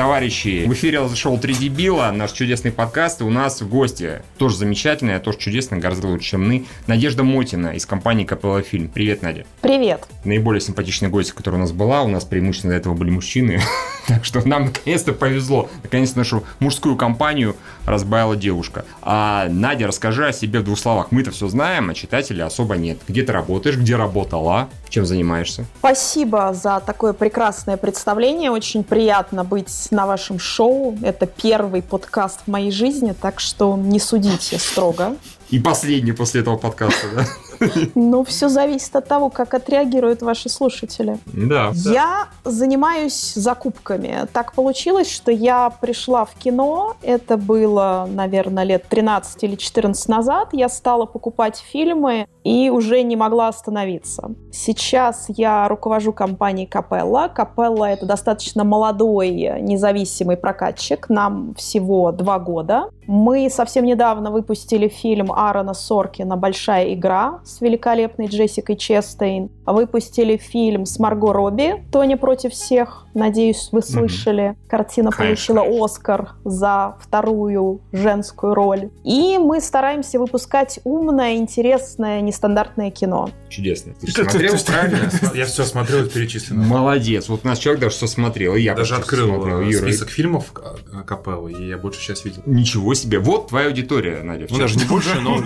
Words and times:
Товарищи! 0.00 0.64
В 0.66 0.72
эфире 0.72 1.06
зашел 1.06 1.36
3 1.36 1.56
дебила, 1.56 2.10
наш 2.10 2.32
чудесный 2.32 2.72
подкаст. 2.72 3.20
И 3.20 3.24
у 3.24 3.28
нас 3.28 3.60
в 3.60 3.68
гости 3.68 4.22
тоже 4.38 4.56
замечательная, 4.56 5.20
тоже 5.20 5.36
чудесная, 5.36 5.78
гораздо 5.78 6.08
лучше, 6.08 6.30
чем 6.30 6.48
мы, 6.48 6.64
Надежда 6.86 7.22
Мотина 7.22 7.74
из 7.74 7.84
компании 7.84 8.24
Капелла 8.24 8.62
Фильм. 8.62 8.88
Привет, 8.88 9.20
Надя. 9.20 9.44
Привет. 9.60 10.06
Наиболее 10.24 10.62
симпатичная 10.62 11.10
гостья, 11.10 11.34
которая 11.34 11.60
у 11.60 11.64
нас 11.64 11.72
была. 11.72 12.00
У 12.00 12.08
нас 12.08 12.24
преимущественно 12.24 12.72
до 12.72 12.78
этого 12.78 12.94
были 12.94 13.10
мужчины. 13.10 13.60
так 14.08 14.24
что 14.24 14.40
нам 14.48 14.64
наконец-то 14.64 15.12
повезло. 15.12 15.68
Наконец-то 15.82 16.16
нашу 16.16 16.44
мужскую 16.60 16.96
компанию 16.96 17.54
разбавила 17.84 18.36
девушка. 18.36 18.86
А 19.02 19.48
Надя, 19.50 19.86
расскажи 19.86 20.26
о 20.26 20.32
себе 20.32 20.60
в 20.60 20.64
двух 20.64 20.78
словах. 20.78 21.08
Мы-то 21.10 21.30
все 21.30 21.46
знаем, 21.48 21.90
а 21.90 21.94
читателей 21.94 22.42
особо 22.42 22.76
нет. 22.76 22.98
Где 23.06 23.22
ты 23.22 23.32
работаешь, 23.32 23.76
где 23.76 23.96
работала, 23.96 24.70
чем 24.90 25.06
занимаешься? 25.06 25.64
Спасибо 25.78 26.52
за 26.52 26.82
такое 26.84 27.12
прекрасное 27.12 27.76
представление. 27.76 28.50
Очень 28.50 28.84
приятно 28.84 29.44
быть 29.44 29.88
на 29.90 30.06
вашем 30.06 30.38
шоу. 30.38 30.98
Это 31.02 31.26
первый 31.26 31.82
подкаст 31.82 32.40
в 32.46 32.50
моей 32.50 32.70
жизни, 32.70 33.14
так 33.18 33.40
что 33.40 33.76
не 33.76 33.98
судите 33.98 34.58
строго. 34.58 35.16
И 35.48 35.58
последний 35.58 36.12
после 36.12 36.42
этого 36.42 36.56
подкаста, 36.56 37.06
да? 37.14 37.24
Ну, 37.94 38.24
все 38.24 38.48
зависит 38.48 38.94
от 38.96 39.06
того, 39.06 39.30
как 39.30 39.54
отреагируют 39.54 40.22
ваши 40.22 40.48
слушатели. 40.48 41.18
Да. 41.26 41.70
Я 41.74 42.28
занимаюсь 42.44 43.34
закупками. 43.34 44.26
Так 44.32 44.52
получилось, 44.54 45.10
что 45.10 45.30
я 45.30 45.70
пришла 45.70 46.24
в 46.24 46.34
кино. 46.34 46.96
Это 47.02 47.36
было, 47.36 48.08
наверное, 48.10 48.64
лет 48.64 48.84
13 48.88 49.44
или 49.44 49.56
14 49.56 50.08
назад. 50.08 50.48
Я 50.52 50.68
стала 50.68 51.06
покупать 51.06 51.62
фильмы 51.72 52.26
и 52.44 52.70
уже 52.70 53.02
не 53.02 53.16
могла 53.16 53.48
остановиться. 53.48 54.30
Сейчас 54.52 55.26
я 55.28 55.68
руковожу 55.68 56.12
компанией 56.12 56.66
Капелла. 56.66 57.30
Капелла— 57.32 57.84
это 57.90 58.06
достаточно 58.06 58.64
молодой 58.64 59.30
независимый 59.60 60.36
прокатчик. 60.36 61.08
Нам 61.08 61.54
всего 61.54 62.12
два 62.12 62.38
года. 62.38 62.90
Мы 63.12 63.50
совсем 63.50 63.86
недавно 63.86 64.30
выпустили 64.30 64.86
фильм 64.86 65.32
Аарона 65.32 65.74
Соркина 65.74 66.36
«Большая 66.36 66.94
игра» 66.94 67.40
с 67.44 67.60
великолепной 67.60 68.28
Джессикой 68.28 68.76
Честейн. 68.76 69.50
Выпустили 69.66 70.36
фильм 70.36 70.86
с 70.86 70.96
Марго 71.00 71.32
Робби 71.32 71.84
«Тоня 71.90 72.16
против 72.16 72.52
всех». 72.52 73.06
Надеюсь, 73.12 73.70
вы 73.72 73.82
слышали. 73.82 74.50
Mm-hmm. 74.50 74.68
Картина 74.68 75.10
конечно, 75.10 75.54
получила 75.54 75.64
конечно. 75.64 75.84
Оскар 75.84 76.28
за 76.44 76.96
вторую 77.00 77.80
женскую 77.90 78.54
роль. 78.54 78.90
И 79.02 79.38
мы 79.38 79.60
стараемся 79.60 80.20
выпускать 80.20 80.78
умное, 80.84 81.34
интересное, 81.34 82.20
нестандартное 82.20 82.92
кино. 82.92 83.30
Чудесно. 83.48 83.94
Ты, 84.00 84.12
смотрел, 84.12 84.54
правильно? 84.64 85.10
Я 85.34 85.46
все 85.46 85.64
смотрел, 85.64 86.06
перечислено. 86.06 86.62
Молодец. 86.62 87.28
Вот 87.28 87.40
у 87.42 87.48
нас 87.48 87.58
человек 87.58 87.80
даже 87.80 87.96
все 87.96 88.06
смотрел. 88.06 88.54
И 88.54 88.60
я 88.60 88.76
даже 88.76 88.94
открыл 88.94 89.62
э, 89.62 89.72
список 89.72 90.10
фильмов 90.10 90.52
э, 90.54 91.02
Капеллы, 91.04 91.52
и 91.52 91.68
я 91.68 91.76
больше 91.76 92.00
сейчас 92.00 92.24
видел. 92.24 92.42
Ничего 92.46 92.94
себе. 92.94 92.99
Вот 93.04 93.48
твоя 93.48 93.68
аудитория, 93.68 94.22
Надя. 94.22 94.46
Ну, 94.50 94.58
даже 94.58 94.76
не 94.76 94.84
больше, 94.84 95.20
но... 95.20 95.38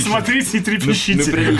Смотрите 0.00 0.58
и 0.58 0.60
трепещите. 0.60 1.58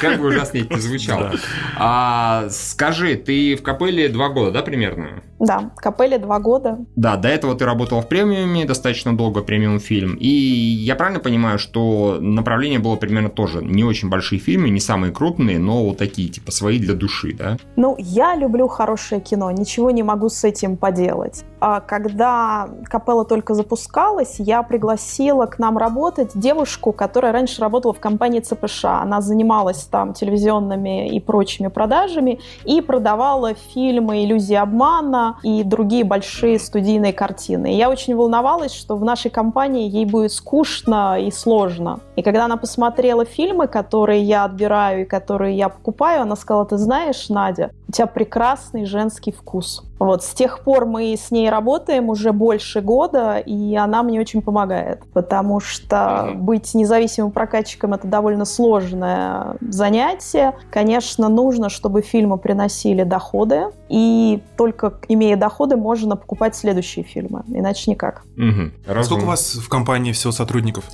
Как 0.00 0.20
бы 0.20 0.28
ужасно 0.28 0.58
это 0.58 0.78
звучало. 0.78 1.34
А, 1.76 2.48
скажи, 2.50 3.16
ты 3.16 3.56
в 3.56 3.62
Капелле 3.62 4.08
два 4.08 4.28
года, 4.28 4.50
да, 4.50 4.62
примерно? 4.62 5.22
Да, 5.42 5.72
Капелле 5.76 6.18
два 6.18 6.38
года. 6.38 6.78
Да, 6.94 7.16
до 7.16 7.26
этого 7.26 7.56
ты 7.56 7.64
работала 7.64 8.00
в 8.00 8.06
премиуме 8.06 8.64
достаточно 8.64 9.16
долго, 9.16 9.42
премиум 9.42 9.80
фильм. 9.80 10.14
И 10.14 10.28
я 10.28 10.94
правильно 10.94 11.18
понимаю, 11.18 11.58
что 11.58 12.18
направление 12.20 12.78
было 12.78 12.94
примерно 12.94 13.28
тоже 13.28 13.60
не 13.60 13.82
очень 13.82 14.08
большие 14.08 14.38
фильмы, 14.38 14.70
не 14.70 14.78
самые 14.78 15.12
крупные, 15.12 15.58
но 15.58 15.84
вот 15.84 15.98
такие, 15.98 16.28
типа, 16.28 16.52
свои 16.52 16.78
для 16.78 16.94
души, 16.94 17.34
да? 17.36 17.56
Ну, 17.74 17.96
я 17.98 18.36
люблю 18.36 18.68
хорошее 18.68 19.20
кино, 19.20 19.50
ничего 19.50 19.90
не 19.90 20.04
могу 20.04 20.28
с 20.28 20.44
этим 20.44 20.76
поделать. 20.76 21.44
А 21.58 21.80
когда 21.80 22.68
Капелла 22.84 23.24
только 23.24 23.54
запускалась, 23.54 24.36
я 24.38 24.62
пригласила 24.62 25.46
к 25.46 25.58
нам 25.58 25.76
работать 25.76 26.30
девушку, 26.36 26.92
которая 26.92 27.32
раньше 27.32 27.60
работала 27.60 27.92
в 27.92 27.98
компании 27.98 28.38
ЦПШ. 28.38 28.84
Она 28.84 29.20
занималась 29.20 29.84
там 29.84 30.12
телевизионными 30.12 31.08
и 31.08 31.18
прочими 31.18 31.66
продажами 31.66 32.38
и 32.64 32.80
продавала 32.80 33.54
фильмы 33.54 34.24
«Иллюзия 34.24 34.60
обмана», 34.60 35.31
и 35.42 35.62
другие 35.62 36.04
большие 36.04 36.58
студийные 36.58 37.12
картины. 37.12 37.74
И 37.74 37.76
я 37.76 37.90
очень 37.90 38.14
волновалась, 38.14 38.72
что 38.72 38.96
в 38.96 39.04
нашей 39.04 39.30
компании 39.30 39.88
ей 39.88 40.04
будет 40.04 40.32
скучно 40.32 41.20
и 41.20 41.30
сложно. 41.30 42.00
И 42.16 42.22
когда 42.22 42.44
она 42.44 42.56
посмотрела 42.56 43.24
фильмы, 43.24 43.66
которые 43.66 44.22
я 44.22 44.44
отбираю 44.44 45.02
и 45.02 45.04
которые 45.04 45.56
я 45.56 45.68
покупаю, 45.68 46.22
она 46.22 46.36
сказала, 46.36 46.66
ты 46.66 46.76
знаешь, 46.76 47.28
Надя, 47.28 47.70
у 47.88 47.92
тебя 47.92 48.06
прекрасный 48.06 48.86
женский 48.86 49.32
вкус. 49.32 49.84
Вот, 49.98 50.24
с 50.24 50.30
тех 50.34 50.64
пор 50.64 50.86
мы 50.86 51.14
с 51.14 51.30
ней 51.30 51.48
работаем 51.48 52.08
уже 52.08 52.32
больше 52.32 52.80
года, 52.80 53.36
и 53.36 53.76
она 53.76 54.02
мне 54.02 54.18
очень 54.18 54.42
помогает, 54.42 55.02
потому 55.12 55.60
что 55.60 56.30
быть 56.34 56.74
независимым 56.74 57.30
прокатчиком— 57.30 57.94
это 57.94 58.08
довольно 58.08 58.44
сложное 58.44 59.56
занятие. 59.60 60.54
Конечно, 60.70 61.28
нужно, 61.28 61.68
чтобы 61.68 62.02
фильмы 62.02 62.38
приносили 62.38 63.04
доходы, 63.04 63.66
и 63.88 64.42
только 64.56 64.90
имея 65.22 65.36
доходы, 65.36 65.76
можно 65.76 66.16
покупать 66.16 66.56
следующие 66.56 67.04
фильмы, 67.04 67.44
иначе 67.48 67.90
никак. 67.90 68.24
Угу. 68.36 69.02
Сколько 69.04 69.22
у 69.22 69.26
вас 69.26 69.54
в 69.54 69.68
компании 69.68 70.12
всего 70.12 70.32
сотрудников? 70.32 70.84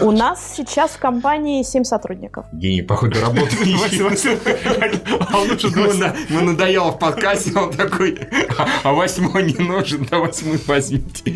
У 0.00 0.10
нас 0.10 0.54
сейчас 0.56 0.92
в 0.92 0.98
компании 0.98 1.62
7 1.62 1.84
сотрудников. 1.84 2.46
Гений, 2.52 2.82
походу, 2.82 3.20
работает. 3.20 3.66
Мы 6.30 6.42
надоело 6.42 6.92
в 6.92 6.98
подкасте, 6.98 7.52
он 7.58 7.72
такой, 7.72 8.18
а 8.82 8.92
восьмой 8.92 9.52
не 9.52 9.62
нужен, 9.62 10.06
да 10.10 10.18
восьмой 10.18 10.60
возьмите. 10.66 11.34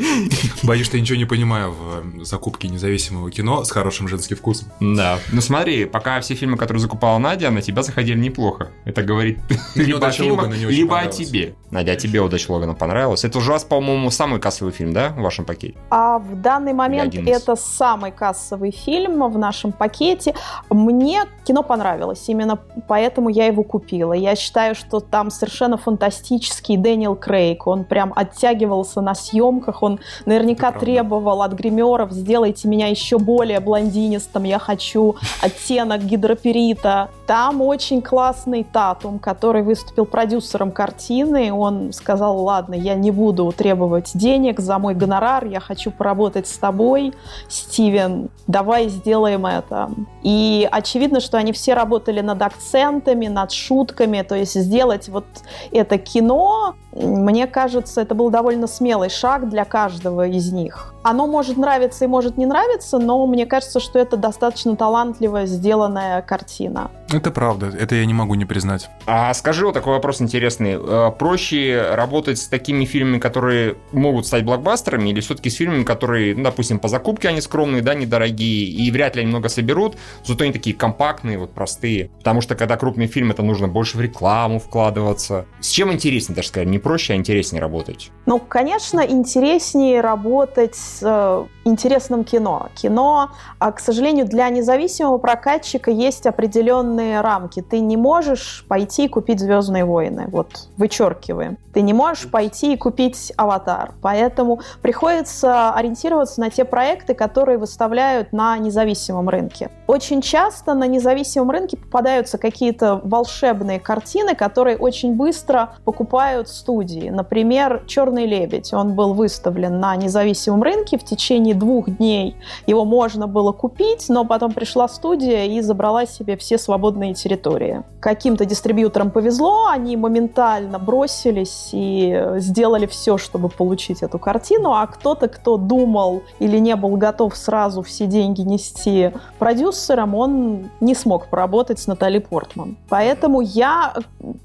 Боюсь, 0.62 0.86
что 0.86 0.96
я 0.96 1.02
ничего 1.02 1.16
не 1.16 1.24
понимаю 1.24 1.72
в 1.72 2.20
э, 2.20 2.24
закупке 2.24 2.68
независимого 2.68 3.30
кино 3.30 3.64
с 3.64 3.70
хорошим 3.70 4.08
женским 4.08 4.36
вкусом. 4.36 4.68
Да. 4.80 5.18
Ну 5.32 5.40
смотри, 5.40 5.84
пока 5.84 6.20
все 6.20 6.34
фильмы, 6.34 6.56
которые 6.56 6.80
закупала 6.80 7.18
Надя, 7.18 7.50
на 7.50 7.62
тебя 7.62 7.82
заходили 7.82 8.18
неплохо. 8.18 8.70
Это 8.84 9.02
говорит 9.02 9.38
либо 9.74 10.06
о 10.06 10.10
фильмах, 10.10 10.54
либо 10.56 11.00
о 11.00 11.06
тебе. 11.06 11.54
Надя, 11.74 11.92
а 11.92 11.96
тебе 11.96 12.20
удача 12.20 12.52
Логана 12.52 12.74
понравилась? 12.74 13.24
Это 13.24 13.38
уже 13.38 13.50
раз, 13.50 13.64
по-моему, 13.64 14.08
самый 14.12 14.38
кассовый 14.38 14.72
фильм, 14.72 14.92
да, 14.92 15.08
в 15.08 15.20
вашем 15.20 15.44
пакете? 15.44 15.74
А 15.90 16.20
в 16.20 16.40
данный 16.40 16.72
момент 16.72 17.12
это 17.16 17.56
самый 17.56 18.12
кассовый 18.12 18.70
фильм 18.70 19.28
в 19.28 19.36
нашем 19.36 19.72
пакете. 19.72 20.36
Мне 20.70 21.24
кино 21.44 21.64
понравилось, 21.64 22.28
именно 22.28 22.60
поэтому 22.86 23.28
я 23.28 23.46
его 23.46 23.64
купила. 23.64 24.12
Я 24.12 24.36
считаю, 24.36 24.76
что 24.76 25.00
там 25.00 25.32
совершенно 25.32 25.76
фантастический 25.76 26.76
Дэниел 26.76 27.16
Крейг. 27.16 27.66
Он 27.66 27.84
прям 27.84 28.12
оттягивался 28.14 29.00
на 29.00 29.16
съемках, 29.16 29.82
он 29.82 29.98
наверняка 30.26 30.70
требовал 30.70 31.42
от 31.42 31.54
гримеров, 31.54 32.12
сделайте 32.12 32.68
меня 32.68 32.86
еще 32.86 33.18
более 33.18 33.58
блондинистым, 33.58 34.44
я 34.44 34.60
хочу 34.60 35.16
оттенок 35.42 36.04
гидроперита. 36.04 37.10
Там 37.26 37.62
очень 37.62 38.02
классный 38.02 38.64
Татум, 38.64 39.18
который 39.18 39.62
выступил 39.62 40.04
продюсером 40.04 40.70
картины. 40.70 41.52
Он 41.52 41.92
сказал, 41.92 42.38
ладно, 42.42 42.74
я 42.74 42.94
не 42.94 43.10
буду 43.10 43.50
требовать 43.56 44.10
денег 44.14 44.60
за 44.60 44.78
мой 44.78 44.94
гонорар, 44.94 45.46
я 45.46 45.60
хочу 45.60 45.90
поработать 45.90 46.46
с 46.46 46.58
тобой, 46.58 47.14
Стивен, 47.48 48.28
давай 48.46 48.88
сделаем 48.88 49.46
это. 49.46 49.90
И 50.22 50.68
очевидно, 50.70 51.20
что 51.20 51.38
они 51.38 51.52
все 51.52 51.72
работали 51.72 52.20
над 52.20 52.42
акцентами, 52.42 53.26
над 53.26 53.52
шутками, 53.52 54.20
то 54.20 54.34
есть 54.34 54.54
сделать 54.60 55.08
вот 55.08 55.24
это 55.72 55.96
кино, 55.96 56.74
мне 56.94 57.46
кажется, 57.46 58.02
это 58.02 58.14
был 58.14 58.30
довольно 58.30 58.66
смелый 58.66 59.08
шаг 59.08 59.48
для 59.48 59.64
каждого 59.64 60.26
из 60.28 60.52
них. 60.52 60.94
Оно 61.02 61.26
может 61.26 61.56
нравиться 61.56 62.04
и 62.04 62.08
может 62.08 62.36
не 62.36 62.46
нравиться, 62.46 62.98
но 62.98 63.26
мне 63.26 63.46
кажется, 63.46 63.80
что 63.80 63.98
это 63.98 64.16
достаточно 64.16 64.76
талантливо 64.76 65.46
сделанная 65.46 66.22
картина. 66.22 66.90
Это 67.14 67.30
правда, 67.30 67.72
это 67.78 67.94
я 67.94 68.06
не 68.06 68.12
могу 68.12 68.34
не 68.34 68.44
признать. 68.44 68.90
А 69.06 69.32
скажи 69.34 69.64
вот 69.64 69.72
такой 69.74 69.92
вопрос 69.92 70.20
интересный. 70.20 70.76
Э, 70.76 71.12
проще 71.16 71.90
работать 71.92 72.38
с 72.38 72.48
такими 72.48 72.84
фильмами, 72.84 73.20
которые 73.20 73.76
могут 73.92 74.26
стать 74.26 74.44
блокбастерами, 74.44 75.10
или 75.10 75.20
все-таки 75.20 75.48
с 75.48 75.54
фильмами, 75.54 75.84
которые, 75.84 76.34
ну, 76.34 76.42
допустим, 76.42 76.80
по 76.80 76.88
закупке 76.88 77.28
они 77.28 77.40
скромные, 77.40 77.82
да, 77.82 77.94
недорогие, 77.94 78.68
и 78.68 78.90
вряд 78.90 79.14
ли 79.14 79.22
они 79.22 79.30
много 79.30 79.48
соберут, 79.48 79.96
зато 80.24 80.42
они 80.42 80.52
такие 80.52 80.74
компактные, 80.74 81.38
вот 81.38 81.54
простые. 81.54 82.10
Потому 82.18 82.40
что 82.40 82.56
когда 82.56 82.76
крупный 82.76 83.06
фильм, 83.06 83.30
это 83.30 83.42
нужно 83.42 83.68
больше 83.68 83.96
в 83.96 84.00
рекламу 84.00 84.58
вкладываться. 84.58 85.46
С 85.60 85.68
чем 85.68 85.92
интереснее, 85.92 86.34
даже 86.34 86.48
сказать, 86.48 86.68
не 86.68 86.80
проще, 86.80 87.12
а 87.12 87.16
интереснее 87.16 87.60
работать? 87.60 88.10
Ну, 88.26 88.40
конечно, 88.40 89.00
интереснее 89.00 90.00
работать 90.00 90.74
с 90.74 90.98
э, 91.00 91.46
интересным 91.64 92.24
кино. 92.24 92.70
Кино, 92.74 93.30
а, 93.60 93.70
к 93.70 93.78
сожалению, 93.78 94.26
для 94.26 94.48
независимого 94.48 95.18
прокатчика 95.18 95.92
есть 95.92 96.26
определенные 96.26 97.03
рамки. 97.12 97.62
Ты 97.62 97.80
не 97.80 97.96
можешь 97.96 98.64
пойти 98.68 99.06
и 99.06 99.08
купить 99.08 99.40
«Звездные 99.40 99.84
войны», 99.84 100.26
вот 100.30 100.68
вычеркиваем. 100.76 101.58
Ты 101.72 101.82
не 101.82 101.92
можешь 101.92 102.30
пойти 102.30 102.74
и 102.74 102.76
купить 102.76 103.32
«Аватар». 103.36 103.94
Поэтому 104.00 104.60
приходится 104.80 105.72
ориентироваться 105.72 106.40
на 106.40 106.50
те 106.50 106.64
проекты, 106.64 107.14
которые 107.14 107.58
выставляют 107.58 108.32
на 108.32 108.56
независимом 108.58 109.28
рынке. 109.28 109.70
Очень 109.88 110.22
часто 110.22 110.74
на 110.74 110.86
независимом 110.86 111.50
рынке 111.50 111.76
попадаются 111.76 112.38
какие-то 112.38 113.00
волшебные 113.02 113.80
картины, 113.80 114.36
которые 114.36 114.76
очень 114.76 115.14
быстро 115.14 115.74
покупают 115.84 116.48
студии. 116.48 117.10
Например, 117.10 117.82
«Черный 117.86 118.26
лебедь». 118.26 118.72
Он 118.72 118.94
был 118.94 119.14
выставлен 119.14 119.80
на 119.80 119.96
независимом 119.96 120.62
рынке 120.62 120.96
в 120.96 121.04
течение 121.04 121.54
двух 121.54 121.90
дней. 121.90 122.36
Его 122.66 122.84
можно 122.84 123.26
было 123.26 123.50
купить, 123.50 124.08
но 124.08 124.24
потом 124.24 124.52
пришла 124.52 124.86
студия 124.86 125.46
и 125.46 125.60
забрала 125.60 126.06
себе 126.06 126.36
все 126.36 126.56
свободные 126.56 126.83
территории. 126.92 127.82
Каким-то 128.00 128.44
дистрибьюторам 128.44 129.10
повезло, 129.10 129.66
они 129.66 129.96
моментально 129.96 130.78
бросились 130.78 131.70
и 131.72 132.34
сделали 132.36 132.86
все, 132.86 133.18
чтобы 133.18 133.48
получить 133.48 134.02
эту 134.02 134.18
картину, 134.18 134.72
а 134.72 134.86
кто-то, 134.86 135.28
кто 135.28 135.56
думал 135.56 136.22
или 136.38 136.58
не 136.58 136.76
был 136.76 136.96
готов 136.96 137.36
сразу 137.36 137.82
все 137.82 138.06
деньги 138.06 138.42
нести 138.42 139.12
продюсерам, 139.38 140.14
он 140.14 140.70
не 140.80 140.94
смог 140.94 141.26
поработать 141.26 141.78
с 141.78 141.86
Натали 141.86 142.18
Портман. 142.18 142.76
Поэтому 142.88 143.40
я 143.40 143.94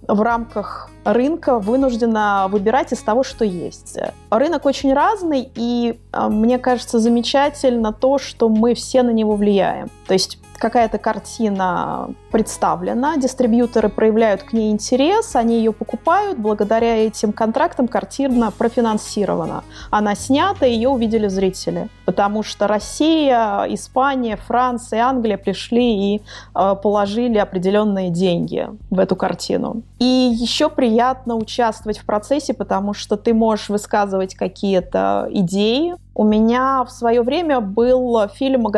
в 0.07 0.21
рамках 0.21 0.89
рынка 1.03 1.59
вынуждена 1.59 2.47
выбирать 2.50 2.92
из 2.94 3.00
того, 3.00 3.24
что 3.24 3.45
есть. 3.45 3.97
Рынок 4.30 4.65
очень 4.65 4.94
разный, 4.94 5.50
и 5.56 6.00
а, 6.12 6.30
мне 6.30 6.59
кажется 6.59 7.00
замечательно 7.00 7.94
то, 7.94 8.18
что 8.18 8.50
мы 8.50 8.74
все 8.74 9.03
на 9.03 9.12
него 9.12 9.35
влияем. 9.35 9.89
То 10.07 10.13
есть 10.13 10.39
какая-то 10.59 10.97
картина 10.97 12.13
представлена, 12.31 13.17
дистрибьюторы 13.17 13.89
проявляют 13.89 14.44
к 14.44 14.53
ней 14.53 14.71
интерес, 14.71 15.35
они 15.35 15.57
ее 15.57 15.71
покупают, 15.73 16.38
благодаря 16.38 16.97
этим 16.97 17.33
контрактам 17.33 17.88
картина 17.88 18.51
профинансирована. 18.51 19.63
Она 19.89 20.15
снята, 20.15 20.65
ее 20.65 20.89
увидели 20.89 21.27
зрители, 21.27 21.89
потому 22.09 22.41
что 22.41 22.65
Россия, 22.65 23.65
Испания, 23.69 24.35
Франция, 24.35 25.03
Англия 25.03 25.38
пришли 25.38 26.15
и 26.15 26.21
э, 26.56 26.75
положили 26.81 27.38
определенные 27.38 28.09
деньги 28.09 28.67
в 28.89 28.97
эту 28.97 29.15
картину. 29.15 29.83
И 30.00 30.06
еще 30.33 30.69
приятно 30.69 31.35
участвовать 31.35 32.00
в 32.00 32.06
процессе, 32.07 32.56
потому 32.56 32.95
что 32.95 33.15
ты 33.15 33.31
можешь 33.35 33.69
высказывать 33.69 34.33
какие-то 34.33 35.27
идеи, 35.29 35.94
у 36.15 36.23
меня 36.23 36.83
в 36.83 36.89
свое 36.89 37.21
время 37.21 37.61
был 37.61 38.27
фильм 38.29 38.65
э, 38.69 38.71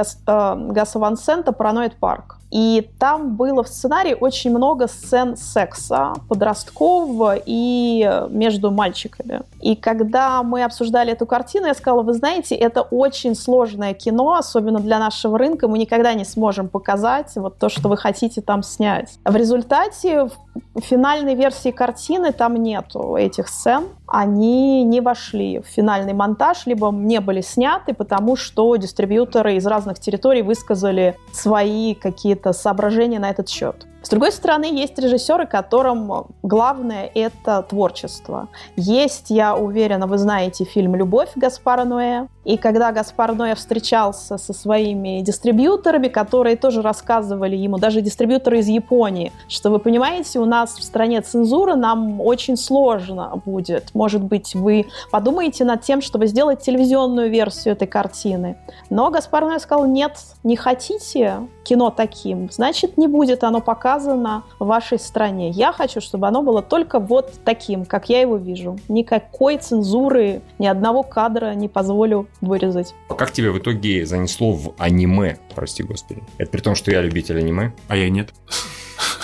Гаса 0.73 0.99
Ван 0.99 1.15
Сента 1.15 1.53
«Параноид 1.53 1.95
парк». 1.95 2.40
И 2.51 2.89
там 2.99 3.35
было 3.35 3.63
в 3.63 3.69
сценарии 3.69 4.15
очень 4.19 4.51
много 4.51 4.87
сцен 4.87 5.37
секса 5.37 6.13
подросткового 6.27 7.37
и 7.45 8.27
между 8.29 8.71
мальчиками. 8.71 9.41
И 9.61 9.75
когда 9.75 10.43
мы 10.43 10.63
обсуждали 10.63 11.13
эту 11.13 11.25
картину, 11.25 11.67
я 11.67 11.73
сказала, 11.73 12.03
вы 12.03 12.13
знаете, 12.13 12.55
это 12.55 12.81
очень 12.81 13.35
сложное 13.35 13.93
кино, 13.93 14.33
особенно 14.33 14.79
для 14.79 14.99
нашего 14.99 15.37
рынка. 15.37 15.67
Мы 15.67 15.77
никогда 15.77 16.13
не 16.13 16.25
сможем 16.25 16.67
показать 16.67 17.31
вот 17.35 17.57
то, 17.57 17.69
что 17.69 17.87
вы 17.87 17.95
хотите 17.95 18.41
там 18.41 18.63
снять. 18.63 19.17
В 19.23 19.35
результате 19.35 20.29
в 20.73 20.81
финальной 20.81 21.35
версии 21.35 21.71
картины 21.71 22.33
там 22.33 22.55
нету 22.55 23.15
этих 23.15 23.47
сцен. 23.47 23.85
Они 24.07 24.83
не 24.83 24.99
вошли 24.99 25.59
в 25.59 25.65
финальный 25.65 26.13
монтаж, 26.13 26.65
либо 26.65 26.91
не 26.91 27.21
были 27.21 27.39
сняты, 27.39 27.93
потому 27.93 28.35
что 28.35 28.75
дистрибьюторы 28.75 29.55
из 29.55 29.65
разных 29.65 29.99
территорий 29.99 30.41
высказали 30.41 31.17
свои 31.31 31.93
какие-то 31.93 32.40
соображения 32.51 33.19
на 33.19 33.29
этот 33.29 33.47
счет. 33.47 33.85
С 34.01 34.09
другой 34.09 34.31
стороны, 34.31 34.65
есть 34.65 34.97
режиссеры, 34.97 35.45
которым 35.45 36.25
главное— 36.41 37.09
это 37.13 37.61
творчество. 37.61 38.47
Есть, 38.75 39.29
я 39.29 39.55
уверена, 39.55 40.07
вы 40.07 40.17
знаете 40.17 40.65
фильм 40.65 40.95
«Любовь» 40.95 41.29
Гаспара 41.35 41.83
Ноэ. 41.83 42.27
И 42.43 42.57
когда 42.57 42.91
Гаспар 42.91 43.35
Ноэ 43.35 43.53
встречался 43.53 44.39
со 44.39 44.53
своими 44.53 45.21
дистрибьюторами, 45.21 46.07
которые 46.07 46.55
тоже 46.55 46.81
рассказывали 46.81 47.55
ему, 47.55 47.77
даже 47.77 48.01
дистрибьюторы 48.01 48.59
из 48.59 48.67
Японии, 48.67 49.31
что 49.47 49.69
вы 49.69 49.77
понимаете, 49.77 50.39
у 50.39 50.45
нас 50.45 50.77
в 50.79 50.83
стране 50.83 51.21
цензура, 51.21 51.75
нам 51.75 52.19
очень 52.19 52.57
сложно 52.57 53.39
будет. 53.45 53.93
Может 53.93 54.23
быть, 54.23 54.55
вы 54.55 54.87
подумаете 55.11 55.63
над 55.65 55.83
тем, 55.83 56.01
чтобы 56.01 56.25
сделать 56.25 56.61
телевизионную 56.61 57.29
версию 57.29 57.73
этой 57.75 57.87
картины. 57.87 58.57
Но 58.89 59.11
Гаспар 59.11 59.45
Ноэ 59.45 59.59
сказал, 59.59 59.85
нет, 59.85 60.17
не 60.43 60.55
хотите 60.55 61.47
кино 61.63 61.91
таким, 61.91 62.49
значит, 62.51 62.97
не 62.97 63.07
будет 63.07 63.43
оно 63.43 63.61
пока 63.61 63.90
показано 63.91 64.43
в 64.57 64.65
вашей 64.67 64.97
стране. 64.97 65.49
Я 65.49 65.73
хочу, 65.73 65.99
чтобы 65.99 66.27
оно 66.27 66.43
было 66.43 66.61
только 66.61 66.99
вот 66.99 67.33
таким, 67.43 67.85
как 67.85 68.07
я 68.07 68.21
его 68.21 68.37
вижу. 68.37 68.79
Никакой 68.87 69.57
цензуры, 69.57 70.41
ни 70.59 70.67
одного 70.67 71.03
кадра 71.03 71.53
не 71.55 71.67
позволю 71.67 72.27
вырезать. 72.39 72.95
А 73.09 73.15
как 73.15 73.31
тебе 73.31 73.51
в 73.51 73.57
итоге 73.57 74.05
занесло 74.05 74.53
в 74.53 74.73
аниме, 74.77 75.39
прости 75.55 75.83
господи? 75.83 76.23
Это 76.37 76.51
при 76.51 76.61
том, 76.61 76.75
что 76.75 76.89
я 76.91 77.01
любитель 77.01 77.37
аниме. 77.37 77.73
А 77.89 77.97
я 77.97 78.09
нет. 78.09 78.29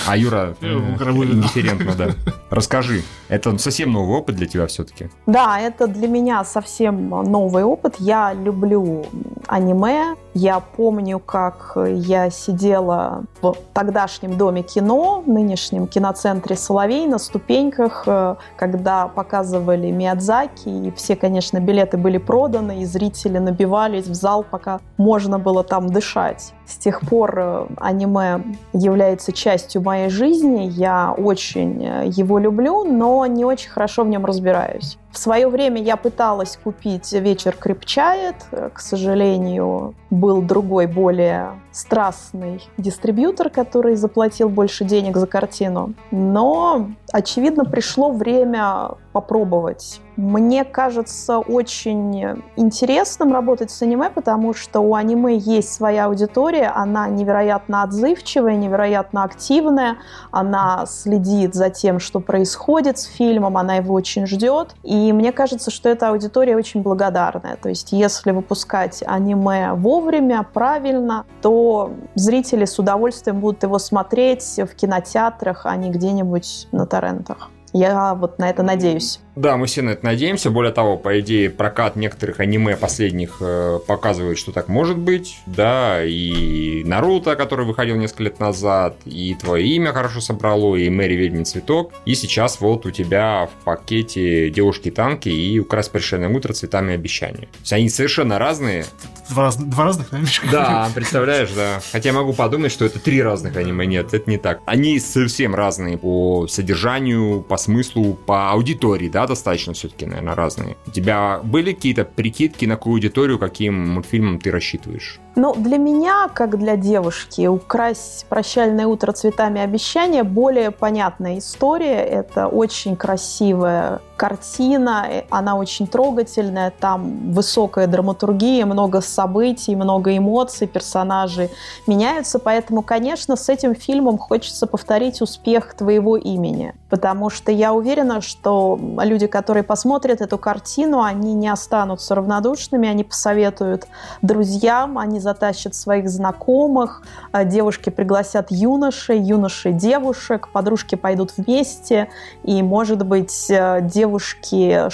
А 0.08 0.16
Юра 0.16 0.56
индифферентно, 0.62 1.94
да. 1.96 2.08
Расскажи, 2.50 3.04
это 3.28 3.58
совсем 3.58 3.92
новый 3.92 4.18
опыт 4.18 4.36
для 4.36 4.48
тебя 4.48 4.68
все-таки? 4.68 5.10
Да, 5.26 5.60
это 5.60 5.88
для 5.88 6.08
меня 6.08 6.44
совсем 6.46 7.10
новый 7.10 7.64
опыт. 7.64 7.96
Я 8.00 8.34
люблю 8.34 9.06
аниме. 9.48 10.16
Я 10.34 10.60
помню, 10.60 11.20
как 11.20 11.76
я 11.76 12.30
сидела 12.30 13.24
в 13.42 13.56
тогдашнем 13.74 14.38
доме 14.38 14.62
кино, 14.62 15.24
в 15.26 15.30
нынешнем 15.30 15.88
киноцентре 15.88 16.56
«Соловей» 16.56 17.08
на 17.08 17.18
ступеньках, 17.18 18.04
э, 18.06 18.36
когда 18.56 19.08
показывали 19.08 19.90
Миядзаки, 19.90 20.70
и 20.70 20.92
все, 20.92 21.16
конечно, 21.16 21.60
билеты 21.60 21.98
были 21.98 22.18
проданы, 22.18 22.84
и 22.84 22.86
зрители 22.86 23.40
набивались 23.40 24.06
в 24.06 24.14
зал, 24.14 24.46
пока 24.50 24.80
можно 24.98 25.40
было 25.40 25.64
там 25.64 25.88
дышать. 25.90 26.54
С 26.68 26.76
тех 26.76 27.00
пор 27.02 27.34
э, 27.40 27.66
аниме 27.78 28.42
является 28.74 29.32
частью 29.32 29.82
моей 29.82 30.10
жизни. 30.10 30.68
Я 30.70 31.14
очень 31.14 31.82
э, 31.82 32.08
его 32.08 32.40
люблю, 32.40 32.84
но 32.84 33.26
не 33.26 33.46
очень 33.46 33.70
хорошо 33.70 34.04
в 34.04 34.10
нем 34.10 34.26
разбираюсь. 34.26 34.98
В 35.18 35.20
свое 35.20 35.48
время 35.48 35.82
я 35.82 35.98
пыталась 35.98 36.60
купить 36.64 37.12
«Вечер 37.12 37.56
крепчает». 37.56 38.36
К 38.52 38.80
сожалению, 38.80 39.96
был 40.12 40.44
другой, 40.44 40.86
более 40.86 41.60
страстный 41.72 42.62
дистрибьютор, 42.78 43.50
который 43.50 43.96
заплатил 43.96 44.48
больше 44.48 44.86
денег 44.86 45.18
за 45.18 45.26
картину. 45.26 45.94
Но, 46.12 46.90
очевидно, 47.12 47.66
пришло 47.66 48.12
время 48.12 48.92
попробовать. 49.12 50.02
Мне 50.16 50.64
кажется 50.64 51.38
очень 51.38 52.44
интересным 52.56 53.34
работать 53.34 53.70
с 53.70 53.82
аниме, 53.84 54.10
потому 54.10 54.54
что 54.56 54.80
у 54.80 54.96
аниме 54.96 55.38
есть 55.38 55.72
своя 55.72 56.06
аудитория, 56.06 56.72
она 56.74 57.08
невероятно 57.08 57.84
отзывчивая, 57.84 58.56
невероятно 58.56 59.24
активная, 59.24 59.98
она 60.32 60.86
следит 60.88 61.54
за 61.54 61.70
тем, 61.70 62.00
что 62.00 62.20
происходит 62.20 62.98
с 62.98 63.06
фильмом, 63.06 63.58
она 63.58 63.76
его 63.76 63.94
очень 63.94 64.26
ждет. 64.26 64.76
И 64.84 65.07
и 65.08 65.14
мне 65.14 65.32
кажется, 65.32 65.72
что 65.72 65.90
эта 65.90 66.10
аудитория 66.10 66.56
очень 66.56 66.82
благодарная. 66.82 67.56
То 67.56 67.70
есть 67.70 67.92
если 67.92 68.32
выпускать 68.32 69.04
аниме 69.06 69.74
вовремя, 69.74 70.46
правильно, 70.54 71.26
то 71.42 71.94
зрители 72.16 72.66
с 72.66 72.78
удовольствием 72.78 73.40
будут 73.40 73.64
его 73.64 73.80
смотреть 73.80 74.58
в 74.58 74.76
кинотеатрах, 74.76 75.66
а 75.66 75.76
не 75.76 75.90
где-нибудь 75.90 76.68
на 76.72 76.86
торрентах. 76.86 77.50
Я 77.74 78.16
вот 78.16 78.40
на 78.40 78.50
это 78.50 78.64
надеюсь. 78.64 79.20
Да, 79.38 79.56
мы 79.56 79.68
все 79.68 79.84
на 79.84 79.92
это 79.92 80.04
надеемся. 80.04 80.50
Более 80.50 80.74
того, 80.74 80.98
по 80.98 81.20
идее, 81.20 81.52
прокат 81.52 81.96
некоторых 81.96 82.40
аниме 82.40 82.76
последних 82.76 83.38
э, 83.40 83.80
показывает, 83.86 84.40
что 84.40 84.52
так 84.52 84.68
может 84.68 84.98
быть. 84.98 85.38
Да, 85.46 86.04
и 86.04 86.84
Наруто, 86.84 87.36
который 87.36 87.66
выходил 87.66 87.98
несколько 87.98 88.24
лет 88.24 88.40
назад, 88.40 88.98
и 89.06 89.36
твое 89.40 89.68
имя 89.68 89.94
хорошо 89.94 90.22
собрало, 90.22 90.76
и 90.76 90.90
Мэри 90.90 91.14
Ведьмин 91.14 91.46
цветок. 91.46 91.92
И 92.06 92.16
сейчас 92.16 92.60
вот 92.62 92.88
у 92.88 92.92
тебя 92.92 93.48
в 93.48 93.64
пакете 93.64 94.50
девушки-танки 94.50 95.30
и 95.30 95.60
украсть 95.60 95.92
пришельное 95.92 96.30
утро 96.30 96.54
цветами 96.54 96.96
обещания. 96.96 97.48
То 97.52 97.60
есть 97.60 97.74
они 97.74 97.90
совершенно 97.90 98.40
разные. 98.40 98.86
Два, 99.30 99.44
раз, 99.44 99.58
два 99.58 99.84
разных 99.84 100.12
аниме? 100.14 100.28
Да, 100.52 100.90
представляешь, 100.96 101.52
да. 101.52 101.80
Хотя 101.92 102.10
я 102.10 102.16
могу 102.16 102.34
подумать, 102.34 102.72
что 102.72 102.86
это 102.86 103.00
три 103.00 103.22
разных 103.22 103.56
аниме. 103.56 103.86
Нет, 103.86 104.16
это 104.16 104.28
не 104.30 104.38
так. 104.38 104.62
Они 104.66 105.00
совсем 105.00 105.54
разные 105.54 106.00
по 106.00 106.48
содержанию, 106.48 107.42
по 107.44 107.58
смыслу, 107.58 108.16
по 108.16 108.52
аудитории, 108.52 109.10
да, 109.10 109.27
достаточно 109.28 109.74
все-таки, 109.74 110.06
наверное, 110.06 110.36
разные. 110.36 110.78
У 110.88 110.92
тебя 110.92 111.40
были 111.44 111.74
какие-то 111.74 112.06
прикидки 112.06 112.66
на 112.66 112.76
какую 112.76 112.94
аудиторию, 112.96 113.40
каким 113.40 113.90
мультфильмом 113.90 114.40
ты 114.40 114.52
рассчитываешь? 114.52 115.20
Ну, 115.38 115.54
для 115.54 115.78
меня, 115.78 116.30
как 116.34 116.58
для 116.58 116.76
девушки, 116.78 117.46
украсть 117.46 118.26
«Прощальное 118.28 118.88
утро 118.88 119.12
цветами 119.12 119.62
обещания» 119.62 120.24
более 120.24 120.72
понятная 120.72 121.38
история. 121.38 122.00
Это 122.04 122.48
очень 122.48 122.96
красивая 122.96 124.02
картина, 124.18 125.06
э, 125.10 125.24
она 125.30 125.56
очень 125.56 125.88
трогательная, 125.88 126.74
там 126.78 127.32
высокая 127.32 127.88
драматургия, 127.88 128.66
много 128.66 129.00
событий, 129.00 129.76
много 129.76 130.18
эмоций, 130.18 130.68
персонажи 130.68 131.50
меняются, 131.86 132.40
поэтому, 132.40 132.82
конечно, 132.82 133.36
с 133.36 133.48
этим 133.48 133.76
фильмом 133.76 134.18
хочется 134.18 134.66
повторить 134.68 135.22
успех 135.22 135.76
твоего 135.76 136.18
имени, 136.18 136.74
потому 136.90 137.30
что 137.30 137.52
я 137.52 137.74
уверена, 137.74 138.22
что 138.22 138.78
люди, 139.04 139.28
которые 139.28 139.64
посмотрят 139.64 140.20
эту 140.20 140.38
картину, 140.38 141.02
они 141.02 141.34
не 141.34 141.48
останутся 141.48 142.16
равнодушными, 142.16 142.90
они 142.90 143.04
посоветуют 143.04 143.88
друзьям, 144.22 144.98
они 144.98 145.20
затащат 145.28 145.76
своих 145.76 146.10
знакомых, 146.10 147.02
а 147.34 147.44
девушки 147.44 147.90
пригласят 147.90 148.48
юношей, 148.50 149.20
юноши 149.20 149.74
девушек, 149.74 150.48
подружки 150.54 150.96
пойдут 150.96 151.34
вместе, 151.36 152.10
и, 152.46 152.64
может 152.64 153.06
быть, 153.06 153.48
э, 153.50 153.80
девушки 153.82 154.90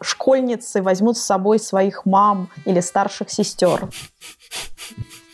школьницы 0.00 0.82
возьмут 0.82 1.16
с 1.16 1.22
собой 1.22 1.60
своих 1.60 2.04
мам 2.06 2.48
или 2.64 2.80
старших 2.80 3.30
сестер. 3.30 3.88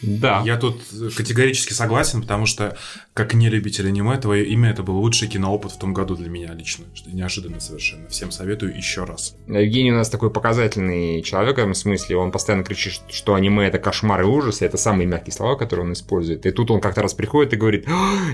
Да. 0.02 0.42
Я 0.44 0.58
тут 0.58 0.82
категорически 1.16 1.72
согласен, 1.72 2.20
потому 2.20 2.44
что, 2.44 2.76
как 3.14 3.32
не 3.32 3.48
любитель 3.48 3.86
аниме, 3.86 4.16
твое 4.18 4.44
имя 4.44 4.70
это 4.70 4.82
был 4.82 4.96
лучший 4.96 5.28
киноопыт 5.28 5.70
в 5.70 5.78
том 5.78 5.94
году 5.94 6.16
для 6.16 6.28
меня 6.28 6.52
лично. 6.52 6.84
Что 6.94 7.10
неожиданно 7.12 7.60
совершенно. 7.60 8.08
Всем 8.08 8.32
советую 8.32 8.76
еще 8.76 9.04
раз. 9.04 9.36
Евгений 9.46 9.92
у 9.92 9.94
нас 9.94 10.10
такой 10.10 10.32
показательный 10.32 11.22
человек 11.22 11.54
в 11.54 11.58
этом 11.60 11.74
смысле. 11.74 12.16
Он 12.16 12.32
постоянно 12.32 12.64
кричит, 12.64 13.02
что 13.08 13.34
аниме 13.34 13.68
это 13.68 13.78
кошмар 13.78 14.22
и 14.22 14.24
ужас. 14.24 14.62
И 14.62 14.64
это 14.64 14.78
самые 14.78 15.06
мягкие 15.06 15.32
слова, 15.32 15.54
которые 15.54 15.86
он 15.86 15.92
использует. 15.92 16.44
И 16.44 16.50
тут 16.50 16.72
он 16.72 16.80
как-то 16.80 17.02
раз 17.02 17.14
приходит 17.14 17.52
и 17.52 17.56
говорит, 17.56 17.86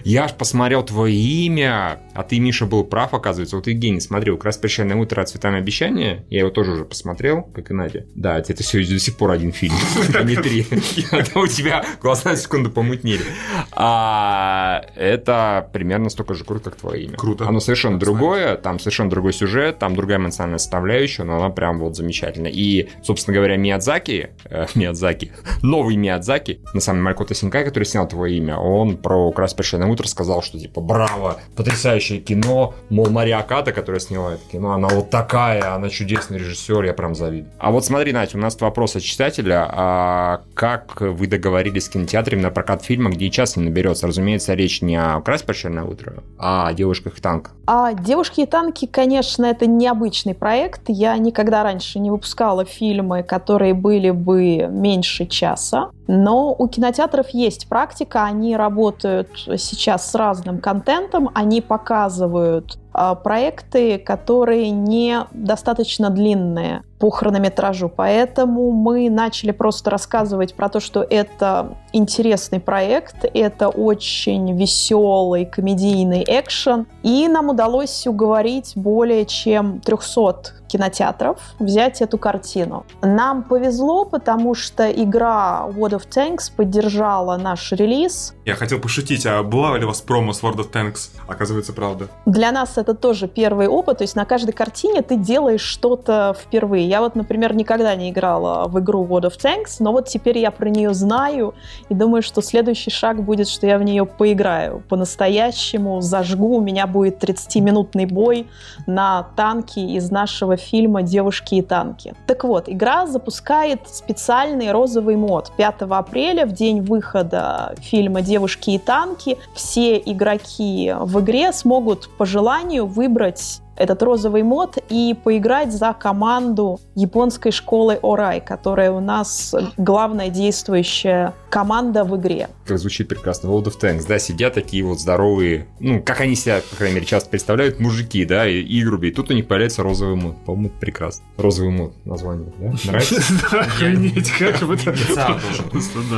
я 0.03 0.27
ж 0.27 0.33
посмотрел 0.33 0.83
твое 0.83 1.15
имя, 1.15 2.01
а 2.15 2.23
ты, 2.23 2.41
Миша, 2.41 2.65
был 2.65 2.85
прав, 2.85 3.13
оказывается. 3.13 3.57
Вот 3.57 3.67
Евгений 3.67 4.01
смотрел 4.01 4.39
как 4.39 4.47
раз 4.47 4.57
«Прощальное 4.57 4.97
утро» 4.97 5.23
цветами 5.27 5.59
обещания. 5.59 6.25
Я 6.31 6.41
его 6.41 6.51
тоже 6.51 6.73
уже 6.73 6.85
посмотрел, 6.87 7.43
как 7.43 7.71
и 7.71 7.75
Надя. 7.75 8.07
Да, 8.15 8.39
это 8.39 8.55
все 8.63 8.83
до 8.83 8.99
сих 8.99 9.19
пор 9.19 9.33
один 9.33 9.53
фильм, 9.53 9.75
а 10.15 10.23
не 10.23 10.37
три. 10.37 10.63
тебя 10.63 11.85
глаза 12.01 12.31
на 12.31 12.37
секунду 12.37 12.71
помутнели. 12.71 13.25
А 13.73 14.70
это 14.97 15.69
примерно 15.73 16.11
столько 16.11 16.35
же 16.35 16.45
круто, 16.45 16.71
как 16.71 16.77
твое 16.77 17.05
имя. 17.05 17.17
Круто. 17.17 17.47
Оно 17.47 17.61
совершенно 17.61 17.99
другое, 17.99 18.57
там 18.57 18.79
совершенно 18.79 19.11
другой 19.11 19.33
сюжет, 19.33 19.79
там 19.79 19.95
другая 19.95 20.19
эмоциональная 20.19 20.59
составляющая, 20.59 21.25
но 21.25 21.37
она 21.37 21.51
прям 21.51 21.79
вот 21.79 21.97
замечательная. 21.97 22.51
И, 22.51 22.89
собственно 23.03 23.35
говоря, 23.35 23.57
Миядзаки, 23.57 24.31
э, 24.45 24.67
Миядзаки, 24.75 25.33
новый 25.63 25.97
Миядзаки, 25.97 26.61
на 26.75 26.81
самом 26.81 26.99
деле 26.99 27.05
Малькота 27.05 27.35
Синкай, 27.35 27.65
который 27.65 27.85
снял 27.85 28.09
твое 28.09 28.37
имя, 28.37 28.57
он 28.57 28.97
про 28.97 29.31
«Крас 29.33 29.57
на 29.73 29.89
утро» 29.89 30.07
сказал, 30.07 30.43
что 30.43 30.59
типа 30.59 30.81
браво, 30.81 31.41
потрясающее 31.57 32.21
кино, 32.21 32.75
мол, 32.89 33.11
Мария 33.11 33.39
Аката, 33.39 33.73
которая 33.73 34.01
сняла 34.01 34.35
это 34.35 34.43
кино, 34.51 34.73
она 34.73 34.89
вот 34.89 35.11
такая, 35.11 35.75
она 35.75 35.89
чудесный 35.89 36.39
режиссер, 36.39 36.85
я 36.85 36.95
прям 36.95 37.15
завидую. 37.15 37.53
А 37.59 37.71
вот 37.71 37.85
смотри, 37.85 38.13
Надя, 38.13 38.37
у 38.37 38.41
нас 38.41 38.61
вопрос 38.61 38.97
от 38.97 39.03
читателя, 39.03 39.67
а 39.71 40.43
как 40.55 41.01
вы 41.01 41.27
договорились 41.27 41.81
договорились 41.81 41.87
с 41.87 41.89
кинотеатрами 41.89 42.41
на 42.41 42.51
прокат 42.51 42.83
фильма, 42.83 43.11
где 43.11 43.27
и 43.27 43.31
час 43.31 43.57
не 43.57 43.65
наберется. 43.65 44.07
Разумеется, 44.07 44.53
речь 44.61 44.83
не 44.83 44.97
о 44.97 45.21
«Крась 45.21 45.45
на 45.65 45.85
утро», 45.85 46.23
а 46.39 46.69
о 46.69 46.73
«Девушках 46.75 47.19
и 47.19 47.21
танках». 47.21 47.55
А 47.67 47.93
«Девушки 47.93 48.41
и 48.43 48.47
танки», 48.47 48.87
конечно, 48.87 49.47
это 49.47 49.67
необычный 49.67 50.35
проект. 50.35 50.83
Я 50.89 51.17
никогда 51.17 51.63
раньше 51.63 51.99
не 51.99 52.11
выпускала 52.11 52.65
фильмы, 52.65 53.23
которые 53.23 53.75
были 53.75 54.11
бы 54.11 54.67
меньше 54.69 55.27
часа. 55.27 55.91
Но 56.07 56.55
у 56.59 56.69
кинотеатров 56.69 57.29
есть 57.31 57.69
практика, 57.69 58.25
они 58.25 58.57
работают 58.57 59.29
сейчас 59.57 60.11
с 60.11 60.15
разным 60.15 60.59
контентом, 60.59 61.31
они 61.35 61.61
показывают 61.61 62.79
проекты, 62.93 63.99
которые 63.99 64.71
не 64.71 65.27
достаточно 65.33 66.11
длинные 66.11 66.83
по 66.99 67.11
хронометражу. 67.11 67.89
Поэтому 67.89 68.73
мы 68.73 69.09
начали 69.09 69.53
просто 69.53 69.91
рассказывать 69.91 70.55
про 70.55 70.69
то, 70.69 70.81
что 70.81 71.03
это 71.09 71.77
интересный 71.93 72.61
проект, 72.61 73.25
это 73.33 73.69
очень 73.69 74.57
веселый 74.57 75.47
комедийный 75.47 76.25
экшен. 76.27 76.87
И 77.03 77.27
нам 77.29 77.49
удалось 77.49 78.07
уговорить 78.07 78.73
более 78.77 79.25
чем 79.25 79.81
300 79.81 80.60
кинотеатров 80.71 81.39
взять 81.59 82.01
эту 82.01 82.19
картину. 82.19 82.87
Нам 83.03 83.43
повезло, 83.43 84.05
потому 84.05 84.55
что 84.55 84.91
игра 84.91 85.67
World 85.69 86.01
of 86.01 86.09
Tanks 86.09 86.51
поддержала 86.55 87.37
наш 87.37 87.73
релиз. 87.73 88.35
Я 88.45 88.55
хотел 88.55 88.81
пошутить, 88.81 89.27
а 89.27 89.43
была 89.43 89.77
ли 89.77 89.85
у 89.85 89.89
вас 89.89 90.01
промо 90.01 90.33
с 90.33 90.43
World 90.43 90.59
of 90.59 90.73
Tanks? 90.73 91.11
Оказывается, 91.27 91.73
правда. 91.73 92.09
Для 92.27 92.53
нас 92.53 92.79
это 92.79 92.95
тоже 92.95 93.29
первый 93.29 93.67
опыт, 93.67 93.99
то 93.99 94.05
есть 94.05 94.17
на 94.17 94.25
каждой 94.25 94.53
картине 94.53 95.03
ты 95.03 95.17
делаешь 95.17 95.61
что-то 95.61 96.37
впервые. 96.39 96.89
Я 96.89 97.01
вот, 97.01 97.17
например, 97.17 97.55
никогда 97.55 97.95
не 97.95 98.11
играла 98.11 98.69
в 98.69 98.79
игру 98.81 99.05
World 99.07 99.31
of 99.31 99.39
Tanks, 99.43 99.77
но 99.81 99.93
вот 99.93 100.09
теперь 100.09 100.39
я 100.39 100.51
про 100.51 100.69
нее 100.69 100.95
знаю 100.95 101.55
и 101.89 101.95
думаю, 101.95 102.23
что 102.23 102.43
следующий 102.43 102.91
шаг 102.91 103.23
будет, 103.23 103.49
что 103.49 103.67
я 103.67 103.79
в 103.79 103.83
нее 103.83 104.07
поиграю 104.07 104.83
по-настоящему, 104.89 106.01
зажгу, 106.01 106.57
у 106.57 106.61
меня 106.61 106.87
будет 106.87 107.23
30-минутный 107.23 108.07
бой 108.07 108.49
на 108.87 109.25
танке 109.37 109.81
из 109.81 110.11
нашего 110.11 110.57
фильма 110.61 111.03
«Девушки 111.03 111.57
и 111.57 111.63
танки». 111.63 112.15
Так 112.27 112.45
вот, 112.45 112.69
игра 112.69 113.07
запускает 113.07 113.89
специальный 113.89 114.71
розовый 114.71 115.17
мод. 115.17 115.51
5 115.57 115.83
апреля, 115.91 116.47
в 116.47 116.53
день 116.53 116.83
выхода 116.83 117.75
фильма 117.79 118.23
«Девушки 118.23 118.71
и 118.71 118.79
танки», 118.79 119.39
все 119.55 119.97
игроки 119.99 120.95
в 120.99 121.21
игре 121.21 121.53
смогут 121.53 122.09
по 122.17 122.25
желанию 122.25 122.87
выбрать 122.87 123.61
этот 123.81 124.03
розовый 124.03 124.43
мод 124.43 124.77
и 124.91 125.17
поиграть 125.25 125.73
за 125.73 125.95
команду 125.99 126.79
японской 126.95 127.51
школы 127.51 127.99
Орай, 128.03 128.41
которая 128.41 128.93
у 128.93 129.01
нас 129.01 129.55
главная 129.79 130.29
действующая 130.29 131.35
команда 131.49 132.05
в 132.05 132.17
игре. 132.17 132.49
Как 132.67 132.79
звучит 132.79 133.09
прекрасно. 133.09 133.49
World 133.49 133.65
of 133.65 133.81
Tanks, 133.81 134.07
да, 134.07 134.19
сидят 134.19 134.55
такие 134.55 134.85
вот 134.85 135.01
здоровые, 135.01 135.67
ну, 135.81 136.03
как 136.03 136.21
они 136.21 136.35
себя, 136.37 136.61
по 136.71 136.77
крайней 136.77 136.97
мере, 136.97 137.07
часто 137.07 137.31
представляют, 137.31 137.81
мужики, 137.81 138.25
да, 138.25 138.47
и, 138.47 138.61
и 138.61 138.81
игры, 138.81 139.09
и 139.09 139.11
тут 139.11 139.31
у 139.31 139.35
них 139.35 139.49
появляется 139.49 139.83
розовый 139.83 140.17
мод. 140.17 140.37
По-моему, 140.45 140.69
это 140.69 140.77
прекрасно. 140.79 141.25
Розовый 141.39 141.73
мод 141.73 141.95
название, 142.05 142.53
да? 142.59 142.73
Нравится? 142.85 143.23
Охренеть, 143.51 144.31
как 144.33 144.63
бы 144.63 144.75
это... 144.75 144.95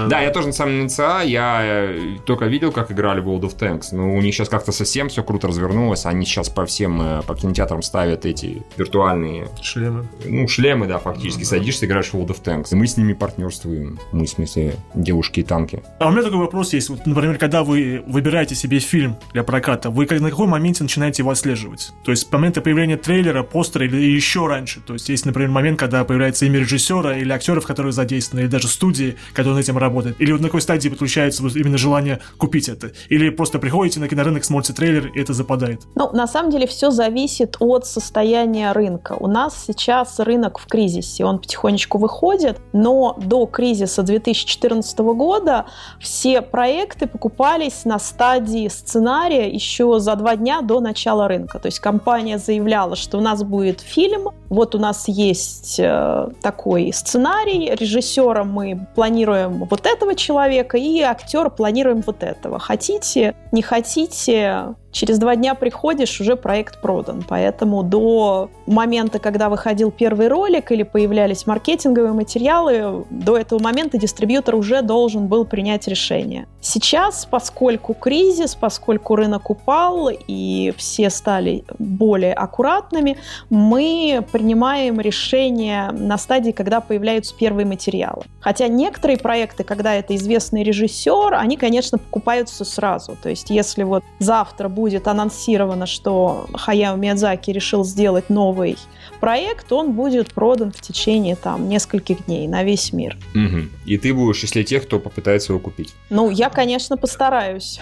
Да, 0.09 0.21
я 0.21 0.31
тоже 0.31 0.49
на 0.49 0.52
самом 0.52 0.73
деле 0.73 0.85
НЦА, 0.87 1.23
я 1.23 1.61
э, 1.62 2.16
только 2.26 2.47
видел, 2.47 2.73
как 2.73 2.90
играли 2.90 3.23
World 3.23 3.42
of 3.42 3.57
Tanks, 3.57 3.87
но 3.92 4.14
у 4.14 4.21
них 4.21 4.35
сейчас 4.35 4.49
как-то 4.49 4.73
совсем 4.73 5.09
все 5.09 5.23
круто 5.23 5.49
развернулось, 5.49 6.07
они 6.07 6.26
сейчас 6.26 6.49
по 6.49 6.66
всем, 6.66 7.00
э, 7.00 7.23
по 7.23 7.35
кинотеатрам 7.53 7.83
ставят 7.83 8.27
эти 8.27 8.63
виртуальные... 8.77 9.49
Шлемы. 9.61 10.09
Ну, 10.25 10.49
шлемы, 10.49 10.87
да, 10.87 10.99
фактически. 10.99 11.45
Садишься, 11.45 11.87
играешь 11.87 12.09
в 12.09 12.15
World 12.15 12.29
of 12.29 12.43
Tanks. 12.43 12.69
И 12.73 12.75
мы 12.75 12.87
с 12.87 12.97
ними 12.97 13.13
партнерствуем. 13.13 13.99
Мы, 14.13 14.27
в 14.27 14.31
смысле, 14.31 14.77
девушки 14.95 15.41
и 15.41 15.43
танки. 15.43 15.83
А 15.99 16.09
у 16.09 16.11
меня 16.11 16.23
такой 16.23 16.39
вопрос 16.39 16.73
есть. 16.73 16.89
Вот, 16.89 17.07
например, 17.07 17.39
когда 17.39 17.63
вы 17.63 18.03
выбираете 18.07 18.55
себе 18.55 18.79
фильм 18.79 19.17
для 19.33 19.45
проката, 19.45 19.91
вы 19.91 20.07
на 20.07 20.31
какой 20.31 20.47
моменте 20.47 20.83
начинаете 20.83 21.23
его 21.23 21.31
отслеживать? 21.31 21.93
То 22.05 22.11
есть, 22.11 22.29
с 22.29 22.33
момента 22.33 22.61
появления 22.61 22.97
трейлера, 22.97 23.43
постера 23.43 23.87
или 23.87 23.97
еще 23.97 24.47
раньше? 24.47 24.81
То 24.81 24.95
есть, 24.95 25.09
есть, 25.09 25.27
например, 25.27 25.51
момент, 25.51 25.79
когда 25.79 26.05
появляется 26.05 26.47
имя 26.47 26.61
режиссера 26.61 27.17
или 27.17 27.31
актеров, 27.33 27.67
которые 27.67 27.93
задействованы, 27.93 28.45
или 28.45 28.51
даже 28.51 28.69
студии, 28.69 29.17
которые 29.35 29.55
над 29.55 29.65
этим 29.65 29.79
работают. 29.79 30.21
Или 30.21 30.33
вот 30.33 30.41
на 30.41 30.49
какой 30.49 30.61
стадии 30.61 30.89
подключается 30.89 31.43
вот 31.43 31.57
именно 31.57 31.79
желание 31.79 32.21
купить 32.39 32.69
это? 32.69 32.93
Или 33.09 33.31
просто 33.31 33.59
приходите 33.59 34.01
на 34.01 34.09
кинорынок, 34.09 34.45
смотрите 34.45 34.73
трейлер, 34.73 35.09
и 35.09 35.21
это 35.21 35.33
западает? 35.33 35.83
Ну, 35.95 36.11
на 36.13 36.27
самом 36.27 36.51
деле, 36.51 36.67
все 36.67 36.91
зависит 36.91 37.42
зависит 37.43 37.57
от 37.61 37.87
состояния 37.87 38.73
рынка. 38.73 39.17
У 39.19 39.27
нас 39.27 39.65
сейчас 39.67 40.19
рынок 40.21 40.59
в 40.59 40.67
кризисе, 40.67 41.25
он 41.25 41.39
потихонечку 41.39 41.99
выходит, 41.99 42.61
но 42.73 43.17
до 43.19 43.47
кризиса 43.47 44.03
2014 44.03 44.99
года 44.99 45.65
все 46.01 46.43
проекты 46.43 47.07
покупались 47.07 47.85
на 47.85 47.99
стадии 47.99 48.69
сценария 48.69 49.49
еще 49.49 49.99
за 49.99 50.17
два 50.17 50.37
дня 50.37 50.63
до 50.63 50.81
начала 50.81 51.29
рынка. 51.29 51.59
То 51.59 51.67
есть 51.67 51.81
компания 51.81 52.39
заявляла, 52.39 52.97
что 52.97 53.19
у 53.19 53.21
нас 53.21 53.43
будет 53.43 53.81
фильм, 53.81 54.29
вот 54.49 54.75
у 54.75 54.79
нас 54.79 55.09
есть 55.09 55.81
э, 55.81 56.29
такой 56.43 56.93
сценарий, 56.93 57.75
режиссера 57.75 58.45
мы 58.45 58.87
планируем 58.95 59.65
вот 59.71 59.87
этого 59.87 60.15
человека, 60.15 60.77
и 60.77 61.01
актера 61.01 61.49
планируем 61.49 62.03
вот 62.07 62.23
этого. 62.23 62.59
Хотите, 62.59 63.35
не 63.53 63.63
хотите, 63.63 64.75
Через 64.93 65.19
два 65.19 65.37
дня 65.37 65.55
приходишь, 65.55 66.21
уже 66.21 66.37
проект 66.37 66.81
продан. 66.83 67.25
Поэтому 67.27 67.83
до 67.83 68.51
момента, 68.67 69.19
когда 69.19 69.49
выходил 69.49 69.91
первый 69.91 70.29
ролик 70.29 70.71
или 70.71 70.83
появлялись 70.83 71.47
маркетинговые 71.47 72.13
материалы, 72.13 73.07
до 73.11 73.39
этого 73.39 73.61
момента 73.61 73.97
дистрибьютор 73.99 74.55
уже 74.55 74.83
должен 74.83 75.29
был 75.29 75.47
принять 75.47 75.89
решение. 75.89 76.47
Сейчас, 76.61 77.27
поскольку 77.29 77.95
кризис, 77.95 78.55
поскольку 78.55 79.17
рынок 79.17 79.49
упал 79.49 80.11
и 80.11 80.75
все 80.77 81.09
стали 81.09 81.65
более 81.79 82.35
аккуратными, 82.35 83.17
мы 83.49 84.25
принимаем 84.31 85.01
решение 85.01 85.91
на 85.91 86.19
стадии, 86.19 86.51
когда 86.51 86.81
появляются 86.81 87.35
первые 87.35 87.65
материалы. 87.65 88.25
Хотя 88.41 88.69
некоторые 88.69 89.17
проекты, 89.17 89.65
когда 89.65 89.95
это 89.95 90.15
известный 90.17 90.63
режиссер, 90.63 91.33
они, 91.35 91.57
конечно, 91.57 91.97
покупаются 91.97 92.65
сразу. 92.67 93.17
То 93.23 93.31
есть 93.31 93.49
если 93.49 93.85
вот 93.85 94.05
завтра 94.19 94.69
будет 94.69 94.82
будет 94.83 95.07
анонсировано, 95.07 95.87
что 95.87 96.49
Хаяо 96.55 96.97
Миядзаки 96.97 97.53
решил 97.53 97.85
сделать 97.85 98.31
новый 98.31 98.77
проект, 99.21 99.71
он 99.71 99.93
будет 99.93 100.35
продан 100.35 100.73
в 100.73 100.81
течение 100.81 101.37
там 101.37 101.69
нескольких 101.69 102.27
дней 102.27 102.49
на 102.49 102.65
весь 102.65 102.93
мир. 102.93 103.17
Угу. 103.33 103.69
И 103.87 103.97
ты 103.97 104.12
будешь 104.12 104.39
числе 104.39 104.65
тех, 104.65 104.83
кто 104.83 104.99
попытается 104.99 105.53
его 105.53 105.61
купить? 105.61 105.95
Ну, 106.11 106.31
я, 106.31 106.51
конечно, 106.51 106.97
постараюсь. 106.97 107.79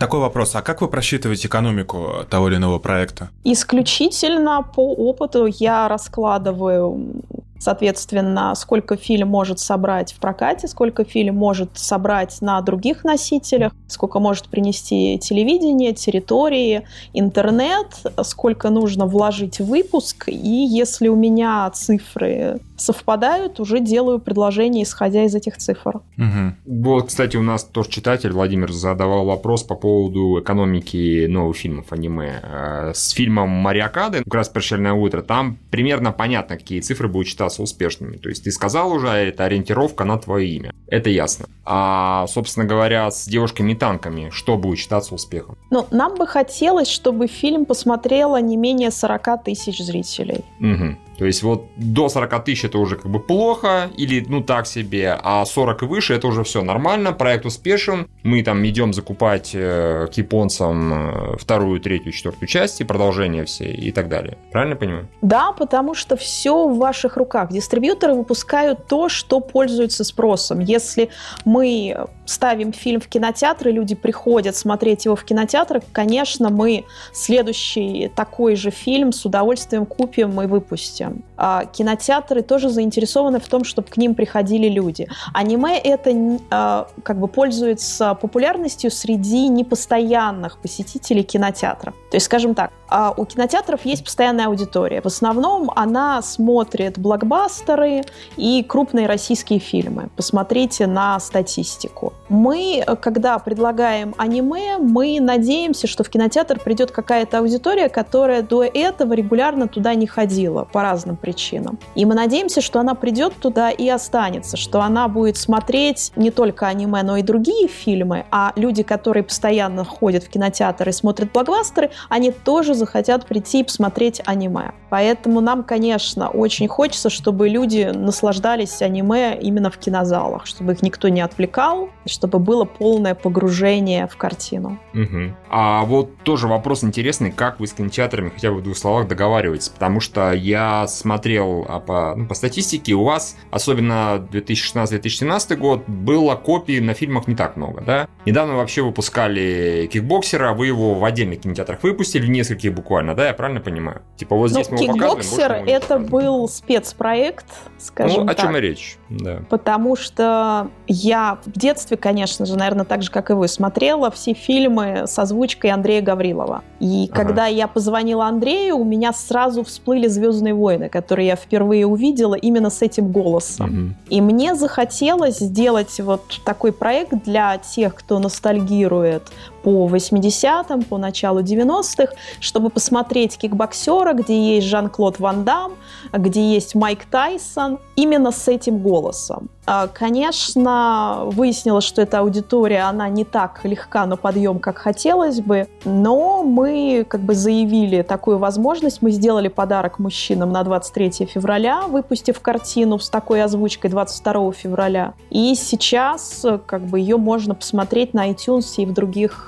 Такой 0.00 0.18
вопрос. 0.18 0.56
А 0.56 0.62
как 0.62 0.80
вы 0.80 0.88
просчитываете 0.88 1.46
экономику 1.46 2.26
того 2.28 2.48
или 2.48 2.56
иного 2.56 2.80
проекта? 2.80 3.30
Исключительно 3.44 4.62
по 4.74 4.92
опыту 4.92 5.46
я 5.46 5.86
раскладываю 5.86 7.22
Соответственно, 7.62 8.52
сколько 8.56 8.96
фильм 8.96 9.28
может 9.28 9.60
собрать 9.60 10.12
в 10.12 10.16
прокате, 10.18 10.66
сколько 10.66 11.04
фильм 11.04 11.36
может 11.36 11.70
собрать 11.74 12.38
на 12.40 12.60
других 12.60 13.04
носителях, 13.04 13.72
сколько 13.86 14.18
может 14.18 14.48
принести 14.48 15.16
телевидение, 15.20 15.92
территории, 15.92 16.82
интернет, 17.12 17.86
сколько 18.24 18.68
нужно 18.68 19.06
вложить 19.06 19.60
в 19.60 19.66
выпуск. 19.66 20.28
И 20.28 20.66
если 20.66 21.06
у 21.06 21.14
меня 21.14 21.70
цифры 21.70 22.58
совпадают, 22.82 23.60
уже 23.60 23.80
делаю 23.80 24.18
предложение, 24.18 24.84
исходя 24.84 25.24
из 25.24 25.34
этих 25.34 25.56
цифр. 25.58 26.00
Угу. 26.18 26.54
Вот, 26.82 27.08
кстати, 27.08 27.36
у 27.36 27.42
нас 27.42 27.64
тоже 27.64 27.88
читатель 27.88 28.32
Владимир 28.32 28.72
задавал 28.72 29.24
вопрос 29.24 29.62
по 29.62 29.74
поводу 29.74 30.40
экономики 30.40 31.26
новых 31.26 31.56
фильмов 31.56 31.86
аниме. 31.90 32.40
Э, 32.42 32.92
с 32.94 33.10
фильмом 33.10 33.50
«Мариакады», 33.50 34.24
как 34.24 34.34
раз 34.34 34.48
«Прощальное 34.48 34.92
утро», 34.92 35.22
там 35.22 35.58
примерно 35.70 36.12
понятно, 36.12 36.56
какие 36.56 36.80
цифры 36.80 37.08
будут 37.08 37.28
считаться 37.28 37.62
успешными. 37.62 38.16
То 38.16 38.28
есть 38.28 38.44
ты 38.44 38.50
сказал 38.50 38.92
уже, 38.92 39.08
это 39.08 39.44
ориентировка 39.44 40.04
на 40.04 40.18
твое 40.18 40.48
имя. 40.48 40.72
Это 40.88 41.10
ясно. 41.10 41.46
А, 41.64 42.26
собственно 42.26 42.66
говоря, 42.66 43.10
с 43.10 43.26
девушками-танками, 43.26 44.30
что 44.30 44.56
будет 44.56 44.78
считаться 44.78 45.14
успехом? 45.14 45.56
Ну, 45.70 45.86
нам 45.90 46.16
бы 46.16 46.26
хотелось, 46.26 46.88
чтобы 46.88 47.28
фильм 47.28 47.64
посмотрело 47.64 48.40
не 48.40 48.56
менее 48.56 48.90
40 48.90 49.44
тысяч 49.44 49.78
зрителей. 49.78 50.44
Угу. 50.60 50.96
То 51.18 51.26
есть 51.26 51.42
вот 51.42 51.66
до 51.76 52.08
40 52.08 52.44
тысяч 52.44 52.64
это 52.64 52.78
уже 52.78 52.96
как 52.96 53.10
бы 53.10 53.20
плохо 53.20 53.90
или 53.96 54.24
ну 54.26 54.40
так 54.42 54.66
себе, 54.66 55.18
а 55.22 55.44
40 55.44 55.82
и 55.82 55.86
выше 55.86 56.14
это 56.14 56.26
уже 56.26 56.42
все 56.42 56.62
нормально, 56.62 57.12
проект 57.12 57.46
успешен, 57.46 58.08
мы 58.22 58.42
там 58.42 58.64
идем 58.66 58.92
закупать 58.92 59.50
э, 59.54 60.08
к 60.12 60.14
японцам 60.14 60.92
э, 60.92 61.36
вторую, 61.38 61.80
третью, 61.80 62.12
четвертую 62.12 62.48
часть 62.48 62.80
и 62.80 62.84
продолжение 62.84 63.44
все 63.44 63.70
и 63.70 63.92
так 63.92 64.08
далее. 64.08 64.38
Правильно 64.50 64.76
понимаю? 64.76 65.08
Да, 65.20 65.52
потому 65.52 65.94
что 65.94 66.16
все 66.16 66.68
в 66.68 66.78
ваших 66.78 67.16
руках. 67.16 67.52
Дистрибьюторы 67.52 68.14
выпускают 68.14 68.86
то, 68.86 69.08
что 69.08 69.40
пользуется 69.40 70.04
спросом. 70.04 70.60
Если 70.60 71.10
мы 71.44 72.06
ставим 72.24 72.72
фильм 72.72 73.00
в 73.00 73.08
кинотеатры, 73.08 73.70
люди 73.70 73.94
приходят 73.94 74.56
смотреть 74.56 75.04
его 75.04 75.16
в 75.16 75.24
кинотеатрах, 75.24 75.82
конечно, 75.92 76.50
мы 76.50 76.84
следующий 77.12 78.10
такой 78.14 78.56
же 78.56 78.70
фильм 78.70 79.12
с 79.12 79.24
удовольствием 79.24 79.86
купим 79.86 80.40
и 80.40 80.46
выпустим. 80.46 81.01
А 81.36 81.64
кинотеатры 81.64 82.42
тоже 82.42 82.68
заинтересованы 82.68 83.40
в 83.40 83.48
том, 83.48 83.64
чтобы 83.64 83.88
к 83.88 83.96
ним 83.96 84.14
приходили 84.14 84.68
люди. 84.68 85.08
Аниме 85.34 85.78
это 85.78 86.38
а, 86.50 86.88
как 87.02 87.18
бы 87.18 87.28
пользуется 87.28 88.14
популярностью 88.14 88.90
среди 88.90 89.48
непостоянных 89.48 90.58
посетителей 90.58 91.22
кинотеатра. 91.22 91.92
То 92.10 92.16
есть, 92.16 92.26
скажем 92.26 92.54
так, 92.54 92.70
а 92.88 93.14
у 93.16 93.24
кинотеатров 93.24 93.86
есть 93.86 94.04
постоянная 94.04 94.48
аудитория. 94.48 95.00
В 95.00 95.06
основном 95.06 95.70
она 95.74 96.20
смотрит 96.20 96.98
блокбастеры 96.98 98.02
и 98.36 98.62
крупные 98.62 99.06
российские 99.06 99.60
фильмы. 99.60 100.10
Посмотрите 100.14 100.86
на 100.86 101.18
статистику. 101.18 102.12
Мы, 102.28 102.84
когда 103.00 103.38
предлагаем 103.38 104.14
аниме, 104.18 104.76
мы 104.76 105.18
надеемся, 105.20 105.86
что 105.86 106.04
в 106.04 106.10
кинотеатр 106.10 106.60
придет 106.60 106.90
какая-то 106.90 107.38
аудитория, 107.38 107.88
которая 107.88 108.42
до 108.42 108.62
этого 108.62 109.14
регулярно 109.14 109.68
туда 109.68 109.94
не 109.94 110.06
ходила 110.06 110.64
по 110.64 110.82
разным 110.92 111.16
причинам. 111.16 111.78
И 111.94 112.04
мы 112.04 112.14
надеемся, 112.14 112.60
что 112.60 112.80
она 112.80 112.94
придет 112.94 113.34
туда 113.40 113.70
и 113.70 113.88
останется, 113.88 114.56
что 114.56 114.80
она 114.82 115.08
будет 115.08 115.36
смотреть 115.36 116.12
не 116.16 116.30
только 116.30 116.66
аниме, 116.66 117.02
но 117.02 117.16
и 117.16 117.22
другие 117.22 117.68
фильмы, 117.68 118.26
а 118.30 118.52
люди, 118.56 118.82
которые 118.82 119.22
постоянно 119.22 119.84
ходят 119.84 120.24
в 120.24 120.28
кинотеатр 120.28 120.88
и 120.88 120.92
смотрят 120.92 121.32
блокбастеры, 121.32 121.90
они 122.10 122.30
тоже 122.30 122.74
захотят 122.74 123.26
прийти 123.26 123.60
и 123.60 123.64
посмотреть 123.64 124.20
аниме. 124.26 124.72
Поэтому 124.90 125.40
нам, 125.40 125.62
конечно, 125.62 126.28
очень 126.28 126.68
хочется, 126.68 127.08
чтобы 127.08 127.48
люди 127.48 127.90
наслаждались 127.94 128.82
аниме 128.82 129.38
именно 129.40 129.70
в 129.70 129.78
кинозалах, 129.78 130.46
чтобы 130.46 130.72
их 130.72 130.82
никто 130.82 131.08
не 131.08 131.22
отвлекал, 131.22 131.88
чтобы 132.06 132.38
было 132.38 132.64
полное 132.64 133.14
погружение 133.14 134.06
в 134.06 134.16
картину. 134.16 134.78
Угу. 134.92 135.34
А 135.48 135.84
вот 135.84 136.18
тоже 136.24 136.48
вопрос 136.48 136.84
интересный, 136.84 137.32
как 137.32 137.60
вы 137.60 137.66
с 137.66 137.72
кинотеатрами 137.72 138.28
хотя 138.28 138.50
бы 138.50 138.58
в 138.58 138.62
двух 138.62 138.76
словах 138.76 139.08
договариваетесь, 139.08 139.70
потому 139.70 140.00
что 140.00 140.32
я 140.32 140.81
смотрел 140.86 141.66
а 141.68 141.80
по, 141.80 142.14
ну, 142.16 142.26
по 142.26 142.34
статистике, 142.34 142.94
у 142.94 143.04
вас, 143.04 143.36
особенно 143.50 144.26
2016-2017 144.32 145.56
год, 145.56 145.88
было 145.88 146.34
копий 146.34 146.80
на 146.80 146.94
фильмах 146.94 147.28
не 147.28 147.34
так 147.34 147.56
много, 147.56 147.82
да? 147.82 148.08
Недавно 148.24 148.56
вообще 148.56 148.82
выпускали 148.82 149.88
кикбоксера, 149.92 150.52
вы 150.52 150.68
его 150.68 150.94
в 150.94 151.04
отдельных 151.04 151.40
кинотеатрах 151.40 151.82
выпустили, 151.82 152.26
нескольких 152.26 152.74
буквально, 152.74 153.14
да, 153.14 153.28
я 153.28 153.34
правильно 153.34 153.60
понимаю? 153.60 154.02
Типа 154.16 154.36
вот 154.36 154.50
здесь 154.50 154.70
ну, 154.70 154.76
мы 154.76 154.84
его 154.84 154.94
кикбоксер 154.94 155.52
это 155.52 155.98
был 155.98 156.48
спецпроект, 156.48 157.46
скажем 157.78 158.22
ну, 158.22 158.26
так. 158.26 158.38
о 158.38 158.42
чем 158.42 158.56
и 158.56 158.60
речь, 158.60 158.96
да. 159.08 159.42
Потому 159.48 159.96
что 159.96 160.70
я 160.86 161.38
в 161.44 161.50
детстве, 161.58 161.96
конечно 161.96 162.46
же, 162.46 162.56
наверное, 162.56 162.84
так 162.84 163.02
же, 163.02 163.10
как 163.10 163.30
и 163.30 163.34
вы, 163.34 163.48
смотрела 163.48 164.10
все 164.10 164.34
фильмы 164.34 165.04
с 165.06 165.18
озвучкой 165.18 165.70
Андрея 165.70 166.02
Гаврилова. 166.02 166.62
И 166.80 167.08
ага. 167.10 167.22
когда 167.22 167.46
я 167.46 167.68
позвонила 167.68 168.26
Андрею, 168.26 168.76
у 168.76 168.84
меня 168.84 169.12
сразу 169.12 169.64
всплыли 169.64 170.06
«Звездные 170.06 170.54
войны», 170.54 170.71
которые 170.88 171.28
я 171.28 171.36
впервые 171.36 171.86
увидела 171.86 172.34
именно 172.34 172.70
с 172.70 172.82
этим 172.82 173.12
голосом. 173.12 173.70
Угу. 173.70 173.94
И 174.10 174.20
мне 174.20 174.54
захотелось 174.54 175.38
сделать 175.38 176.00
вот 176.00 176.40
такой 176.44 176.72
проект 176.72 177.24
для 177.24 177.58
тех, 177.58 177.94
кто 177.94 178.18
ностальгирует 178.18 179.22
по 179.62 179.88
80-м, 179.88 180.82
по 180.82 180.98
началу 180.98 181.40
90-х, 181.40 182.12
чтобы 182.40 182.70
посмотреть 182.70 183.38
кикбоксера, 183.38 184.12
где 184.12 184.54
есть 184.54 184.66
Жан-Клод 184.66 185.18
Ван 185.18 185.44
Дам, 185.44 185.72
где 186.12 186.52
есть 186.52 186.74
Майк 186.74 187.04
Тайсон, 187.04 187.78
именно 187.96 188.32
с 188.32 188.48
этим 188.48 188.78
голосом. 188.78 189.50
А, 189.64 189.86
конечно, 189.86 191.22
выяснилось, 191.26 191.84
что 191.84 192.02
эта 192.02 192.18
аудитория, 192.18 192.80
она 192.80 193.08
не 193.08 193.24
так 193.24 193.60
легка 193.62 194.06
на 194.06 194.16
подъем, 194.16 194.58
как 194.58 194.78
хотелось 194.78 195.40
бы, 195.40 195.68
но 195.84 196.42
мы 196.42 197.06
как 197.08 197.20
бы 197.20 197.34
заявили 197.34 198.02
такую 198.02 198.38
возможность. 198.38 199.02
Мы 199.02 199.12
сделали 199.12 199.46
подарок 199.46 200.00
мужчинам 200.00 200.50
на 200.50 200.64
23 200.64 201.26
февраля, 201.26 201.82
выпустив 201.82 202.40
картину 202.40 202.98
с 202.98 203.08
такой 203.08 203.40
озвучкой 203.42 203.90
22 203.90 204.52
февраля. 204.52 205.14
И 205.30 205.54
сейчас 205.54 206.44
как 206.66 206.82
бы 206.82 206.98
ее 206.98 207.16
можно 207.16 207.54
посмотреть 207.54 208.14
на 208.14 208.30
iTunes 208.30 208.74
и 208.78 208.84
в 208.84 208.92
других 208.92 209.46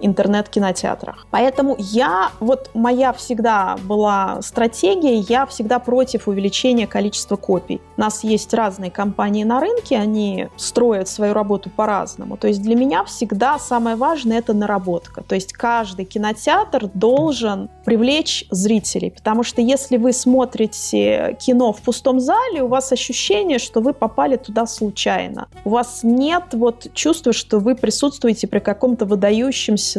интернет-кинотеатрах. 0.00 1.26
Поэтому 1.30 1.76
я, 1.78 2.30
вот 2.40 2.70
моя 2.74 3.12
всегда 3.12 3.76
была 3.84 4.40
стратегия, 4.42 5.16
я 5.16 5.46
всегда 5.46 5.78
против 5.78 6.28
увеличения 6.28 6.86
количества 6.86 7.36
копий. 7.36 7.80
У 7.96 8.00
нас 8.00 8.24
есть 8.24 8.52
разные 8.54 8.90
компании 8.90 9.44
на 9.44 9.60
рынке, 9.60 9.96
они 9.96 10.48
строят 10.56 11.08
свою 11.08 11.34
работу 11.34 11.70
по-разному. 11.70 12.36
То 12.36 12.48
есть 12.48 12.62
для 12.62 12.74
меня 12.74 13.04
всегда 13.04 13.58
самое 13.58 13.96
важное– 13.96 14.38
это 14.38 14.54
наработка. 14.54 15.22
То 15.22 15.34
есть 15.34 15.52
каждый 15.52 16.04
кинотеатр 16.04 16.88
должен 16.94 17.68
привлечь 17.84 18.46
зрителей, 18.50 19.10
потому 19.10 19.42
что 19.42 19.60
если 19.60 19.96
вы 19.96 20.12
смотрите 20.12 21.36
кино 21.40 21.72
в 21.72 21.80
пустом 21.80 22.20
зале, 22.20 22.62
у 22.62 22.68
вас 22.68 22.92
ощущение, 22.92 23.58
что 23.58 23.80
вы 23.80 23.92
попали 23.92 24.36
туда 24.36 24.66
случайно. 24.66 25.48
У 25.64 25.70
вас 25.70 26.00
нет 26.02 26.44
вот 26.52 26.88
чувства, 26.94 27.32
что 27.32 27.58
вы 27.58 27.74
присутствуете 27.74 28.46
при 28.46 28.58
каком-то 28.58 29.04
выдающемся 29.04 29.37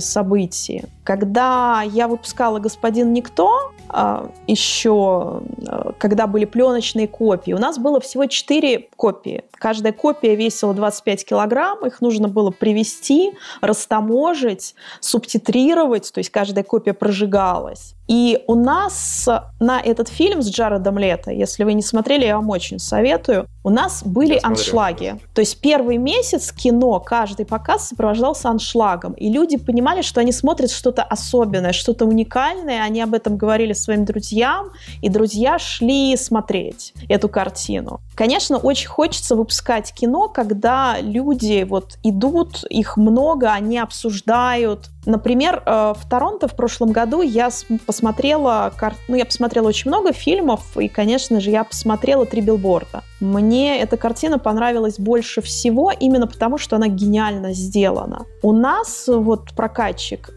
событии. 0.02 0.86
Когда 1.10 1.82
я 1.82 2.08
выпускала 2.08 2.60
«Господин 2.60 3.14
Никто», 3.14 3.72
а, 3.88 4.30
еще 4.46 5.42
а, 5.68 5.94
когда 5.98 6.28
были 6.28 6.46
пленочные 6.46 7.08
копии, 7.08 7.52
у 7.52 7.58
нас 7.58 7.80
было 7.80 8.00
всего 8.00 8.28
4 8.28 8.90
копии. 8.96 9.44
Каждая 9.54 9.92
копия 9.92 10.36
весила 10.36 10.76
25 10.76 11.26
килограмм, 11.26 11.84
их 11.88 12.02
нужно 12.02 12.28
было 12.28 12.52
привести, 12.52 13.32
растаможить, 13.60 14.76
субтитрировать, 15.00 16.12
то 16.14 16.20
есть 16.20 16.30
каждая 16.30 16.64
копия 16.64 16.94
прожигалась. 16.94 17.96
И 18.10 18.44
у 18.48 18.56
нас 18.56 19.30
на 19.60 19.80
этот 19.80 20.10
фильм 20.10 20.42
с 20.42 20.50
Джаредом 20.50 20.98
Лето, 20.98 21.32
если 21.32 21.64
вы 21.64 21.74
не 21.74 21.84
смотрели, 21.84 22.26
я 22.26 22.38
вам 22.38 22.50
очень 22.50 22.80
советую, 22.80 23.46
у 23.64 23.70
нас 23.70 24.04
были 24.04 24.34
я 24.34 24.40
аншлаги. 24.42 25.10
Смотрю. 25.10 25.28
То 25.36 25.42
есть 25.42 25.62
первый 25.62 25.98
месяц 25.98 26.52
кино, 26.52 27.00
каждый 27.00 27.46
показ 27.46 27.90
сопровождался 27.90 28.50
аншлагом. 28.50 29.14
И 29.14 29.32
люди 29.32 29.58
понимали, 29.58 30.02
что 30.02 30.22
они 30.22 30.32
смотрят 30.32 30.72
что-то 30.72 30.99
особенное, 31.02 31.74
что-то 31.74 32.06
уникальное. 32.06 32.84
Они 32.84 33.02
об 33.02 33.14
этом 33.14 33.38
говорили 33.38 33.74
своим 33.74 34.06
друзьям, 34.06 34.72
и 35.02 35.10
друзья 35.10 35.60
шли 35.60 36.16
смотреть 36.18 36.94
эту 37.08 37.30
картину. 37.30 38.02
Конечно, 38.16 38.58
очень 38.58 38.88
хочется 38.88 39.36
выпускать 39.36 39.94
кино, 39.94 40.28
когда 40.28 40.98
люди 41.00 41.66
вот 41.68 41.98
идут, 42.04 42.64
их 42.70 42.98
много, 42.98 43.52
они 43.52 43.78
обсуждают. 43.78 44.90
Например, 45.06 45.64
э, 45.66 45.94
в 45.98 46.10
Торонто 46.10 46.48
в 46.48 46.56
прошлом 46.56 46.92
году 46.92 47.22
я 47.22 47.50
посмотрела 47.86 48.72
ну, 49.08 49.16
я 49.16 49.26
посмотрела 49.26 49.68
очень 49.68 49.90
много 49.90 50.12
фильмов, 50.12 50.78
и, 50.78 50.88
конечно 50.88 51.40
же, 51.40 51.50
я 51.50 51.64
посмотрела 51.64 52.26
«Три 52.26 52.42
билборда». 52.42 53.04
Мне 53.20 53.80
эта 53.80 53.98
картина 53.98 54.38
понравилась 54.38 55.00
больше 55.00 55.42
всего 55.42 55.92
именно 55.92 56.28
потому, 56.28 56.58
что 56.58 56.76
она 56.76 56.88
гениально 56.88 57.54
сделана. 57.54 58.26
У 58.42 58.54
нас 58.54 59.06
вот 59.08 59.54
прокатчик 59.56 60.30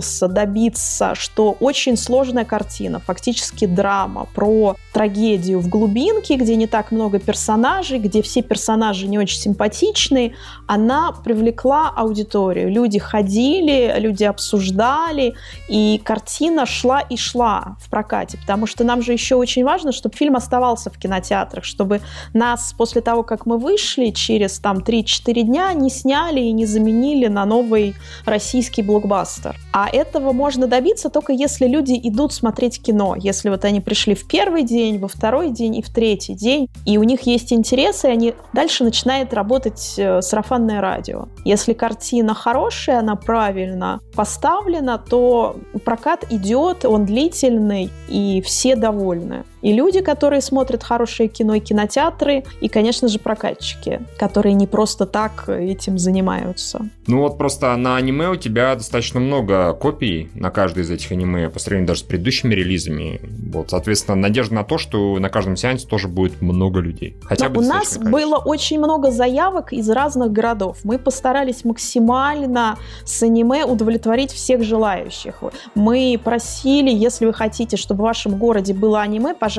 умудрился 0.00 0.28
добиться, 0.28 1.14
что 1.14 1.56
очень 1.60 1.96
сложная 1.96 2.44
картина, 2.44 3.00
фактически 3.00 3.66
драма 3.66 4.26
про 4.34 4.76
трагедию 4.92 5.60
в 5.60 5.68
глубинке, 5.68 6.36
где 6.36 6.56
не 6.56 6.66
так 6.66 6.90
много 6.92 7.18
персонажей, 7.18 7.98
где 7.98 8.22
все 8.22 8.42
персонажи 8.42 9.06
не 9.06 9.18
очень 9.18 9.38
симпатичные, 9.38 10.34
она 10.66 11.12
привлекла 11.12 11.90
аудиторию. 11.90 12.70
Люди 12.70 12.98
ходили, 12.98 13.94
люди 13.98 14.24
обсуждали, 14.24 15.34
и 15.68 16.00
картина 16.02 16.66
шла 16.66 17.00
и 17.00 17.16
шла 17.16 17.76
в 17.80 17.90
прокате, 17.90 18.38
потому 18.38 18.66
что 18.66 18.84
нам 18.84 19.02
же 19.02 19.12
еще 19.12 19.36
очень 19.36 19.64
важно, 19.64 19.92
чтобы 19.92 20.16
фильм 20.16 20.36
оставался 20.36 20.90
в 20.90 20.98
кинотеатрах, 20.98 21.64
чтобы 21.64 22.00
нас 22.34 22.74
после 22.76 23.00
того, 23.00 23.22
как 23.22 23.46
мы 23.46 23.58
вышли, 23.58 24.10
через 24.10 24.58
там 24.58 24.78
3-4 24.78 25.42
дня 25.42 25.72
не 25.74 25.90
сняли 25.90 26.40
и 26.40 26.52
не 26.52 26.66
заменили 26.66 27.28
на 27.28 27.44
новый 27.44 27.94
российский 28.24 28.82
блокбастер. 28.82 29.56
А 29.72 29.79
этого 29.88 30.32
можно 30.32 30.66
добиться 30.66 31.10
только 31.10 31.32
если 31.32 31.66
люди 31.66 31.98
идут 32.02 32.32
смотреть 32.32 32.82
кино, 32.82 33.14
если 33.16 33.48
вот 33.48 33.64
они 33.64 33.80
пришли 33.80 34.14
в 34.14 34.26
первый 34.26 34.64
день, 34.64 34.98
во 34.98 35.08
второй 35.08 35.50
день 35.50 35.76
и 35.76 35.82
в 35.82 35.90
третий 35.90 36.34
день, 36.34 36.68
и 36.84 36.98
у 36.98 37.02
них 37.02 37.22
есть 37.22 37.52
интересы, 37.52 38.08
и 38.08 38.12
они 38.12 38.34
дальше 38.52 38.84
начинает 38.84 39.32
работать 39.32 39.94
э, 39.96 40.22
сарафанное 40.22 40.80
радио. 40.80 41.28
Если 41.44 41.72
картина 41.72 42.34
хорошая, 42.34 42.98
она 42.98 43.16
правильно 43.16 44.00
поставлена, 44.14 44.98
то 44.98 45.56
прокат 45.84 46.24
идет, 46.30 46.84
он 46.84 47.06
длительный, 47.06 47.90
и 48.08 48.42
все 48.42 48.76
довольны. 48.76 49.44
И 49.62 49.72
люди, 49.72 50.00
которые 50.00 50.40
смотрят 50.40 50.82
хорошее 50.82 51.28
кино, 51.28 51.54
и 51.54 51.60
кинотеатры, 51.60 52.44
и, 52.60 52.68
конечно 52.68 53.08
же, 53.08 53.18
прокатчики, 53.18 54.00
которые 54.18 54.54
не 54.54 54.66
просто 54.66 55.06
так 55.06 55.48
этим 55.48 55.98
занимаются. 55.98 56.88
Ну 57.06 57.20
вот 57.20 57.38
просто 57.38 57.74
на 57.76 57.96
аниме 57.96 58.30
у 58.30 58.36
тебя 58.36 58.74
достаточно 58.74 59.20
много 59.20 59.72
копий 59.74 60.30
на 60.34 60.50
каждый 60.50 60.82
из 60.84 60.90
этих 60.90 61.12
аниме 61.12 61.50
по 61.50 61.58
сравнению 61.58 61.88
даже 61.88 62.00
с 62.00 62.02
предыдущими 62.04 62.54
релизами. 62.54 63.20
Вот, 63.52 63.70
соответственно, 63.70 64.16
надежда 64.16 64.54
на 64.54 64.64
то, 64.64 64.78
что 64.78 65.18
на 65.18 65.28
каждом 65.28 65.56
сеансе 65.56 65.86
тоже 65.86 66.08
будет 66.08 66.40
много 66.40 66.80
людей. 66.80 67.16
Хотя 67.22 67.48
Но 67.48 67.54
бы 67.54 67.60
у 67.60 67.64
нас 67.64 67.98
было 67.98 68.36
очень 68.36 68.78
много 68.78 69.10
заявок 69.10 69.72
из 69.72 69.88
разных 69.90 70.32
городов. 70.32 70.78
Мы 70.84 70.98
постарались 70.98 71.64
максимально 71.64 72.78
с 73.04 73.22
аниме 73.22 73.64
удовлетворить 73.64 74.32
всех 74.32 74.62
желающих. 74.62 75.42
Мы 75.74 76.18
просили, 76.22 76.90
если 76.90 77.26
вы 77.26 77.32
хотите, 77.32 77.76
чтобы 77.76 78.00
в 78.00 78.04
вашем 78.04 78.38
городе 78.38 78.72
было 78.72 79.00
аниме, 79.00 79.34
пожалуйста, 79.34 79.49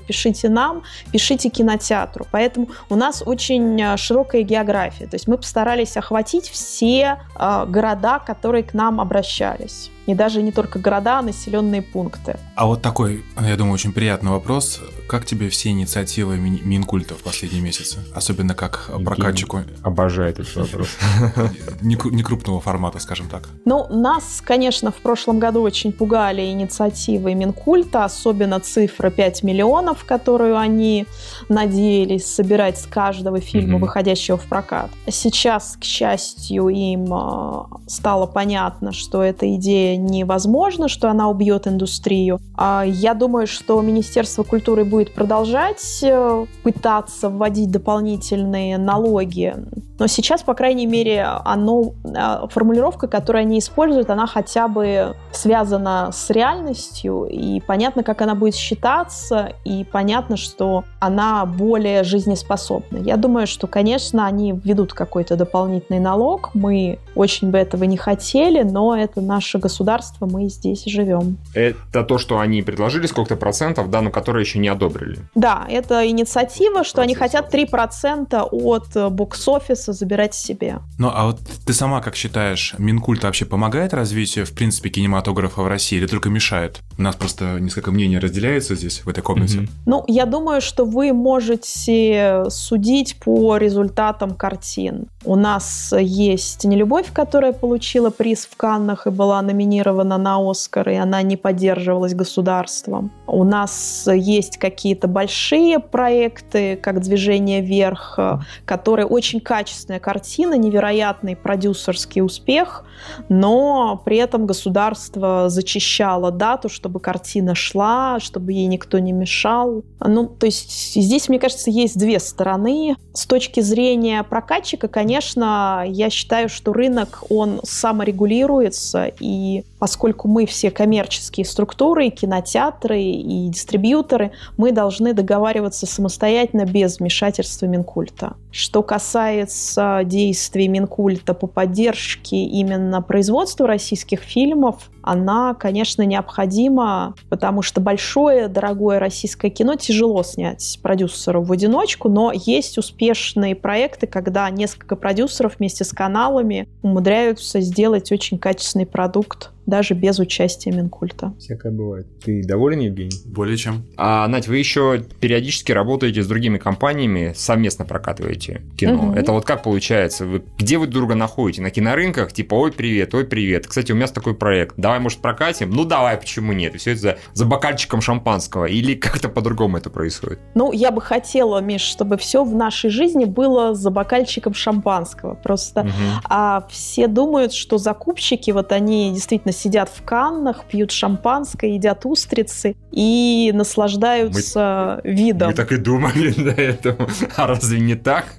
пишите 0.00 0.48
нам, 0.48 0.82
пишите 1.12 1.48
кинотеатру. 1.48 2.26
Поэтому 2.30 2.68
у 2.88 2.96
нас 2.96 3.22
очень 3.26 3.80
э, 3.80 3.96
широкая 3.96 4.42
география. 4.42 5.06
То 5.06 5.16
есть 5.16 5.26
мы 5.26 5.36
постарались 5.36 5.96
охватить 5.96 6.48
все 6.48 7.18
э, 7.34 7.66
города, 7.66 8.18
которые 8.18 8.62
к 8.62 8.74
нам 8.74 9.00
обращались 9.00 9.90
и 10.06 10.14
даже 10.14 10.42
не 10.42 10.52
только 10.52 10.78
города, 10.78 11.18
а 11.18 11.22
населенные 11.22 11.82
пункты. 11.82 12.36
А 12.56 12.66
вот 12.66 12.82
такой, 12.82 13.24
я 13.40 13.56
думаю, 13.56 13.74
очень 13.74 13.92
приятный 13.92 14.32
вопрос. 14.32 14.80
Как 15.10 15.26
тебе 15.26 15.48
все 15.48 15.70
инициативы 15.70 16.38
Минкульта 16.38 17.16
в 17.16 17.22
последние 17.24 17.60
месяцы? 17.60 17.98
Особенно 18.14 18.54
как 18.54 18.84
Евгений 18.90 19.04
прокатчику. 19.06 19.58
Обожает 19.82 20.38
этот 20.38 20.54
вопрос. 20.54 20.88
Не 21.80 22.22
крупного 22.22 22.60
формата, 22.60 23.00
скажем 23.00 23.28
так. 23.28 23.48
Ну, 23.64 23.88
нас, 23.88 24.40
конечно, 24.40 24.92
в 24.92 25.02
прошлом 25.02 25.40
году 25.40 25.62
очень 25.62 25.90
пугали 25.90 26.42
инициативы 26.42 27.34
Минкульта, 27.34 28.04
особенно 28.04 28.60
цифра 28.60 29.10
5 29.10 29.42
миллионов, 29.42 30.04
которую 30.04 30.56
они 30.56 31.06
надеялись 31.48 32.26
собирать 32.26 32.78
с 32.78 32.86
каждого 32.86 33.40
фильма, 33.40 33.78
выходящего 33.78 34.36
в 34.36 34.44
прокат. 34.44 34.92
Сейчас, 35.08 35.76
к 35.76 35.82
счастью, 35.82 36.68
им 36.68 37.12
а, 37.12 37.66
стало 37.88 38.26
понятно, 38.26 38.92
что 38.92 39.24
эта 39.24 39.52
идея 39.56 39.96
невозможно, 39.96 40.86
что 40.86 41.10
она 41.10 41.28
убьет 41.28 41.66
индустрию. 41.66 42.38
А 42.54 42.84
я 42.86 43.14
думаю, 43.14 43.48
что 43.48 43.80
Министерство 43.80 44.44
культуры 44.44 44.84
будет 44.84 44.99
продолжать 45.08 46.00
э, 46.02 46.46
пытаться 46.62 47.28
вводить 47.30 47.70
дополнительные 47.70 48.78
налоги. 48.78 49.54
Но 49.98 50.06
сейчас, 50.06 50.42
по 50.42 50.54
крайней 50.54 50.86
мере, 50.86 51.26
оно, 51.44 51.92
э, 52.04 52.48
формулировка, 52.48 53.06
которую 53.06 53.42
они 53.42 53.58
используют, 53.58 54.08
она 54.08 54.26
хотя 54.26 54.66
бы 54.66 55.14
связана 55.30 56.10
с 56.10 56.30
реальностью, 56.30 57.26
и 57.30 57.60
понятно, 57.60 58.02
как 58.02 58.22
она 58.22 58.34
будет 58.34 58.54
считаться, 58.54 59.52
и 59.64 59.84
понятно, 59.84 60.36
что 60.36 60.84
она 61.00 61.44
более 61.44 62.02
жизнеспособна. 62.02 62.98
Я 62.98 63.16
думаю, 63.16 63.46
что, 63.46 63.66
конечно, 63.66 64.26
они 64.26 64.52
введут 64.52 64.94
какой-то 64.94 65.36
дополнительный 65.36 66.00
налог. 66.00 66.50
Мы 66.54 66.98
очень 67.14 67.50
бы 67.50 67.58
этого 67.58 67.84
не 67.84 67.96
хотели, 67.96 68.62
но 68.62 68.96
это 68.96 69.20
наше 69.20 69.58
государство 69.58 70.26
мы 70.26 70.48
здесь 70.48 70.84
живем. 70.86 71.36
Это 71.54 72.04
то, 72.04 72.18
что 72.18 72.38
они 72.38 72.62
предложили, 72.62 73.06
сколько-то 73.06 73.36
процентов, 73.36 73.90
да, 73.90 74.00
но 74.00 74.10
которые 74.10 74.44
еще 74.44 74.58
не 74.58 74.68
одобрили. 74.68 74.89
Да, 75.34 75.66
это 75.68 76.08
инициатива, 76.08 76.84
что 76.84 77.02
они 77.02 77.14
хотят 77.14 77.52
3% 77.54 78.48
от 78.50 79.12
бокс-офиса 79.12 79.92
забирать 79.92 80.34
себе. 80.34 80.78
Ну, 80.98 81.10
а 81.12 81.26
вот 81.26 81.40
ты 81.66 81.72
сама 81.72 82.00
как 82.00 82.16
считаешь, 82.16 82.74
Минкульт 82.78 83.22
вообще 83.24 83.44
помогает 83.44 83.94
развитию, 83.94 84.46
в 84.46 84.52
принципе, 84.52 84.90
кинематографа 84.90 85.62
в 85.62 85.68
России 85.68 85.98
или 85.98 86.06
только 86.06 86.28
мешает? 86.28 86.80
У 86.98 87.02
нас 87.02 87.16
просто 87.16 87.58
несколько 87.60 87.90
мнений 87.90 88.18
разделяется 88.18 88.74
здесь, 88.74 89.00
в 89.04 89.08
этой 89.08 89.22
комнате. 89.22 89.58
Mm-hmm. 89.58 89.70
Ну, 89.86 90.04
я 90.06 90.26
думаю, 90.26 90.60
что 90.60 90.84
вы 90.84 91.12
можете 91.12 92.44
судить 92.48 93.16
по 93.16 93.56
результатам 93.56 94.34
картин. 94.34 95.06
У 95.24 95.36
нас 95.36 95.94
есть 95.98 96.64
«Нелюбовь», 96.64 97.12
которая 97.12 97.52
получила 97.52 98.10
приз 98.10 98.46
в 98.46 98.56
Каннах 98.56 99.06
и 99.06 99.10
была 99.10 99.42
номинирована 99.42 100.18
на 100.18 100.38
Оскар, 100.50 100.88
и 100.88 100.94
она 100.94 101.22
не 101.22 101.36
поддерживалась 101.36 102.14
государством. 102.14 103.10
У 103.26 103.44
нас 103.44 104.08
есть 104.12 104.58
какие-то 104.80 105.08
большие 105.08 105.78
проекты, 105.78 106.74
как 106.74 107.02
«Движение 107.02 107.60
вверх», 107.60 108.18
которые 108.64 109.04
очень 109.04 109.38
качественная 109.38 110.00
картина, 110.00 110.54
невероятный 110.54 111.36
продюсерский 111.36 112.22
успех, 112.22 112.86
но 113.28 114.00
при 114.06 114.16
этом 114.16 114.46
государство 114.46 115.50
зачищало 115.50 116.30
дату, 116.30 116.70
чтобы 116.70 116.98
картина 116.98 117.54
шла, 117.54 118.20
чтобы 118.20 118.54
ей 118.54 118.64
никто 118.68 118.98
не 118.98 119.12
мешал. 119.12 119.84
Ну, 120.00 120.26
то 120.26 120.46
есть 120.46 120.94
здесь, 120.94 121.28
мне 121.28 121.38
кажется, 121.38 121.70
есть 121.70 121.98
две 121.98 122.18
стороны. 122.18 122.96
С 123.12 123.26
точки 123.26 123.60
зрения 123.60 124.22
прокатчика, 124.22 124.88
конечно, 124.88 125.84
я 125.86 126.08
считаю, 126.08 126.48
что 126.48 126.72
рынок, 126.72 127.24
он 127.28 127.60
саморегулируется, 127.64 129.12
и 129.20 129.64
поскольку 129.80 130.28
мы 130.28 130.46
все 130.46 130.70
коммерческие 130.70 131.44
структуры, 131.44 132.06
и 132.06 132.10
кинотеатры, 132.10 133.02
и 133.02 133.48
дистрибьюторы, 133.48 134.30
мы 134.56 134.70
должны 134.70 135.14
договариваться 135.14 135.86
самостоятельно 135.86 136.66
без 136.66 137.00
вмешательства 137.00 137.66
Минкульта. 137.66 138.36
Что 138.52 138.82
касается 138.82 140.02
действий 140.04 140.68
Минкульта 140.68 141.34
по 141.34 141.46
поддержке 141.46 142.36
именно 142.36 143.00
производства 143.00 143.66
российских 143.66 144.20
фильмов, 144.20 144.90
она, 145.02 145.54
конечно, 145.54 146.02
необходима, 146.02 147.14
потому 147.28 147.62
что 147.62 147.80
большое, 147.80 148.48
дорогое 148.48 148.98
российское 148.98 149.50
кино 149.50 149.76
тяжело 149.76 150.22
снять 150.22 150.78
продюсеру 150.82 151.42
в 151.42 151.52
одиночку, 151.52 152.08
но 152.08 152.32
есть 152.34 152.76
успешные 152.76 153.54
проекты, 153.54 154.06
когда 154.06 154.50
несколько 154.50 154.96
продюсеров 154.96 155.58
вместе 155.58 155.84
с 155.84 155.92
каналами 155.92 156.68
умудряются 156.82 157.60
сделать 157.60 158.12
очень 158.12 158.38
качественный 158.38 158.86
продукт 158.86 159.52
даже 159.70 159.94
без 159.94 160.18
участия 160.18 160.72
Минкульта. 160.72 161.32
Всякое 161.38 161.70
бывает. 161.72 162.06
Ты 162.24 162.42
доволен, 162.42 162.80
Евгений? 162.80 163.16
Более 163.24 163.56
чем. 163.56 163.84
А, 163.96 164.26
Надь, 164.26 164.48
вы 164.48 164.58
еще 164.58 165.02
периодически 165.20 165.70
работаете 165.72 166.22
с 166.22 166.26
другими 166.26 166.58
компаниями, 166.58 167.32
совместно 167.36 167.84
прокатываете 167.84 168.39
кино. 168.40 169.08
Угу. 169.08 169.14
Это 169.14 169.32
вот 169.32 169.44
как 169.44 169.62
получается? 169.62 170.26
Вы, 170.26 170.42
где 170.58 170.78
вы 170.78 170.86
друга 170.86 171.14
находите? 171.14 171.62
На 171.62 171.70
кинорынках? 171.70 172.32
Типа, 172.32 172.54
ой, 172.54 172.72
привет, 172.72 173.14
ой, 173.14 173.24
привет. 173.24 173.66
Кстати, 173.66 173.92
у 173.92 173.94
меня 173.94 174.06
такой 174.06 174.34
проект. 174.34 174.74
Давай, 174.76 174.98
может, 175.00 175.20
прокатим? 175.20 175.70
Ну, 175.70 175.84
давай, 175.84 176.16
почему 176.16 176.52
нет? 176.52 176.74
И 176.74 176.78
все 176.78 176.92
это 176.92 177.00
за, 177.00 177.18
за 177.34 177.46
бокальчиком 177.46 178.00
шампанского. 178.00 178.66
Или 178.66 178.94
как-то 178.94 179.28
по-другому 179.28 179.76
это 179.76 179.90
происходит? 179.90 180.40
Ну, 180.54 180.72
я 180.72 180.90
бы 180.90 181.00
хотела, 181.00 181.60
Миш, 181.60 181.82
чтобы 181.82 182.16
все 182.16 182.44
в 182.44 182.54
нашей 182.54 182.90
жизни 182.90 183.24
было 183.24 183.74
за 183.74 183.90
бокальчиком 183.90 184.54
шампанского. 184.54 185.34
Просто 185.34 185.82
угу. 185.82 185.90
а, 186.24 186.66
все 186.70 187.06
думают, 187.06 187.52
что 187.52 187.78
закупщики, 187.78 188.50
вот 188.50 188.72
они 188.72 189.12
действительно 189.12 189.52
сидят 189.52 189.88
в 189.88 190.02
Каннах, 190.02 190.64
пьют 190.64 190.90
шампанское, 190.90 191.74
едят 191.74 192.04
устрицы 192.04 192.76
и 192.90 193.50
наслаждаются 193.54 195.00
мы, 195.04 195.10
видом. 195.10 195.48
Мы 195.48 195.54
так 195.54 195.72
и 195.72 195.76
думали 195.76 196.30
до 196.36 196.50
этого. 196.50 197.08
А 197.36 197.46
разве 197.46 197.80
не 197.80 197.94
так? 197.94 198.29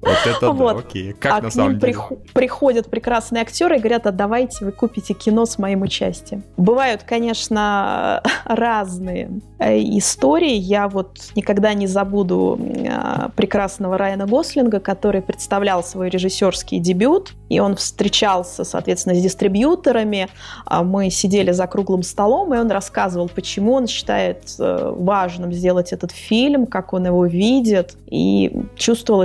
Вот 0.00 0.16
это 0.24 0.52
да, 0.52 0.70
окей. 0.70 1.12
Как 1.12 1.32
а 1.32 1.40
на 1.42 1.50
самом 1.50 1.78
деле? 1.78 1.96
приходят 2.32 2.88
прекрасные 2.88 3.42
актеры 3.42 3.76
и 3.76 3.78
говорят, 3.78 4.06
а 4.06 4.12
давайте 4.12 4.64
вы 4.64 4.72
купите 4.72 5.14
кино 5.14 5.46
с 5.46 5.58
моим 5.58 5.82
участием. 5.82 6.44
Бывают, 6.56 7.02
конечно, 7.02 8.22
разные 8.44 9.40
э, 9.58 9.78
истории. 9.80 10.54
Я 10.54 10.88
вот 10.88 11.18
никогда 11.34 11.74
не 11.74 11.86
забуду 11.86 12.58
э, 12.60 13.28
прекрасного 13.34 13.98
Райана 13.98 14.26
Гослинга, 14.26 14.80
который 14.80 15.22
представлял 15.22 15.82
свой 15.82 16.08
режиссерский 16.08 16.78
дебют, 16.78 17.32
и 17.48 17.58
он 17.58 17.76
встречался, 17.76 18.64
соответственно, 18.64 19.14
с 19.14 19.22
дистрибьюторами. 19.22 20.28
А 20.64 20.82
мы 20.82 21.10
сидели 21.10 21.52
за 21.52 21.66
круглым 21.66 22.02
столом, 22.02 22.54
и 22.54 22.58
он 22.58 22.70
рассказывал, 22.70 23.28
почему 23.28 23.72
он 23.72 23.86
считает 23.86 24.54
э, 24.58 24.92
важным 24.96 25.52
сделать 25.52 25.92
этот 25.92 26.12
фильм, 26.12 26.66
как 26.66 26.92
он 26.92 27.06
его 27.06 27.26
видит. 27.26 27.96
И 28.06 28.52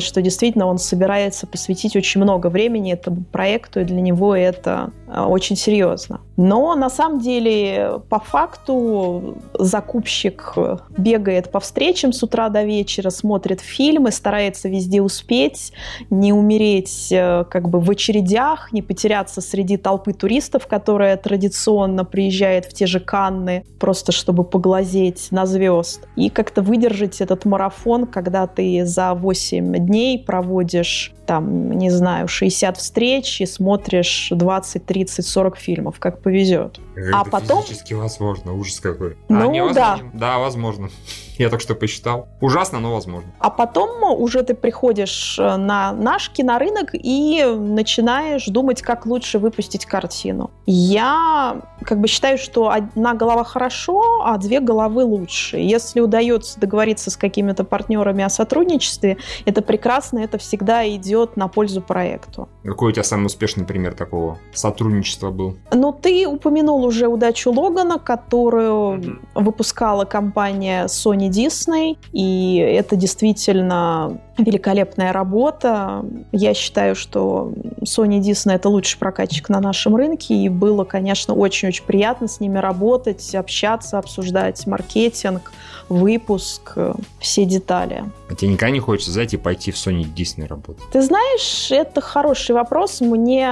чувствовалось, 0.02 0.12
что 0.12 0.22
действительно 0.22 0.68
он 0.68 0.78
собирается 0.78 1.48
посвятить 1.48 1.96
очень 1.96 2.22
много 2.22 2.48
времени 2.48 2.94
этому 2.94 3.24
проекту, 3.32 3.82
и 3.82 3.84
для 3.84 4.02
него 4.02 4.36
это 4.36 4.92
э, 5.08 5.22
очень 5.22 5.56
серьезно. 5.56 6.20
Но 6.38 6.76
на 6.76 6.90
самом 6.90 7.20
деле, 7.20 8.02
по 8.10 8.20
факту, 8.20 9.38
закупщик 9.58 10.56
бегает 10.98 11.52
по 11.52 11.60
встречам 11.60 12.14
с 12.14 12.24
утра 12.24 12.50
до 12.50 12.64
вечера, 12.64 13.10
смотрит 13.12 13.62
фильмы, 13.62 14.12
старается 14.12 14.70
везде 14.70 15.02
успеть, 15.02 15.72
не 16.10 16.34
умереть 16.34 17.12
э, 17.12 17.46
как 17.50 17.70
бы 17.70 17.80
в 17.80 17.90
очередях, 17.90 18.74
не 18.74 18.82
потеряться 18.82 19.42
среди 19.42 19.78
толпы 19.78 20.14
туристов, 20.14 20.68
которая 20.68 21.18
традиционно 21.18 22.06
приезжает 22.06 22.66
в 22.66 22.74
те 22.74 22.88
же 22.88 23.00
Канны, 23.00 23.64
просто 23.80 24.12
чтобы 24.12 24.44
поглазеть 24.44 25.28
на 25.32 25.46
звезд. 25.46 26.08
И 26.16 26.30
как-то 26.30 26.62
выдержать 26.62 27.22
этот 27.22 27.46
марафон, 27.46 28.06
когда 28.06 28.48
ты 28.48 28.86
за 28.86 29.14
8 29.14 29.86
дней 29.86 29.91
проводишь 30.26 31.14
там, 31.32 31.72
не 31.72 31.90
знаю, 31.90 32.28
60 32.28 32.76
встреч 32.76 33.40
и 33.40 33.46
смотришь 33.46 34.28
20, 34.32 34.86
30, 34.86 35.26
40 35.26 35.58
фильмов, 35.58 35.96
как 35.98 36.22
повезет. 36.22 36.82
Это 36.94 37.20
а 37.20 37.24
потом... 37.24 37.64
физически 37.64 37.94
возможно, 37.94 38.54
ужас 38.54 38.82
какой. 38.82 39.16
Ну, 39.30 39.70
а, 39.70 39.74
да. 39.74 40.00
Да, 40.14 40.40
возможно. 40.40 40.90
Я 41.38 41.50
только 41.50 41.64
что 41.64 41.74
посчитал. 41.74 42.28
Ужасно, 42.42 42.80
но 42.80 42.94
возможно. 42.94 43.32
А 43.40 43.50
потом 43.50 44.04
уже 44.22 44.44
ты 44.44 44.54
приходишь 44.54 45.40
э, 45.40 45.56
на 45.56 45.92
наш 45.94 46.30
кинорынок 46.30 46.90
и 46.94 47.44
начинаешь 47.44 48.46
думать, 48.46 48.82
как 48.82 49.06
лучше 49.08 49.40
выпустить 49.40 49.86
картину. 49.86 50.52
Я 50.68 51.62
как 51.84 52.00
бы 52.00 52.08
считаю, 52.08 52.38
что 52.38 52.70
одна 52.70 53.14
голова 53.14 53.44
хорошо, 53.44 54.22
а 54.24 54.38
две 54.38 54.60
головы 54.60 55.04
лучше. 55.04 55.58
Если 55.58 56.00
удается 56.00 56.60
договориться 56.60 57.10
с 57.10 57.18
какими-то 57.18 57.64
партнерами 57.64 58.24
о 58.24 58.30
сотрудничестве, 58.30 59.18
это 59.46 59.62
прекрасно, 59.62 60.20
это 60.20 60.38
всегда 60.38 60.88
идет 60.88 61.21
на 61.36 61.48
пользу 61.48 61.82
проекту. 61.82 62.50
Какой 62.64 62.90
у 62.90 62.92
тебя 62.92 63.04
самый 63.04 63.28
успешный 63.28 63.66
пример 63.66 63.94
такого 63.94 64.38
сотрудничества 64.54 65.32
был? 65.32 65.56
Ну, 65.72 65.92
ты 65.94 66.28
упомянул 66.28 66.84
уже 66.86 67.08
удачу 67.08 67.52
Логана, 67.52 68.00
которую 68.00 69.00
mm-hmm. 69.00 69.20
выпускала 69.36 70.06
компания 70.06 70.86
Sony 70.86 71.30
Disney, 71.30 71.98
и 72.12 72.58
это 72.58 72.96
действительно 72.96 74.20
великолепная 74.38 75.14
работа. 75.14 76.04
Я 76.32 76.54
считаю, 76.54 76.96
что 76.96 77.52
Sony 77.82 78.20
Disney 78.20 78.54
это 78.54 78.70
лучший 78.70 79.00
прокатчик 79.00 79.50
на 79.50 79.60
нашем 79.60 79.96
рынке, 79.96 80.34
и 80.34 80.50
было, 80.50 80.84
конечно, 80.84 81.34
очень-очень 81.34 81.86
приятно 81.86 82.28
с 82.28 82.40
ними 82.40 82.58
работать, 82.58 83.34
общаться, 83.36 83.98
обсуждать 83.98 84.66
маркетинг, 84.68 85.52
выпуск, 85.90 86.78
все 87.20 87.46
детали. 87.46 88.04
А 88.30 88.36
тебе 88.36 88.52
никогда 88.52 88.72
не 88.72 88.80
хочется 88.80 89.12
зайти 89.12 89.36
и 89.36 89.40
пойти 89.40 89.72
в 89.72 89.76
Sony 89.76 90.04
Disney 90.04 90.48
работать? 90.48 90.84
Ты 90.92 91.02
знаешь, 91.12 91.72
это 91.72 92.02
хороший 92.02 92.54
вопрос. 92.54 93.02
Мне, 93.02 93.46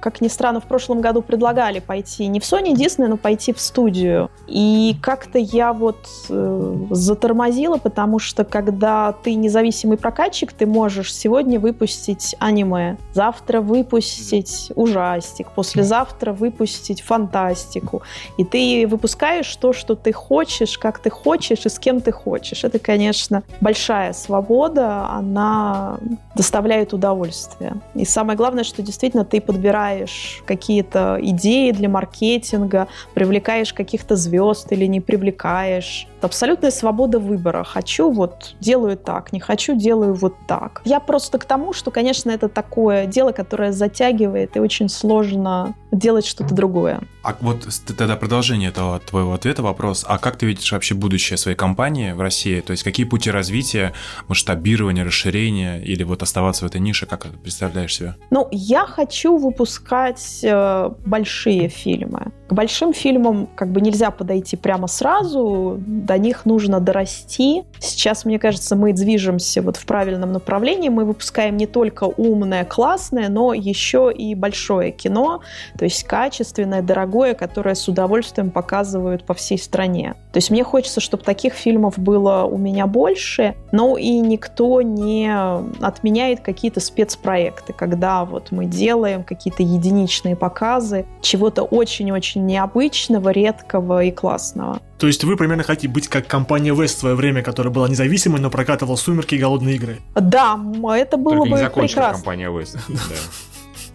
как 0.00 0.20
ни 0.20 0.28
странно, 0.28 0.60
в 0.60 0.64
прошлом 0.64 1.00
году 1.00 1.22
предлагали 1.22 1.78
пойти 1.78 2.26
не 2.26 2.40
в 2.40 2.42
Sony 2.42 2.74
Disney, 2.74 3.06
но 3.06 3.16
пойти 3.16 3.52
в 3.52 3.60
студию. 3.60 4.30
И 4.48 4.96
как-то 5.00 5.38
я 5.38 5.72
вот 5.72 6.06
э, 6.28 6.76
затормозила, 6.90 7.76
потому 7.78 8.18
что 8.18 8.44
когда 8.44 9.12
ты 9.12 9.34
независимый 9.34 9.96
прокатчик, 9.96 10.52
ты 10.52 10.66
можешь 10.66 11.14
сегодня 11.14 11.60
выпустить 11.60 12.34
аниме, 12.38 12.96
завтра 13.14 13.60
выпустить 13.60 14.72
ужастик, 14.74 15.52
послезавтра 15.52 16.32
выпустить 16.32 17.02
фантастику. 17.02 18.02
И 18.38 18.44
ты 18.44 18.86
выпускаешь 18.88 19.54
то, 19.56 19.72
что 19.72 19.94
ты 19.94 20.12
хочешь, 20.12 20.78
как 20.78 20.98
ты 20.98 21.10
хочешь 21.10 21.64
и 21.64 21.68
с 21.68 21.78
кем 21.78 22.00
ты 22.00 22.12
хочешь. 22.12 22.64
Это, 22.64 22.78
конечно, 22.78 23.42
большая 23.60 24.02
большая 24.02 24.12
свобода, 24.12 25.08
она 25.10 25.98
доставляет 26.34 26.61
удовольствие. 26.92 27.74
И 27.94 28.04
самое 28.04 28.36
главное, 28.36 28.64
что 28.64 28.82
действительно 28.82 29.24
ты 29.24 29.40
подбираешь 29.40 30.42
какие-то 30.46 31.18
идеи 31.20 31.70
для 31.72 31.88
маркетинга, 31.88 32.88
привлекаешь 33.14 33.72
каких-то 33.72 34.16
звезд 34.16 34.72
или 34.72 34.86
не 34.86 35.00
привлекаешь. 35.00 36.06
Абсолютная 36.24 36.70
свобода 36.70 37.18
выбора. 37.18 37.64
Хочу, 37.64 38.10
вот 38.10 38.54
делаю 38.60 38.96
так, 38.96 39.32
не 39.32 39.40
хочу, 39.40 39.74
делаю 39.74 40.14
вот 40.14 40.34
так. 40.46 40.82
Я 40.84 41.00
просто 41.00 41.38
к 41.38 41.44
тому, 41.44 41.72
что, 41.72 41.90
конечно, 41.90 42.30
это 42.30 42.48
такое 42.48 43.06
дело, 43.06 43.32
которое 43.32 43.72
затягивает, 43.72 44.56
и 44.56 44.60
очень 44.60 44.88
сложно 44.88 45.74
делать 45.92 46.26
что-то 46.26 46.54
другое. 46.54 47.00
А 47.22 47.36
вот 47.40 47.68
тогда 47.96 48.16
продолжение 48.16 48.70
этого 48.70 48.98
твоего 48.98 49.34
ответа 49.34 49.62
вопрос. 49.62 50.04
А 50.08 50.18
как 50.18 50.36
ты 50.36 50.46
видишь 50.46 50.72
вообще 50.72 50.94
будущее 50.94 51.36
своей 51.36 51.56
компании 51.56 52.12
в 52.12 52.20
России? 52.20 52.60
То 52.60 52.72
есть 52.72 52.82
какие 52.82 53.04
пути 53.06 53.30
развития, 53.30 53.92
масштабирования, 54.28 55.04
расширения 55.04 55.80
или 55.80 56.02
вот 56.02 56.22
оставаться 56.22 56.64
в 56.64 56.68
этой 56.68 56.80
нише? 56.80 57.06
Как 57.06 57.24
ты 57.24 57.30
представляешь 57.36 57.94
себе? 57.94 58.16
Ну, 58.30 58.48
я 58.50 58.86
хочу 58.86 59.36
выпускать 59.36 60.40
э, 60.42 60.90
большие 61.04 61.68
фильмы. 61.68 62.32
К 62.48 62.54
большим 62.54 62.92
фильмам 62.92 63.48
как 63.54 63.70
бы 63.70 63.80
нельзя 63.80 64.10
подойти 64.10 64.56
прямо 64.56 64.86
сразу, 64.86 65.78
до 66.12 66.18
них 66.18 66.44
нужно 66.44 66.78
дорасти. 66.78 67.64
Сейчас, 67.78 68.26
мне 68.26 68.38
кажется, 68.38 68.76
мы 68.76 68.92
движемся 68.92 69.62
вот 69.62 69.78
в 69.78 69.86
правильном 69.86 70.32
направлении. 70.32 70.90
Мы 70.90 71.06
выпускаем 71.06 71.56
не 71.56 71.66
только 71.66 72.04
умное, 72.04 72.66
классное, 72.66 73.30
но 73.30 73.54
еще 73.54 74.12
и 74.14 74.34
большое 74.34 74.92
кино, 74.92 75.40
то 75.78 75.86
есть 75.86 76.04
качественное, 76.04 76.82
дорогое, 76.82 77.32
которое 77.32 77.74
с 77.74 77.88
удовольствием 77.88 78.50
показывают 78.50 79.24
по 79.24 79.32
всей 79.32 79.56
стране. 79.56 80.14
То 80.32 80.36
есть 80.36 80.50
мне 80.50 80.64
хочется, 80.64 81.00
чтобы 81.00 81.22
таких 81.22 81.54
фильмов 81.54 81.98
было 81.98 82.42
у 82.44 82.58
меня 82.58 82.86
больше, 82.86 83.54
но 83.72 83.96
и 83.96 84.18
никто 84.18 84.82
не 84.82 85.34
отменяет 85.80 86.40
какие-то 86.40 86.80
спецпроекты, 86.80 87.72
когда 87.72 88.26
вот 88.26 88.50
мы 88.50 88.66
делаем 88.66 89.24
какие-то 89.24 89.62
единичные 89.62 90.36
показы 90.36 91.06
чего-то 91.22 91.62
очень-очень 91.62 92.44
необычного, 92.44 93.30
редкого 93.30 94.04
и 94.04 94.10
классного. 94.10 94.80
То 95.02 95.08
есть 95.08 95.24
вы 95.24 95.36
примерно 95.36 95.64
хотите 95.64 95.88
быть 95.88 96.06
как 96.06 96.28
компания 96.28 96.70
West 96.70 96.94
в 96.94 96.98
свое 97.00 97.16
время, 97.16 97.42
которая 97.42 97.72
была 97.72 97.88
независимой, 97.88 98.40
но 98.40 98.50
прокатывала 98.50 98.94
«Сумерки» 98.94 99.34
и 99.34 99.38
«Голодные 99.38 99.74
игры». 99.74 99.98
Да, 100.14 100.56
это 100.96 101.16
было 101.16 101.38
Только 101.38 101.50
бы 101.50 101.60
не 101.60 101.68
прекрасно. 101.68 102.12
компания 102.12 102.46
West. 102.46 102.78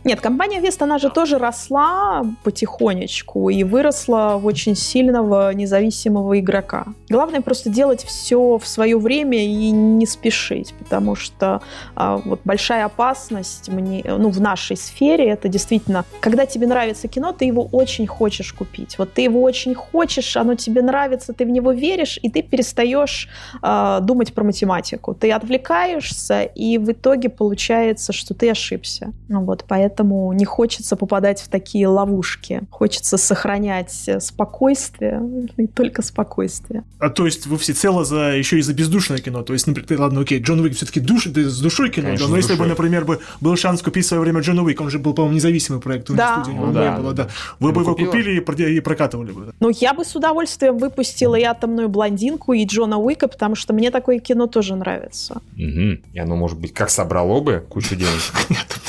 Нет, 0.07 0.21
компания 0.21 0.61
Вест, 0.61 0.81
она 0.81 0.99
же 0.99 1.09
тоже 1.09 1.37
росла 1.37 2.23
потихонечку 2.45 3.49
и 3.49 3.65
выросла 3.65 4.37
в 4.39 4.45
очень 4.45 4.73
сильного 4.73 5.53
независимого 5.53 6.39
игрока. 6.39 6.85
Главное 7.09 7.41
просто 7.41 7.69
делать 7.69 8.05
все 8.05 8.57
в 8.57 8.65
свое 8.65 8.97
время 8.97 9.45
и 9.45 9.69
не 9.69 10.05
спешить, 10.05 10.73
потому 10.79 11.15
что 11.15 11.61
а, 11.93 12.21
вот 12.23 12.39
большая 12.45 12.85
опасность 12.85 13.67
мне, 13.67 14.01
ну, 14.05 14.29
в 14.29 14.39
нашей 14.39 14.77
сфере 14.77 15.27
это 15.27 15.49
действительно, 15.49 16.05
когда 16.21 16.45
тебе 16.45 16.67
нравится 16.67 17.09
кино, 17.09 17.33
ты 17.33 17.43
его 17.43 17.67
очень 17.73 18.07
хочешь 18.07 18.53
купить. 18.53 18.97
Вот 18.97 19.11
ты 19.11 19.23
его 19.23 19.41
очень 19.41 19.75
хочешь, 19.75 20.37
оно 20.37 20.55
тебе 20.55 20.83
нравится, 20.83 21.33
ты 21.33 21.43
в 21.43 21.49
него 21.49 21.73
веришь, 21.73 22.17
и 22.23 22.29
ты 22.29 22.43
перестаешь 22.43 23.27
а, 23.61 23.99
думать 23.99 24.33
про 24.33 24.45
математику. 24.45 25.13
Ты 25.13 25.33
отвлекаешься, 25.33 26.43
и 26.43 26.77
в 26.77 26.89
итоге 26.93 27.27
получается, 27.27 28.13
что 28.13 28.33
ты 28.33 28.49
ошибся. 28.49 29.11
Вот, 29.27 29.65
поэтому 29.67 29.96
поэтому 29.97 30.31
не 30.33 30.45
хочется 30.45 30.95
попадать 30.95 31.41
в 31.41 31.47
такие 31.47 31.87
ловушки. 31.87 32.61
Хочется 32.69 33.17
сохранять 33.17 34.09
спокойствие, 34.19 35.21
и 35.57 35.67
только 35.67 36.01
спокойствие. 36.01 36.83
А 36.99 37.09
то 37.09 37.25
есть 37.25 37.47
вы 37.47 37.57
всецело 37.57 38.05
за 38.05 38.35
еще 38.35 38.59
и 38.59 38.61
за 38.61 38.73
бездушное 38.73 39.17
кино? 39.17 39.41
То 39.41 39.53
есть, 39.53 39.65
например, 39.65 40.01
ладно, 40.01 40.21
окей, 40.21 40.39
Джон 40.39 40.59
Уик 40.59 40.75
все-таки 40.75 40.99
душ, 40.99 41.25
с 41.25 41.61
душой 41.61 41.89
кино, 41.89 42.07
Конечно, 42.07 42.27
да, 42.27 42.31
но 42.31 42.37
если 42.37 42.51
душой. 42.53 42.65
бы, 42.65 42.69
например, 42.69 43.05
бы 43.05 43.19
был 43.41 43.55
шанс 43.55 43.81
купить 43.81 44.05
в 44.05 44.07
свое 44.07 44.21
время 44.21 44.41
Джона 44.41 44.63
Уик, 44.63 44.79
он 44.81 44.89
же 44.89 44.99
был, 44.99 45.13
по-моему, 45.13 45.35
независимый 45.35 45.81
проект, 45.81 46.11
да. 46.11 46.43
студии 46.43 46.57
ну, 46.57 46.71
да. 46.71 46.97
было, 46.97 47.13
да. 47.13 47.27
Вы 47.59 47.71
бы 47.71 47.81
его 47.81 47.95
купили 47.95 48.39
и, 48.39 48.77
и 48.77 48.79
прокатывали 48.79 49.31
бы. 49.31 49.53
Ну, 49.59 49.69
я 49.69 49.93
бы 49.93 50.05
с 50.05 50.15
удовольствием 50.15 50.77
выпустила 50.77 51.35
и 51.35 51.43
«Атомную 51.43 51.89
блондинку», 51.89 52.53
и 52.53 52.65
Джона 52.65 52.97
Уика, 52.97 53.27
потому 53.27 53.55
что 53.55 53.73
мне 53.73 53.89
такое 53.89 54.19
кино 54.19 54.47
тоже 54.47 54.75
нравится. 54.75 55.41
Угу. 55.55 56.13
И 56.13 56.19
оно, 56.19 56.35
может 56.35 56.59
быть, 56.59 56.73
как 56.73 56.89
собрало 56.89 57.41
бы 57.41 57.65
кучу 57.67 57.95
денег. 57.95 58.21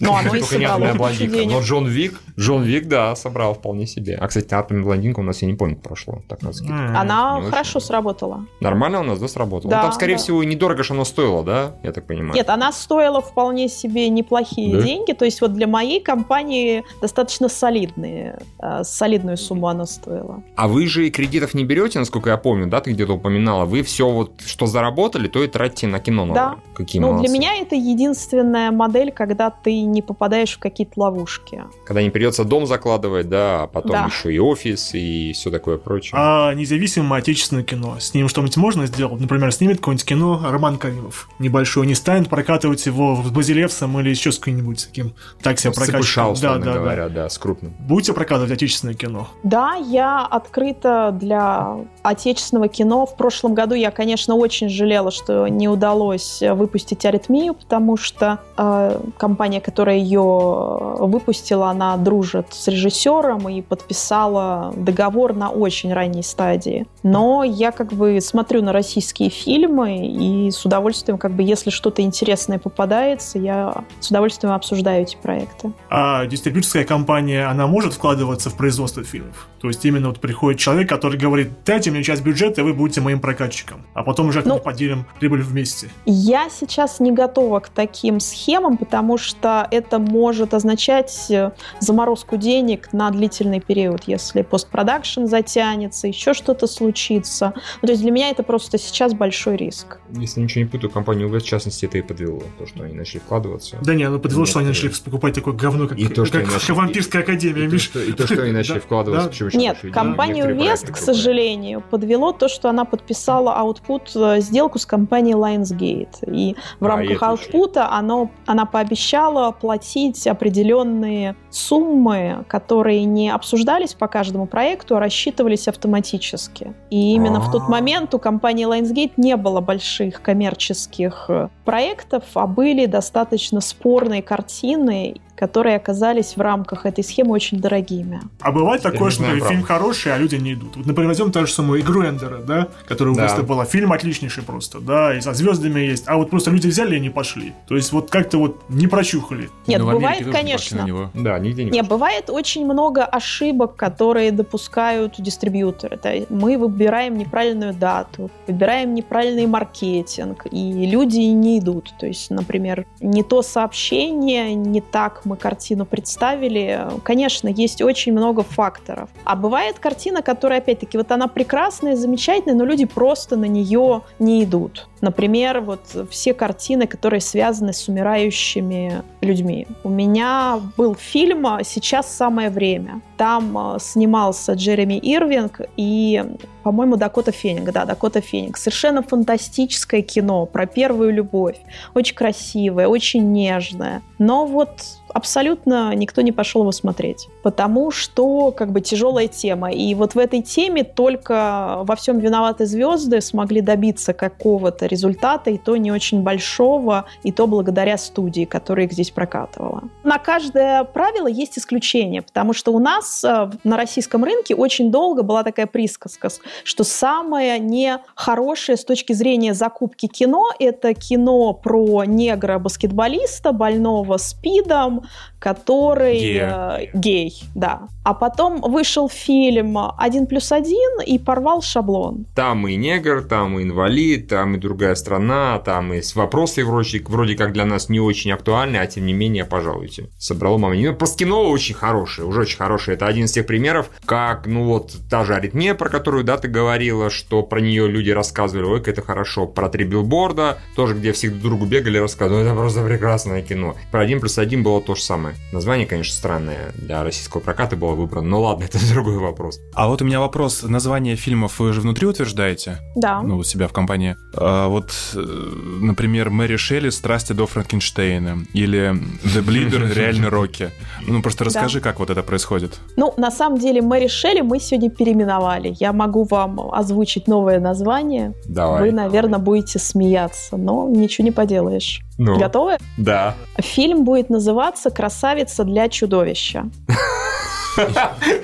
Ну, 0.00 0.14
оно 0.14 0.34
и 0.34 0.42
собрало 0.42 0.94
блондинка. 0.94 1.38
Но 1.46 1.60
Джон 1.60 1.86
Вик, 1.86 2.20
Джон 2.38 2.62
Вик, 2.62 2.86
да, 2.86 3.14
собрал 3.16 3.54
вполне 3.54 3.86
себе. 3.86 4.16
А, 4.20 4.28
кстати, 4.28 4.52
атомная 4.54 4.84
блондинка 4.84 5.20
у 5.20 5.22
нас, 5.22 5.42
я 5.42 5.48
не 5.48 5.54
помню, 5.54 5.76
прошло. 5.76 6.22
Так, 6.28 6.40
Она 6.68 7.40
хорошо 7.42 7.80
сработала. 7.80 8.46
Нормально 8.60 9.00
у 9.00 9.04
нас, 9.04 9.18
да, 9.18 9.28
сработала? 9.28 9.70
Да, 9.70 9.82
там, 9.82 9.92
скорее 9.92 10.16
всего, 10.16 10.42
недорого 10.44 10.82
же 10.82 10.94
оно 10.94 11.04
стоило, 11.04 11.42
да, 11.42 11.74
я 11.82 11.92
так 11.92 12.06
понимаю? 12.06 12.34
Нет, 12.34 12.48
она 12.48 12.72
стоила 12.72 13.20
вполне 13.20 13.68
себе 13.68 14.08
неплохие 14.08 14.82
деньги. 14.82 15.12
То 15.12 15.24
есть 15.24 15.40
вот 15.40 15.52
для 15.52 15.66
моей 15.66 16.00
компании 16.00 16.84
достаточно 17.00 17.48
солидные, 17.48 18.38
э, 18.60 18.82
солидную 18.84 19.36
сумму 19.36 19.68
она 19.68 19.86
стоила. 19.86 20.42
А 20.56 20.68
вы 20.68 20.86
же 20.86 21.06
и 21.06 21.10
кредитов 21.10 21.54
не 21.54 21.64
берете, 21.64 21.98
насколько 21.98 22.30
я 22.30 22.36
помню, 22.36 22.66
да, 22.66 22.80
ты 22.80 22.92
где-то 22.92 23.14
упоминала. 23.14 23.64
Вы 23.64 23.82
все 23.82 24.08
вот, 24.08 24.40
что 24.44 24.66
заработали, 24.66 25.28
то 25.28 25.42
и 25.42 25.48
тратите 25.48 25.86
на 25.86 25.98
кино 25.98 26.24
новое. 26.24 26.34
Да. 26.34 26.56
Какие 26.74 27.00
ну, 27.00 27.08
молодцы. 27.08 27.26
для 27.26 27.38
меня 27.38 27.56
это 27.56 27.74
единственная 27.74 28.70
модель, 28.70 29.12
когда 29.12 29.50
ты 29.50 29.72
не 29.92 30.02
попадаешь 30.02 30.56
в 30.56 30.58
какие-то 30.58 30.92
ловушки. 30.96 31.64
Когда 31.84 32.02
не 32.02 32.10
придется 32.10 32.44
дом 32.44 32.66
закладывать, 32.66 33.28
да, 33.28 33.64
а 33.64 33.66
потом 33.66 33.92
да. 33.92 34.06
еще 34.06 34.32
и 34.32 34.38
офис 34.38 34.94
и 34.94 35.32
все 35.32 35.50
такое 35.50 35.78
прочее. 35.78 36.12
А 36.16 36.54
независимое 36.54 37.20
отечественное 37.20 37.64
кино, 37.64 37.96
с 37.98 38.14
ним 38.14 38.28
что-нибудь 38.28 38.56
можно 38.56 38.86
сделать? 38.86 39.20
Например, 39.20 39.52
снимет 39.52 39.78
какое-нибудь 39.78 40.06
кино 40.06 40.40
Роман 40.44 40.78
Каримов 40.78 41.28
небольшой, 41.38 41.86
не 41.86 41.94
станет 41.94 42.28
прокатывать 42.28 42.84
его 42.86 43.22
с 43.24 43.30
Базилевсом 43.30 43.98
или 44.00 44.10
еще 44.10 44.32
с 44.32 44.38
каким-нибудь 44.38 44.86
таким 44.86 45.14
так 45.42 45.58
себя 45.58 45.72
прокачивать. 45.72 46.40
Да, 46.40 46.58
да, 46.58 46.72
говоря, 46.74 47.08
да. 47.08 47.22
да, 47.22 47.28
с 47.28 47.38
крупным. 47.38 47.74
Будете 47.78 48.12
прокатывать 48.12 48.52
отечественное 48.52 48.94
кино? 48.94 49.28
Да, 49.42 49.74
я 49.74 50.26
открыта 50.26 51.10
для 51.12 51.76
отечественного 52.02 52.68
кино. 52.68 53.06
В 53.06 53.16
прошлом 53.16 53.54
году 53.54 53.74
я, 53.74 53.90
конечно, 53.90 54.34
очень 54.34 54.68
жалела, 54.68 55.10
что 55.10 55.48
не 55.48 55.68
удалось 55.68 56.40
выпустить 56.40 57.04
«Аритмию», 57.04 57.54
потому 57.54 57.96
что 57.96 58.40
э, 58.56 59.00
компания, 59.16 59.60
которая 59.60 59.77
ее 59.86 60.96
выпустила, 60.98 61.70
она 61.70 61.96
дружит 61.96 62.46
с 62.50 62.68
режиссером 62.68 63.48
и 63.48 63.62
подписала 63.62 64.72
договор 64.76 65.34
на 65.34 65.50
очень 65.50 65.92
ранней 65.92 66.22
стадии. 66.22 66.86
Но 67.02 67.44
я 67.44 67.70
как 67.70 67.92
бы 67.92 68.20
смотрю 68.20 68.62
на 68.62 68.72
российские 68.72 69.30
фильмы 69.30 70.06
и 70.06 70.50
с 70.50 70.64
удовольствием, 70.64 71.18
как 71.18 71.32
бы, 71.32 71.42
если 71.42 71.70
что-то 71.70 72.02
интересное 72.02 72.58
попадается, 72.58 73.38
я 73.38 73.84
с 74.00 74.10
удовольствием 74.10 74.54
обсуждаю 74.54 75.02
эти 75.02 75.16
проекты. 75.16 75.72
А 75.90 76.26
дистрибьюторская 76.26 76.84
компания, 76.84 77.46
она 77.46 77.66
может 77.66 77.94
вкладываться 77.94 78.50
в 78.50 78.56
производство 78.56 79.02
фильмов? 79.04 79.48
То 79.60 79.68
есть 79.68 79.84
именно 79.84 80.08
вот 80.08 80.20
приходит 80.20 80.60
человек, 80.60 80.88
который 80.88 81.18
говорит, 81.18 81.50
дайте 81.64 81.90
мне 81.90 82.02
часть 82.02 82.22
бюджета, 82.22 82.60
и 82.60 82.64
вы 82.64 82.74
будете 82.74 83.00
моим 83.00 83.20
прокатчиком. 83.20 83.82
А 83.94 84.02
потом 84.02 84.28
уже 84.28 84.42
ну, 84.44 84.58
поделим 84.58 85.04
прибыль 85.18 85.42
вместе. 85.42 85.88
Я 86.06 86.48
сейчас 86.50 87.00
не 87.00 87.12
готова 87.12 87.60
к 87.60 87.68
таким 87.68 88.20
схемам, 88.20 88.76
потому 88.76 89.18
что 89.18 89.67
это 89.70 89.98
может 89.98 90.54
означать 90.54 91.26
э, 91.30 91.52
заморозку 91.80 92.36
денег 92.36 92.92
на 92.92 93.10
длительный 93.10 93.60
период, 93.60 94.04
если 94.06 94.42
постпродакшн 94.42 95.26
затянется, 95.26 96.08
еще 96.08 96.34
что-то 96.34 96.66
случится. 96.66 97.54
Ну, 97.82 97.86
то 97.86 97.92
есть 97.92 98.02
для 98.02 98.10
меня 98.10 98.30
это 98.30 98.42
просто 98.42 98.78
сейчас 98.78 99.14
большой 99.14 99.56
риск. 99.56 99.98
Если 100.10 100.40
ничего 100.40 100.64
не 100.64 100.70
путаю, 100.70 100.90
компанию 100.90 101.28
УГ, 101.28 101.42
в 101.42 101.46
частности, 101.46 101.86
это 101.86 101.98
и 101.98 102.02
подвело, 102.02 102.42
то, 102.58 102.66
что 102.66 102.82
они 102.82 102.94
начали 102.94 103.18
вкладываться. 103.18 103.78
Да 103.82 103.94
не, 103.94 104.08
ну 104.08 104.18
подвело, 104.18 104.46
что 104.46 104.60
они 104.60 104.68
начали 104.68 104.90
покупать 105.04 105.34
такое 105.34 105.54
говно, 105.54 105.86
как, 105.88 105.98
и 105.98 106.08
то, 106.08 106.24
что 106.24 106.40
как 106.40 106.52
начали, 106.52 106.72
вампирская 106.72 107.22
академия, 107.22 107.64
и, 107.64 107.68
Миш. 107.68 107.90
И 107.94 108.12
то, 108.12 108.26
что 108.26 108.42
они 108.42 108.52
начали 108.52 108.78
вкладываться, 108.78 109.48
Нет, 109.54 109.78
компанию 109.92 110.54
Вест, 110.54 110.90
к 110.90 110.96
сожалению, 110.96 111.82
подвело 111.90 112.32
то, 112.32 112.48
что 112.48 112.68
она 112.68 112.84
подписала 112.84 113.54
аутпут, 113.54 114.12
э, 114.14 114.40
сделку 114.40 114.78
с 114.78 114.86
компанией 114.86 115.34
Lionsgate. 115.34 116.30
И 116.32 116.56
в 116.80 116.84
а, 116.84 116.88
рамках 116.88 117.22
аутпута 117.22 117.90
оно, 117.90 118.30
она 118.46 118.64
пообещала 118.64 119.52
платить 119.58 120.26
определенные 120.26 121.36
суммы, 121.50 122.44
которые 122.48 123.04
не 123.04 123.30
обсуждались 123.30 123.94
по 123.94 124.08
каждому 124.08 124.46
проекту, 124.46 124.96
а 124.96 125.00
рассчитывались 125.00 125.68
автоматически. 125.68 126.74
И 126.90 127.14
именно 127.14 127.40
в 127.40 127.50
тот 127.50 127.62
а. 127.66 127.70
момент 127.70 128.14
у 128.14 128.18
компании 128.18 128.66
Lionsgate 128.66 129.12
не 129.16 129.36
было 129.36 129.60
больших 129.60 130.22
коммерческих 130.22 131.26
э, 131.28 131.48
проектов, 131.64 132.24
а 132.34 132.46
были 132.46 132.86
достаточно 132.86 133.60
спорные 133.60 134.22
картины, 134.22 135.16
которые 135.38 135.76
оказались 135.76 136.36
в 136.36 136.40
рамках 136.40 136.84
этой 136.84 137.04
схемы 137.04 137.32
очень 137.32 137.60
дорогими. 137.60 138.20
А 138.40 138.50
бывает 138.50 138.82
такое, 138.82 139.10
что 139.10 139.22
знаю, 139.22 139.40
фильм 139.44 139.62
хороший, 139.62 140.12
а 140.12 140.18
люди 140.18 140.34
не 140.34 140.54
идут. 140.54 140.76
Вот, 140.76 140.86
например, 140.86 141.08
возьмем 141.08 141.30
ту 141.30 141.46
же 141.46 141.52
самую 141.52 141.80
игру 141.80 142.02
Эндера, 142.02 142.38
да, 142.38 142.68
которая 142.86 143.14
да. 143.14 143.22
у 143.22 143.24
нас 143.24 143.40
была. 143.40 143.64
Фильм 143.64 143.92
отличнейший 143.92 144.42
просто, 144.42 144.80
да, 144.80 145.16
и 145.16 145.20
со 145.20 145.32
звездами 145.34 145.80
есть. 145.80 146.04
А 146.06 146.16
вот 146.16 146.30
просто 146.30 146.50
люди 146.50 146.66
взяли 146.66 146.96
и 146.96 147.00
не 147.00 147.10
пошли. 147.10 147.52
То 147.68 147.76
есть 147.76 147.92
вот 147.92 148.10
как-то 148.10 148.38
вот 148.38 148.62
не 148.68 148.88
прочухали. 148.88 149.48
Нет, 149.66 149.80
ну, 149.80 149.92
бывает, 149.92 150.28
конечно. 150.30 151.10
Да, 151.14 151.38
нигде 151.38 151.64
не. 151.64 151.70
Не, 151.70 151.82
бывает 151.82 152.30
очень 152.30 152.64
много 152.64 153.04
ошибок, 153.04 153.76
которые 153.76 154.32
допускают 154.32 155.14
дистрибьюторы. 155.18 155.96
Это 156.02 156.26
мы 156.30 156.58
выбираем 156.58 157.16
неправильную 157.16 157.74
дату, 157.74 158.30
выбираем 158.46 158.94
неправильный 158.94 159.46
маркетинг, 159.46 160.46
и 160.50 160.86
люди 160.86 161.18
не 161.18 161.60
идут. 161.60 161.94
То 162.00 162.06
есть, 162.06 162.30
например, 162.30 162.86
не 163.00 163.22
то 163.22 163.42
сообщение, 163.42 164.54
не 164.54 164.80
так 164.80 165.24
мы 165.28 165.36
картину 165.36 165.84
представили, 165.86 166.80
конечно, 167.04 167.48
есть 167.48 167.82
очень 167.82 168.12
много 168.12 168.42
факторов. 168.42 169.10
А 169.24 169.36
бывает 169.36 169.78
картина, 169.78 170.22
которая, 170.22 170.58
опять-таки, 170.58 170.98
вот 170.98 171.12
она 171.12 171.28
прекрасная, 171.28 171.96
замечательная, 171.96 172.56
но 172.56 172.64
люди 172.64 172.84
просто 172.84 173.36
на 173.36 173.44
нее 173.46 174.02
не 174.18 174.44
идут. 174.44 174.88
Например, 175.00 175.60
вот 175.60 175.80
все 176.10 176.34
картины, 176.34 176.86
которые 176.86 177.20
связаны 177.20 177.72
с 177.72 177.88
умирающими 177.88 179.02
людьми. 179.20 179.66
У 179.84 179.88
меня 179.88 180.60
был 180.76 180.94
фильм 180.94 181.46
«Сейчас 181.62 182.12
самое 182.12 182.50
время». 182.50 183.00
Там 183.16 183.74
э, 183.74 183.78
снимался 183.80 184.52
Джереми 184.52 184.94
Ирвинг 184.94 185.60
и, 185.76 186.24
по-моему, 186.62 186.96
Дакота 186.96 187.32
Феник. 187.32 187.72
Да, 187.72 187.84
Дакота 187.84 188.20
Феник. 188.20 188.56
Совершенно 188.56 189.02
фантастическое 189.02 190.02
кино 190.02 190.46
про 190.46 190.66
первую 190.66 191.12
любовь. 191.12 191.56
Очень 191.94 192.14
красивое, 192.14 192.86
очень 192.86 193.32
нежное. 193.32 194.02
Но 194.18 194.46
вот 194.46 194.82
абсолютно 195.12 195.94
никто 195.94 196.22
не 196.22 196.32
пошел 196.32 196.62
его 196.62 196.72
смотреть, 196.72 197.28
потому 197.42 197.90
что 197.90 198.52
как 198.52 198.72
бы 198.72 198.80
тяжелая 198.80 199.28
тема. 199.28 199.70
И 199.70 199.94
вот 199.94 200.14
в 200.14 200.18
этой 200.18 200.42
теме 200.42 200.84
только 200.84 201.80
во 201.82 201.96
всем 201.96 202.18
виноваты 202.18 202.66
звезды 202.66 203.20
смогли 203.20 203.60
добиться 203.60 204.12
какого-то 204.12 204.86
результата, 204.86 205.50
и 205.50 205.58
то 205.58 205.76
не 205.76 205.92
очень 205.92 206.22
большого, 206.22 207.06
и 207.22 207.32
то 207.32 207.46
благодаря 207.46 207.98
студии, 207.98 208.44
которая 208.44 208.86
их 208.86 208.92
здесь 208.92 209.10
прокатывала. 209.10 209.84
На 210.04 210.18
каждое 210.18 210.84
правило 210.84 211.26
есть 211.26 211.58
исключение, 211.58 212.22
потому 212.22 212.52
что 212.52 212.72
у 212.72 212.78
нас 212.78 213.24
э, 213.24 213.50
на 213.64 213.76
российском 213.76 214.24
рынке 214.24 214.54
очень 214.54 214.90
долго 214.90 215.22
была 215.22 215.42
такая 215.42 215.66
присказка, 215.66 216.28
что 216.64 216.84
самое 216.84 217.58
нехорошее 217.58 218.76
с 218.76 218.84
точки 218.84 219.12
зрения 219.12 219.54
закупки 219.54 220.06
кино– 220.06 220.50
это 220.58 220.94
кино 220.94 221.52
про 221.52 222.04
негра-баскетболиста, 222.04 223.52
больного 223.52 224.16
СПИДом, 224.16 224.97
который 225.38 226.18
гей. 226.18 226.40
Э, 226.40 226.86
гей, 226.94 227.42
да. 227.54 227.88
А 228.02 228.14
потом 228.14 228.60
вышел 228.60 229.08
фильм 229.08 229.78
«Один 229.98 230.26
плюс 230.26 230.50
один» 230.50 231.00
и 231.06 231.18
порвал 231.18 231.60
шаблон. 231.62 232.24
Там 232.34 232.66
и 232.66 232.76
негр, 232.76 233.22
там 233.22 233.58
и 233.58 233.62
инвалид, 233.62 234.28
там 234.28 234.56
и 234.56 234.58
другая 234.58 234.94
страна, 234.94 235.58
там 235.58 235.92
и 235.92 236.00
вопросы 236.14 236.64
вроде, 236.64 237.02
вроде 237.06 237.34
как 237.34 237.52
для 237.52 237.66
нас 237.66 237.88
не 237.88 238.00
очень 238.00 238.32
актуальны, 238.32 238.78
а 238.78 238.86
тем 238.86 239.06
не 239.06 239.12
менее, 239.12 239.44
пожалуйте. 239.44 240.08
Собрало 240.18 240.58
мама. 240.58 240.74
Ну, 240.74 240.94
просто 240.94 241.18
кино 241.18 241.50
очень 241.50 241.74
хорошее, 241.74 242.26
уже 242.26 242.40
очень 242.40 242.56
хорошее. 242.56 242.96
Это 242.96 243.06
один 243.06 243.26
из 243.26 243.32
тех 243.32 243.46
примеров, 243.46 243.90
как, 244.04 244.46
ну 244.46 244.64
вот, 244.64 244.96
та 245.10 245.24
же 245.24 245.34
аритмия, 245.34 245.74
про 245.74 245.88
которую, 245.90 246.24
да, 246.24 246.38
ты 246.38 246.48
говорила, 246.48 247.10
что 247.10 247.42
про 247.42 247.60
нее 247.60 247.88
люди 247.88 248.10
рассказывали, 248.10 248.66
ой, 248.66 248.82
это 248.84 249.02
хорошо. 249.02 249.46
Про 249.46 249.68
три 249.68 249.84
билборда, 249.84 250.58
тоже, 250.76 250.94
где 250.94 251.12
все 251.12 251.28
друг 251.28 251.58
другу 251.58 251.66
бегали, 251.66 251.98
рассказывали, 251.98 252.46
это 252.46 252.54
просто 252.54 252.84
прекрасное 252.84 253.42
кино. 253.42 253.76
Про 253.90 254.00
один 254.00 254.20
плюс 254.20 254.38
один 254.38 254.62
было 254.62 254.80
то 254.88 254.94
же 254.94 255.02
самое. 255.02 255.34
Название, 255.52 255.86
конечно, 255.86 256.14
странное 256.14 256.72
для 256.74 257.04
российского 257.04 257.42
проката 257.42 257.76
было 257.76 257.92
выбрано, 257.92 258.26
но 258.26 258.40
ладно, 258.40 258.64
это 258.72 258.78
другой 258.90 259.18
вопрос. 259.18 259.60
А 259.74 259.86
вот 259.86 260.00
у 260.00 260.04
меня 260.06 260.18
вопрос. 260.18 260.62
Название 260.62 261.14
фильмов 261.14 261.60
вы 261.60 261.74
же 261.74 261.82
внутри 261.82 262.06
утверждаете? 262.06 262.78
Да. 262.96 263.20
Ну, 263.20 263.36
у 263.36 263.44
себя 263.44 263.68
в 263.68 263.74
компании. 263.74 264.16
А 264.34 264.68
вот, 264.68 264.90
э, 265.14 265.18
например, 265.18 266.30
Мэри 266.30 266.56
Шелли 266.56 266.88
«Страсти 266.88 267.34
до 267.34 267.46
Франкенштейна» 267.46 268.46
или 268.54 268.92
«The 269.24 269.44
Bleeder. 269.44 269.92
Реальный 269.94 270.30
Рокки». 270.30 270.70
Ну, 271.06 271.20
просто 271.20 271.44
расскажи, 271.44 271.82
как 271.82 271.98
вот 271.98 272.08
это 272.08 272.22
происходит. 272.22 272.80
Ну, 272.96 273.12
на 273.18 273.30
самом 273.30 273.58
деле, 273.58 273.82
Мэри 273.82 274.08
Шелли 274.08 274.40
мы 274.40 274.58
сегодня 274.58 274.88
переименовали. 274.88 275.76
Я 275.78 275.92
могу 275.92 276.24
вам 276.24 276.72
озвучить 276.72 277.28
новое 277.28 277.60
название. 277.60 278.32
Давай. 278.46 278.84
Вы, 278.84 278.92
наверное, 278.92 279.38
будете 279.38 279.78
смеяться, 279.78 280.56
но 280.56 280.88
ничего 280.88 281.26
не 281.26 281.32
поделаешь. 281.32 282.00
Ну, 282.18 282.36
Готовы? 282.38 282.78
Да. 282.96 283.34
Фильм 283.58 284.04
будет 284.04 284.28
называться 284.28 284.90
«Красавица 284.90 285.64
для 285.64 285.88
чудовища». 285.88 286.68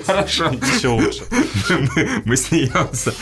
Хорошо. 0.05 0.51
Все 0.77 0.93
лучше. 0.93 1.23
Мы 2.25 2.37
смеемся. 2.37 3.13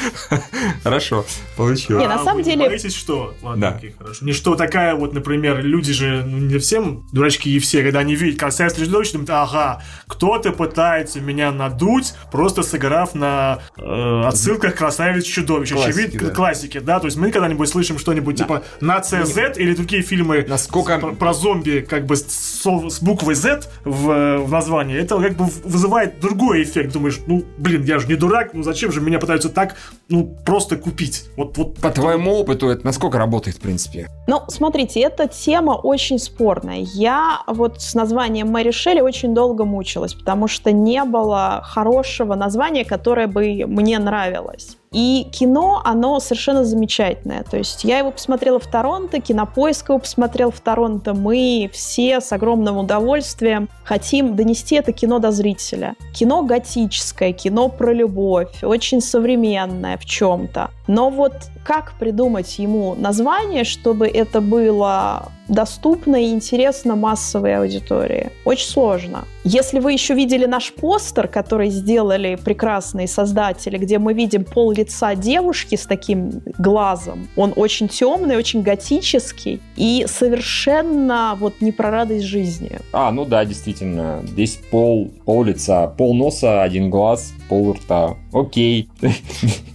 Хорошо, 0.84 1.26
получилось. 1.56 2.02
Не, 2.02 2.08
на 2.08 2.24
самом 2.24 2.44
деле- 2.44 2.68
боитесь, 2.68 2.96
что? 2.96 3.34
Ладно, 3.42 3.70
окей, 3.70 3.96
хорошо. 3.98 4.26
Не 4.26 4.34
что 4.34 4.56
такая 4.56 4.96
вот, 4.96 5.14
например, 5.14 5.64
люди 5.64 5.94
же 5.94 6.24
ну, 6.26 6.38
не 6.38 6.58
всем 6.58 7.06
дурачки 7.12 7.50
и 7.50 7.60
все, 7.60 7.84
когда 7.84 8.00
они 8.00 8.16
видят 8.16 8.40
чудовище, 8.86 9.14
думают, 9.14 9.30
ага, 9.30 9.82
кто-то 10.08 10.52
пытается 10.52 11.22
меня 11.22 11.52
надуть, 11.52 12.14
просто 12.32 12.64
сыграв 12.64 13.16
на 13.16 13.60
э, 13.78 14.22
отсылках 14.26 14.76
красавец 14.76 15.24
чудовище. 15.26 15.76
Классики, 15.76 16.00
Очевидно, 16.00 16.30
классики, 16.32 16.80
да? 16.80 17.00
То 17.00 17.06
есть 17.08 17.18
мы 17.18 17.32
когда-нибудь 17.32 17.70
слышим 17.70 17.98
что-нибудь 17.98 18.38
типа 18.38 18.64
«Нация 18.82 19.26
Z» 19.26 19.54
или 19.58 19.74
другие 19.74 20.02
фильмы 20.02 20.46
про, 20.96 21.34
зомби 21.34 21.86
как 21.88 22.06
бы 22.06 22.16
с, 22.16 23.00
буквой 23.02 23.36
Z 23.36 23.62
в, 23.84 24.38
в 24.40 24.52
названии, 24.52 24.98
это 24.98 25.20
как 25.20 25.36
бы 25.36 25.46
вызывает 25.64 26.03
другой 26.08 26.64
эффект. 26.64 26.94
Думаешь, 26.94 27.20
ну, 27.28 27.44
блин, 27.58 27.84
я 27.84 28.00
же 28.00 28.08
не 28.08 28.16
дурак, 28.16 28.54
ну 28.54 28.64
зачем 28.64 28.92
же 28.92 29.02
меня 29.02 29.20
пытаются 29.20 29.50
так, 29.50 29.76
ну, 30.10 30.36
просто 30.46 30.78
купить? 30.78 31.26
Вот, 31.38 31.58
вот 31.58 31.76
По 31.80 31.90
твоему 31.92 32.34
опыту 32.34 32.70
это 32.70 32.86
насколько 32.86 33.18
работает, 33.18 33.58
в 33.58 33.60
принципе? 33.62 34.08
Ну, 34.28 34.42
смотрите, 34.48 35.00
эта 35.02 35.28
тема 35.28 35.72
очень 35.72 36.20
спорная. 36.20 36.80
Я 36.94 37.42
вот 37.48 37.82
с 37.82 37.94
названием 37.94 38.50
Мэри 38.50 38.72
Шелли 38.72 39.02
очень 39.02 39.34
долго 39.34 39.66
мучилась, 39.66 40.14
потому 40.14 40.48
что 40.48 40.72
не 40.72 41.04
было 41.04 41.62
хорошего 41.64 42.36
названия, 42.36 42.86
которое 42.86 43.28
бы 43.28 43.66
мне 43.68 44.00
нравилось. 44.00 44.78
И 44.94 45.28
кино, 45.32 45.82
оно 45.84 46.20
совершенно 46.20 46.64
замечательное. 46.64 47.44
То 47.44 47.58
есть 47.58 47.84
я 47.84 47.98
его 47.98 48.12
посмотрела 48.12 48.60
в 48.60 48.68
Торонто, 48.68 49.20
Кинопоиск 49.20 49.90
его 49.90 50.00
посмотрел 50.00 50.52
в 50.52 50.60
Торонто. 50.60 51.14
Мы 51.14 51.70
все 51.74 52.22
с 52.22 52.32
огромным 52.32 52.78
удовольствием 52.78 53.70
хотим 53.84 54.36
донести 54.36 54.76
это 54.76 54.92
кино 54.92 55.20
до 55.20 55.32
зрителя. 55.32 55.96
Кино 56.14 56.44
готическое, 56.44 57.34
кино 57.34 57.70
про 57.70 57.92
любовь, 57.92 58.64
очень 58.64 59.02
современное 59.02 59.98
в 59.98 60.06
чем-то. 60.06 60.70
Но 60.88 61.10
вот 61.10 61.34
как 61.66 61.94
придумать 61.98 62.60
ему 62.60 62.94
название, 62.96 63.64
чтобы 63.64 64.08
это 64.08 64.42
было 64.42 65.32
доступно 65.48 66.16
и 66.16 66.30
интересно 66.32 66.96
массовой 66.96 67.58
аудитории? 67.58 68.32
Очень 68.46 68.68
сложно. 68.68 69.26
Если 69.44 69.80
вы 69.80 69.92
еще 69.92 70.14
видели 70.14 70.46
наш 70.46 70.74
постер, 70.74 71.28
который 71.28 71.70
сделали 71.70 72.36
прекрасные 72.36 73.08
создатели, 73.08 73.78
где 73.78 74.00
мы 74.00 74.14
видим 74.14 74.46
пол 74.46 74.72
лица 74.72 75.16
девушки 75.16 75.76
с 75.76 75.86
таким 75.86 76.42
глазом, 76.58 77.28
он 77.36 77.54
очень 77.56 77.90
темный, 77.90 78.38
очень 78.38 78.62
готический 78.62 79.62
и 79.76 80.06
совершенно 80.08 81.36
вот 81.40 81.56
не 81.60 81.72
про 81.72 81.92
радость 81.92 82.26
жизни. 82.26 82.80
А, 82.94 83.12
ну 83.12 83.26
да, 83.26 83.44
действительно. 83.44 84.22
Здесь 84.24 84.60
пол, 84.72 85.12
пол 85.26 85.44
лица, 85.44 85.88
пол 85.88 86.14
носа, 86.14 86.64
один 86.64 86.90
глаз, 86.90 87.34
пол 87.50 87.74
рта. 87.74 88.16
Окей. 88.34 88.90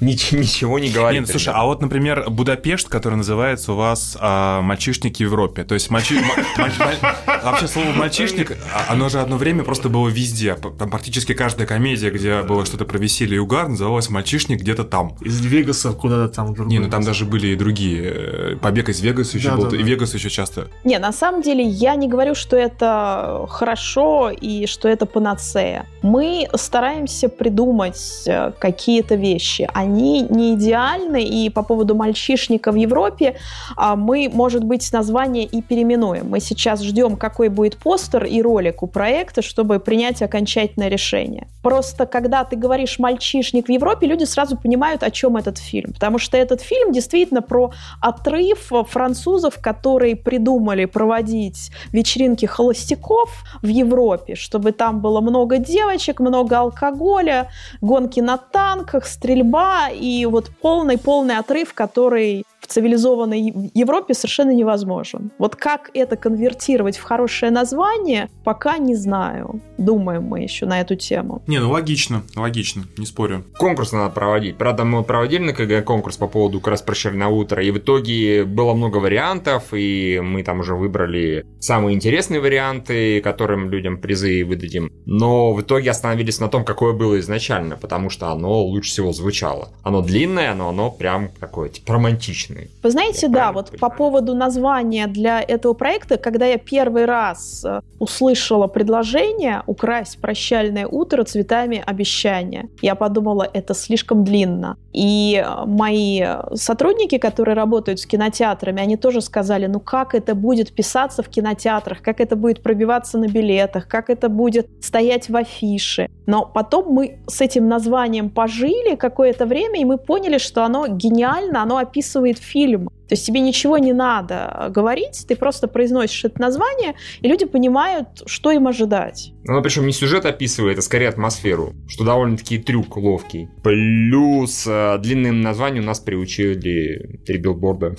Нич- 0.01 0.37
Ничего 0.37 0.79
не 0.79 0.89
Не, 0.89 0.95
говорит. 0.95 1.21
ну, 1.23 1.27
слушай, 1.27 1.53
а 1.55 1.65
вот, 1.65 1.81
например, 1.81 2.25
Будапешт, 2.29 2.89
который 2.89 3.15
называется 3.15 3.73
у 3.73 3.77
вас 3.77 4.17
а, 4.21 4.61
«Мальчишник 4.63 5.17
в 5.17 5.21
Европе». 5.21 5.65
То 5.65 5.75
есть 5.75 5.91
мальчи- 5.91 6.21
вообще 7.45 7.69
слово 7.69 7.93
«мальчишник», 7.93 8.57
а, 8.73 8.93
оно 8.93 9.09
же 9.09 9.21
одно 9.21 9.37
время 9.37 9.65
просто 9.65 9.89
было 9.89 10.09
везде. 10.09 10.55
Там 10.55 10.91
практически 10.91 11.35
каждая 11.35 11.67
комедия, 11.67 12.11
где 12.11 12.43
было 12.43 12.65
что-то 12.65 12.85
про 12.85 12.99
веселье 12.99 13.37
и 13.37 13.39
угар, 13.39 13.69
называлась 13.69 14.09
«Мальчишник 14.11 14.61
где-то 14.61 14.85
там». 14.85 15.17
из 15.21 15.41
Вегаса 15.41 15.93
куда-то 15.93 16.29
там. 16.35 16.55
Не, 16.69 16.79
ну 16.79 16.89
там 16.91 17.03
даже 17.03 17.25
были 17.25 17.49
и 17.49 17.57
другие. 17.57 18.03
э, 18.05 18.57
Побег 18.57 18.89
из 18.89 19.01
Вегаса 19.01 19.37
еще 19.39 19.51
Да, 19.51 19.57
был. 19.57 19.71
да, 19.71 19.77
И. 19.77 19.83
Вегас 19.83 20.15
еще 20.15 20.31
часто. 20.31 20.69
Не, 20.85 20.99
на 20.99 21.13
самом 21.13 21.43
деле 21.43 21.63
я 21.65 21.95
не 21.95 22.09
говорю, 22.09 22.35
что 22.35 22.57
это 22.57 23.47
хорошо 23.49 24.31
и 24.31 24.67
что 24.67 24.89
это 24.89 25.07
панацея. 25.07 25.87
Мы 26.03 26.47
стараемся 26.55 27.29
придумать 27.29 28.23
э, 28.27 28.48
какие-то 28.59 29.15
вещи. 29.15 29.69
Они 29.75 30.23
не 30.23 30.55
идеальны, 30.55 31.23
и 31.23 31.51
по 31.51 31.63
поводу 31.63 31.95
мальчишника 31.95 32.73
в 32.73 32.77
Европе 32.77 33.37
а, 33.77 33.97
мы, 33.97 34.31
может 34.33 34.65
быть, 34.65 34.93
название 34.93 35.45
и 35.45 35.63
переименуем. 35.63 36.29
Мы 36.29 36.41
сейчас 36.41 36.83
ждем, 36.83 37.17
какой 37.17 37.49
будет 37.49 37.77
постер 37.77 38.25
и 38.25 38.43
ролик 38.43 38.83
у 38.83 38.87
проекта, 38.87 39.43
чтобы 39.43 39.79
принять 39.79 40.23
окончательное 40.23 40.89
решение. 40.89 41.47
Просто 41.63 42.07
когда 42.07 42.45
ты 42.45 42.57
говоришь 42.57 42.99
«мальчишник 42.99 43.67
в 43.69 43.71
Европе», 43.71 44.07
люди 44.07 44.25
сразу 44.25 44.57
понимают, 44.57 45.03
о 45.03 45.11
чем 45.11 45.37
этот 45.37 45.59
фильм. 45.59 45.93
Потому 45.93 46.19
что 46.19 46.37
этот 46.37 46.63
фильм 46.63 46.93
действительно 46.93 47.43
про 47.43 47.73
отрыв 48.01 48.71
французов, 48.89 49.59
которые 49.61 50.17
придумали 50.17 50.87
проводить 50.87 51.71
вечеринки 51.93 52.47
холостяков 52.47 53.45
в 53.63 53.67
Европе, 53.67 54.35
чтобы 54.35 54.73
там 54.73 55.01
было 55.01 55.21
много 55.21 55.59
девочек, 55.59 56.21
много 56.21 56.59
алкоголя, 56.59 57.49
гонки 57.81 58.21
на 58.21 58.38
танках, 58.39 59.07
стрельба 59.07 59.89
и 59.91 60.25
вот 60.27 60.51
полный-полный 60.63 61.39
отрыв, 61.39 61.75
который 61.75 62.45
в 62.61 62.67
цивилизованной 62.67 63.71
Европе 63.75 64.15
совершенно 64.15 64.51
невозможен. 64.51 65.31
Вот 65.39 65.57
как 65.57 65.91
это 65.95 66.17
конвертировать 66.17 66.97
в 66.97 67.03
хорошее 67.03 67.51
название, 67.53 68.29
пока 68.45 68.79
не 68.79 68.95
знаю. 68.95 69.61
Думаем 69.79 70.25
мы 70.25 70.41
еще 70.41 70.67
на 70.67 70.81
эту 70.81 70.97
тему. 70.97 71.43
Не, 71.47 71.59
ну 71.59 71.71
логично, 71.71 72.23
логично, 72.37 72.85
не 72.97 73.07
спорю. 73.07 73.45
Конкурс 73.59 73.93
надо 73.93 74.11
проводить. 74.11 74.57
Правда, 74.57 74.85
мы 74.85 75.03
проводили 75.05 75.45
на 75.45 75.53
КГ 75.53 75.85
конкурс 75.85 76.17
по 76.17 76.27
поводу 76.27 76.61
как 76.61 76.69
раз 76.69 76.83
«Прощальное 76.83 77.29
утро», 77.29 77.63
и 77.63 77.71
в 77.71 77.79
итоге 77.79 78.45
было 78.45 78.75
много 78.75 78.99
вариантов, 78.99 79.73
и 79.73 80.21
мы 80.23 80.43
там 80.43 80.61
уже 80.61 80.75
выбрали 80.75 81.47
самые 81.61 81.95
интересные 81.95 82.41
варианты, 82.41 83.21
которым 83.21 83.71
людям 83.71 83.99
призы 83.99 84.45
выдадим. 84.45 84.91
Но 85.07 85.53
в 85.53 85.63
итоге 85.63 85.91
остановились 85.91 86.41
на 86.41 86.49
том, 86.49 86.65
какое 86.65 86.93
было 86.93 87.19
изначально, 87.21 87.77
потому 87.77 88.11
что 88.11 88.31
оно 88.31 88.63
лучше 88.63 88.91
всего 88.91 89.13
звучало. 89.13 89.69
Оно 89.83 90.03
длинное, 90.03 90.55
но 90.55 90.71
оно 90.71 90.91
прям 90.91 91.29
такое, 91.41 91.69
типа, 91.69 91.95
романтичное. 91.95 92.48
Вы 92.83 92.91
знаете, 92.91 93.27
Я 93.27 93.33
да, 93.33 93.53
вот 93.53 93.67
по 93.67 93.73
понимаю? 93.73 93.99
поводу 93.99 94.35
названия 94.35 95.07
для 95.07 95.41
этого 95.41 95.75
проекта, 95.75 96.17
когда 96.17 96.47
я 96.47 96.59
первый 96.59 97.05
раз 97.05 97.65
э, 97.65 97.81
услышала 97.99 98.67
предложение 98.67 99.63
украсть 99.67 100.21
прощальное 100.21 100.87
утро 100.87 101.25
цветами 101.25 101.83
обещания, 101.85 102.69
я 102.83 102.95
подумала, 102.95 103.49
это 103.53 103.75
слишком 103.75 104.25
длинно. 104.25 104.77
И 104.93 105.43
э, 105.45 105.65
мои 105.67 106.23
сотрудники, 106.55 107.19
которые 107.19 107.55
работают 107.55 108.01
с 108.01 108.07
кинотеатрами, 108.07 108.83
они 108.83 108.97
тоже 108.97 109.21
сказали, 109.21 109.67
ну 109.67 109.81
как 109.81 110.15
это 110.15 110.35
будет 110.35 110.73
писаться 110.73 111.23
в 111.23 111.29
кинотеатрах, 111.29 112.03
как 112.03 112.21
это 112.21 112.37
будет 112.37 112.63
пробиваться 112.63 113.19
на 113.19 113.29
билетах, 113.29 113.89
как 113.89 114.11
это 114.11 114.29
будет 114.29 114.69
стоять 114.81 115.29
в 115.29 115.37
афише. 115.37 116.09
Но 116.27 116.45
потом 116.45 116.93
мы 116.93 117.19
с 117.27 117.41
этим 117.41 117.69
названием 117.69 118.31
пожили 118.31 118.97
какое-то 118.97 119.47
время, 119.47 119.81
и 119.81 119.85
мы 119.85 119.99
поняли, 119.99 120.39
что 120.39 120.65
оно 120.65 120.87
гениально, 120.87 121.63
оно 121.63 121.79
описывает 121.79 122.38
фильм. 122.39 122.89
То 123.09 123.15
есть 123.15 123.25
тебе 123.25 123.41
ничего 123.41 123.79
не 123.79 123.93
надо 123.93 124.71
говорить, 124.71 125.25
ты 125.27 125.35
просто 125.35 125.67
произносишь 125.67 126.25
это 126.25 126.41
название, 126.41 126.95
и 127.21 127.29
люди 127.29 127.47
понимают, 127.47 128.23
что 128.27 128.51
им 128.51 128.67
ожидать. 128.67 129.33
Ну, 129.45 129.63
причем 129.63 129.87
не 129.87 129.93
сюжет 129.93 130.27
описывает, 130.27 130.79
а 130.79 130.83
скорее 130.83 131.09
атмосферу, 131.09 131.73
что 131.89 132.05
довольно-таки 132.05 132.59
трюк 132.59 132.97
ловкий. 132.97 133.49
Плюс 133.63 134.67
э, 134.67 134.99
длинным 134.99 135.41
названием 135.41 135.85
нас 135.87 136.01
приучили 136.01 137.21
три 137.25 137.39
билборда. 137.39 137.97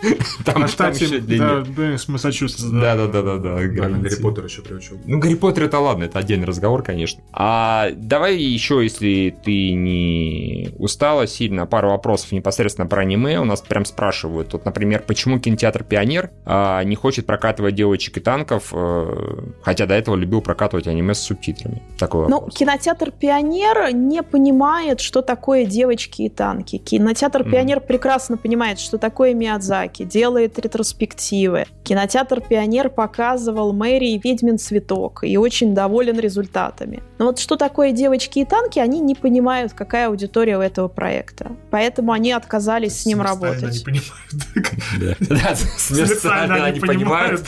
Там, 0.00 0.12
А, 0.40 0.44
там 0.44 0.64
кстати, 0.64 1.04
еще 1.04 1.20
да, 1.20 1.62
да, 1.62 1.96
мы 2.08 2.18
сочувствуем. 2.18 2.80
Да, 2.80 2.96
да, 2.96 3.06
да, 3.06 3.22
да, 3.22 3.36
да. 3.36 3.54
Гарри 3.66 4.20
Поттер 4.20 4.44
еще 4.44 4.62
приучил. 4.62 4.98
Ну, 5.04 5.18
Гарри 5.18 5.34
Поттер 5.34 5.64
это 5.64 5.78
ладно, 5.78 6.04
это 6.04 6.18
отдельный 6.18 6.46
разговор, 6.46 6.82
конечно. 6.82 7.22
А 7.32 7.90
давай 7.94 8.36
еще, 8.38 8.82
если 8.82 9.34
ты 9.44 9.72
не 9.72 10.70
устала 10.78 11.26
сильно, 11.26 11.66
пару 11.66 11.90
вопросов 11.90 12.32
непосредственно 12.32 12.86
про 12.86 13.02
аниме. 13.02 13.40
У 13.40 13.44
нас 13.44 13.60
прям 13.60 13.84
спрашивают. 13.84 14.48
Тут, 14.48 14.64
например, 14.64 15.02
почему 15.06 15.38
кинотеатр 15.38 15.84
Пионер 15.84 16.30
а, 16.44 16.82
не 16.84 16.96
хочет 16.96 17.26
прокатывать 17.26 17.74
девочек 17.74 18.16
и 18.16 18.20
танков, 18.20 18.70
э, 18.72 19.50
хотя 19.62 19.86
до 19.86 19.94
этого 19.94 20.16
любил 20.16 20.40
прокатывать 20.40 20.86
аниме 20.86 21.14
с 21.14 21.20
субтитрами. 21.20 21.82
Такой 21.98 22.28
Ну, 22.28 22.36
вопрос. 22.36 22.54
кинотеатр 22.56 23.10
Пионер 23.12 23.92
не 23.94 24.22
понимает, 24.22 25.00
что 25.00 25.22
такое 25.22 25.64
девочки 25.64 26.22
и 26.22 26.28
танки. 26.28 26.78
Кинотеатр. 26.78 27.44
Пионер 27.44 27.80
прекрасно 27.80 28.36
понимает, 28.36 28.78
что 28.78 28.98
такое 28.98 29.34
Миядзаки, 29.34 29.89
делает 29.98 30.58
ретроспективы. 30.58 31.66
Кинотеатр 31.84 32.40
Пионер 32.40 32.88
показывал 32.88 33.72
Мэри 33.72 34.10
и 34.10 34.20
Ведьмин 34.22 34.58
цветок 34.58 35.24
и 35.24 35.36
очень 35.36 35.74
доволен 35.74 36.18
результатами. 36.18 37.02
Но 37.18 37.26
вот 37.26 37.38
что 37.38 37.56
такое 37.56 37.92
девочки 37.92 38.40
и 38.40 38.44
танки, 38.44 38.78
они 38.78 39.00
не 39.00 39.14
понимают, 39.14 39.72
какая 39.72 40.08
аудитория 40.08 40.56
у 40.56 40.60
этого 40.60 40.88
проекта. 40.88 41.52
Поэтому 41.70 42.12
они 42.12 42.32
отказались 42.32 43.00
с 43.00 43.06
ним 43.06 43.20
работать. 43.20 43.74
не 43.74 43.84
понимают. 43.84 45.18
Да, 45.20 45.54
смертельно 45.54 46.64
они 46.64 46.80
понимают. 46.80 47.44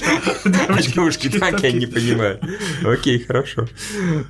А 0.69 0.83
девушки 0.83 1.29
танки 1.29 1.67
они 1.67 1.81
не 1.81 1.87
понимают. 1.87 2.43
Окей, 2.85 3.19
хорошо. 3.19 3.69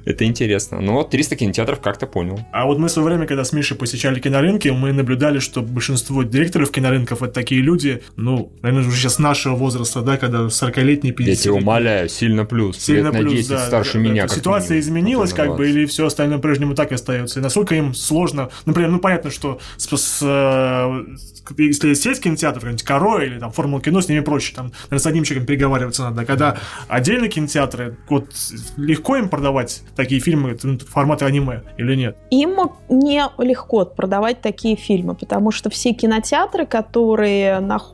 Это 0.04 0.24
интересно. 0.24 0.80
Ну 0.80 0.94
вот 0.94 1.10
300 1.10 1.36
кинотеатров 1.36 1.80
как-то 1.80 2.06
понял. 2.06 2.40
А 2.52 2.66
вот 2.66 2.78
мы 2.78 2.88
в 2.88 2.90
свое 2.90 3.08
время, 3.08 3.26
когда 3.26 3.44
с 3.44 3.52
Мишей 3.52 3.76
посещали 3.76 4.20
кинорынки, 4.20 4.68
мы 4.68 4.92
наблюдали, 4.92 5.38
что 5.38 5.62
большинство 5.62 6.22
директоров 6.22 6.70
кинорынков 6.70 7.22
это 7.22 7.32
такие 7.32 7.60
люди, 7.60 8.01
ну, 8.16 8.52
наверное, 8.62 8.88
уже 8.88 8.96
сейчас 8.96 9.18
нашего 9.18 9.54
возраста, 9.54 10.02
да, 10.02 10.16
когда 10.16 10.46
40-летний, 10.46 11.12
50 11.12 11.36
Я 11.36 11.42
тебя 11.42 11.54
умоляю, 11.54 12.08
сильно 12.08 12.44
плюс. 12.44 12.78
Сильно 12.78 13.08
Лет 13.08 13.20
плюс, 13.20 13.32
10 13.32 13.48
да. 13.48 13.66
старше 13.66 13.94
да, 13.94 13.98
меня. 13.98 14.26
да. 14.26 14.34
Ситуация 14.34 14.78
изменилась, 14.78 15.32
как 15.32 15.56
бы, 15.56 15.68
или 15.68 15.86
все 15.86 16.06
остальное 16.06 16.38
по-прежнему 16.38 16.74
так 16.74 16.92
и 16.92 16.94
остается. 16.94 17.40
И 17.40 17.42
насколько 17.42 17.74
им 17.74 17.94
сложно, 17.94 18.50
например, 18.66 18.90
ну, 18.90 18.98
понятно, 18.98 19.30
что 19.30 19.58
с, 19.76 19.86
с, 19.96 20.18
э, 20.22 21.16
если 21.58 21.94
сеть 21.94 22.20
кинотеатр, 22.20 22.60
какой-нибудь 22.60 22.84
Коро 22.84 23.24
или 23.24 23.38
там 23.38 23.52
Формула 23.52 23.82
кино, 23.82 24.00
с 24.00 24.08
ними 24.08 24.20
проще, 24.20 24.54
там, 24.54 24.72
наверное, 24.84 24.98
с 24.98 25.06
одним 25.06 25.24
человеком 25.24 25.46
переговариваться 25.46 26.02
надо. 26.02 26.24
Когда 26.24 26.56
отдельные 26.88 27.30
кинотеатры, 27.30 27.96
вот 28.08 28.30
легко 28.76 29.16
им 29.16 29.28
продавать 29.28 29.82
такие 29.96 30.20
фильмы 30.20 30.56
формата 30.88 31.26
аниме 31.26 31.62
или 31.78 31.94
нет? 31.94 32.16
Им 32.30 32.56
не 32.88 33.24
легко 33.38 33.84
продавать 33.84 34.40
такие 34.40 34.76
фильмы, 34.76 35.14
потому 35.14 35.50
что 35.50 35.70
все 35.70 35.92
кинотеатры, 35.92 36.66
которые 36.66 37.60
находятся 37.60 37.91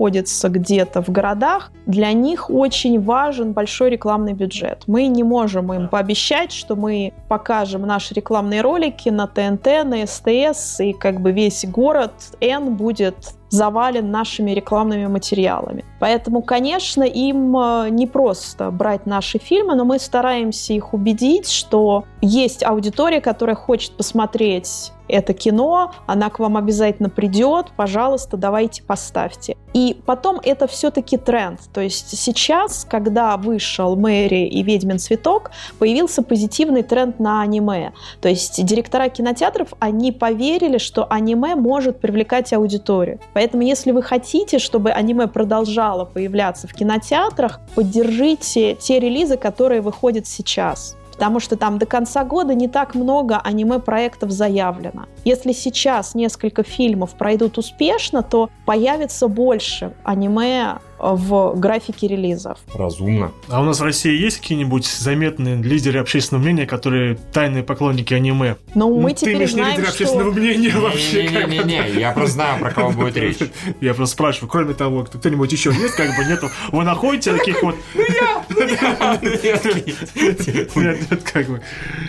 где-то 0.48 1.02
в 1.02 1.08
городах, 1.10 1.72
для 1.86 2.12
них 2.12 2.50
очень 2.50 3.00
важен 3.00 3.52
большой 3.52 3.90
рекламный 3.90 4.32
бюджет. 4.32 4.84
Мы 4.86 5.06
не 5.06 5.22
можем 5.22 5.72
им 5.72 5.88
пообещать, 5.88 6.52
что 6.52 6.76
мы 6.76 7.12
покажем 7.28 7.82
наши 7.82 8.14
рекламные 8.14 8.60
ролики 8.60 9.08
на 9.08 9.26
ТНТ, 9.26 9.84
на 9.84 10.06
СТС, 10.06 10.80
и 10.80 10.92
как 10.92 11.20
бы 11.20 11.32
весь 11.32 11.64
город 11.64 12.12
N 12.40 12.76
будет 12.76 13.34
завален 13.50 14.10
нашими 14.10 14.50
рекламными 14.50 15.06
материалами. 15.06 15.84
Поэтому, 16.00 16.42
конечно, 16.42 17.02
им 17.02 17.56
э, 17.56 17.88
не 17.90 18.06
просто 18.06 18.70
брать 18.70 19.06
наши 19.06 19.38
фильмы, 19.38 19.74
но 19.74 19.84
мы 19.84 19.98
стараемся 19.98 20.74
их 20.74 20.92
убедить, 20.92 21.48
что 21.50 22.04
есть 22.20 22.62
аудитория, 22.62 23.20
которая 23.20 23.56
хочет 23.56 23.92
посмотреть 23.92 24.92
это 25.08 25.32
кино, 25.32 25.92
она 26.06 26.30
к 26.30 26.38
вам 26.38 26.56
обязательно 26.56 27.08
придет, 27.10 27.66
пожалуйста, 27.76 28.36
давайте 28.36 28.82
поставьте. 28.82 29.56
И 29.74 30.00
потом 30.06 30.40
это 30.42 30.66
все-таки 30.66 31.16
тренд. 31.16 31.60
То 31.72 31.80
есть 31.80 32.16
сейчас, 32.18 32.86
когда 32.88 33.36
вышел 33.36 33.96
Мэри 33.96 34.46
и 34.46 34.62
Ведьмин 34.62 34.98
цветок, 34.98 35.50
появился 35.78 36.22
позитивный 36.22 36.82
тренд 36.82 37.18
на 37.20 37.42
аниме. 37.42 37.92
То 38.20 38.28
есть 38.28 38.64
директора 38.64 39.08
кинотеатров, 39.08 39.74
они 39.78 40.12
поверили, 40.12 40.78
что 40.78 41.06
аниме 41.10 41.54
может 41.54 42.00
привлекать 42.00 42.52
аудиторию. 42.52 43.20
Поэтому 43.34 43.62
если 43.62 43.92
вы 43.92 44.02
хотите, 44.02 44.58
чтобы 44.58 44.90
аниме 44.90 45.26
продолжало 45.26 46.04
появляться 46.04 46.66
в 46.66 46.74
кинотеатрах, 46.74 47.60
поддержите 47.74 48.74
те 48.74 48.98
релизы, 48.98 49.36
которые 49.36 49.80
выходят 49.80 50.26
сейчас 50.26 50.97
потому 51.18 51.40
что 51.40 51.56
там 51.56 51.80
до 51.80 51.86
конца 51.86 52.22
года 52.22 52.54
не 52.54 52.68
так 52.68 52.94
много 52.94 53.40
аниме-проектов 53.42 54.30
заявлено. 54.30 55.06
Если 55.24 55.50
сейчас 55.50 56.14
несколько 56.14 56.62
фильмов 56.62 57.14
пройдут 57.18 57.58
успешно, 57.58 58.22
то 58.22 58.50
появится 58.64 59.26
больше 59.26 59.92
аниме 60.04 60.78
в 60.98 61.54
графике 61.54 62.08
релизов. 62.08 62.58
Разумно. 62.74 63.32
А 63.48 63.60
у 63.60 63.64
нас 63.64 63.80
в 63.80 63.84
России 63.84 64.12
есть 64.12 64.40
какие-нибудь 64.40 64.86
заметные 64.86 65.56
лидеры 65.56 66.00
общественного 66.00 66.44
мнения, 66.44 66.66
которые 66.66 67.16
тайные 67.32 67.62
поклонники 67.62 68.14
аниме? 68.14 68.56
Ну, 68.74 68.94
мы 68.96 69.10
ну, 69.10 69.14
теперь 69.14 69.38
ты 69.38 69.46
знаем, 69.46 69.70
не 69.70 69.76
лидер 69.76 69.88
общественного 69.90 70.30
мнения 70.32 70.72
вообще. 70.76 71.28
Не-не-не, 71.28 72.00
я 72.00 72.12
просто 72.12 72.34
знаю, 72.34 72.60
про 72.60 72.70
кого 72.72 72.90
будет 72.90 73.16
речь. 73.16 73.38
Я 73.80 73.94
просто 73.94 74.14
спрашиваю, 74.14 74.50
кроме 74.50 74.74
того, 74.74 75.04
кто-нибудь 75.04 75.52
еще 75.52 75.70
есть, 75.70 75.94
как 75.94 76.16
бы 76.16 76.24
нету? 76.24 76.48
Вы 76.72 76.84
находите 76.84 77.32
таких 77.32 77.62
вот... 77.62 77.74
Ну 77.94 78.04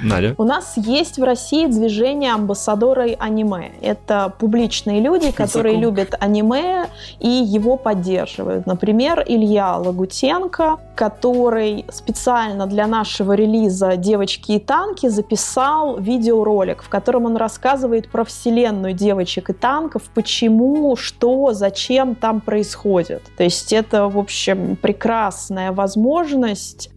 Надя? 0.04 0.36
У 0.38 0.44
нас 0.44 0.74
есть 0.76 1.18
в 1.18 1.24
России 1.24 1.66
движение 1.68 2.34
амбассадоры 2.34 3.16
аниме. 3.20 3.72
Это 3.82 4.34
публичные 4.40 5.02
люди, 5.02 5.32
которые 5.32 5.78
любят 5.78 6.16
аниме 6.20 6.88
и 7.20 7.28
его 7.28 7.78
поддерживают. 7.78 8.66
Например, 8.66 9.24
Илья 9.26 9.78
Лагутенко, 9.78 10.78
который 10.96 11.86
специально 11.92 12.66
для 12.68 12.88
нашего 12.88 13.34
релиза 13.34 13.96
«Девочки 13.96 14.54
и 14.54 14.60
танки» 14.60 15.08
записал 15.08 15.98
видеоролик, 16.00 16.82
в 16.84 16.90
котором 16.90 17.26
он 17.26 17.38
рассказывает 17.38 18.10
про 18.10 18.24
вселенную 18.24 18.94
девочек 18.94 19.50
и 19.50 19.54
танков, 19.54 20.04
почему, 20.14 20.96
что, 20.96 21.54
зачем 21.54 22.16
там 22.16 22.42
происходит. 22.42 23.24
То 23.38 23.44
есть 23.44 23.74
это, 23.74 24.08
в 24.08 24.18
общем, 24.18 24.76
прекрасная 24.76 25.72
возможность 25.72 26.39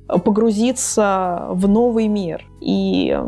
погрузиться 0.09 1.47
в 1.51 1.69
новый 1.69 2.09
мир. 2.09 2.47
И 2.61 3.19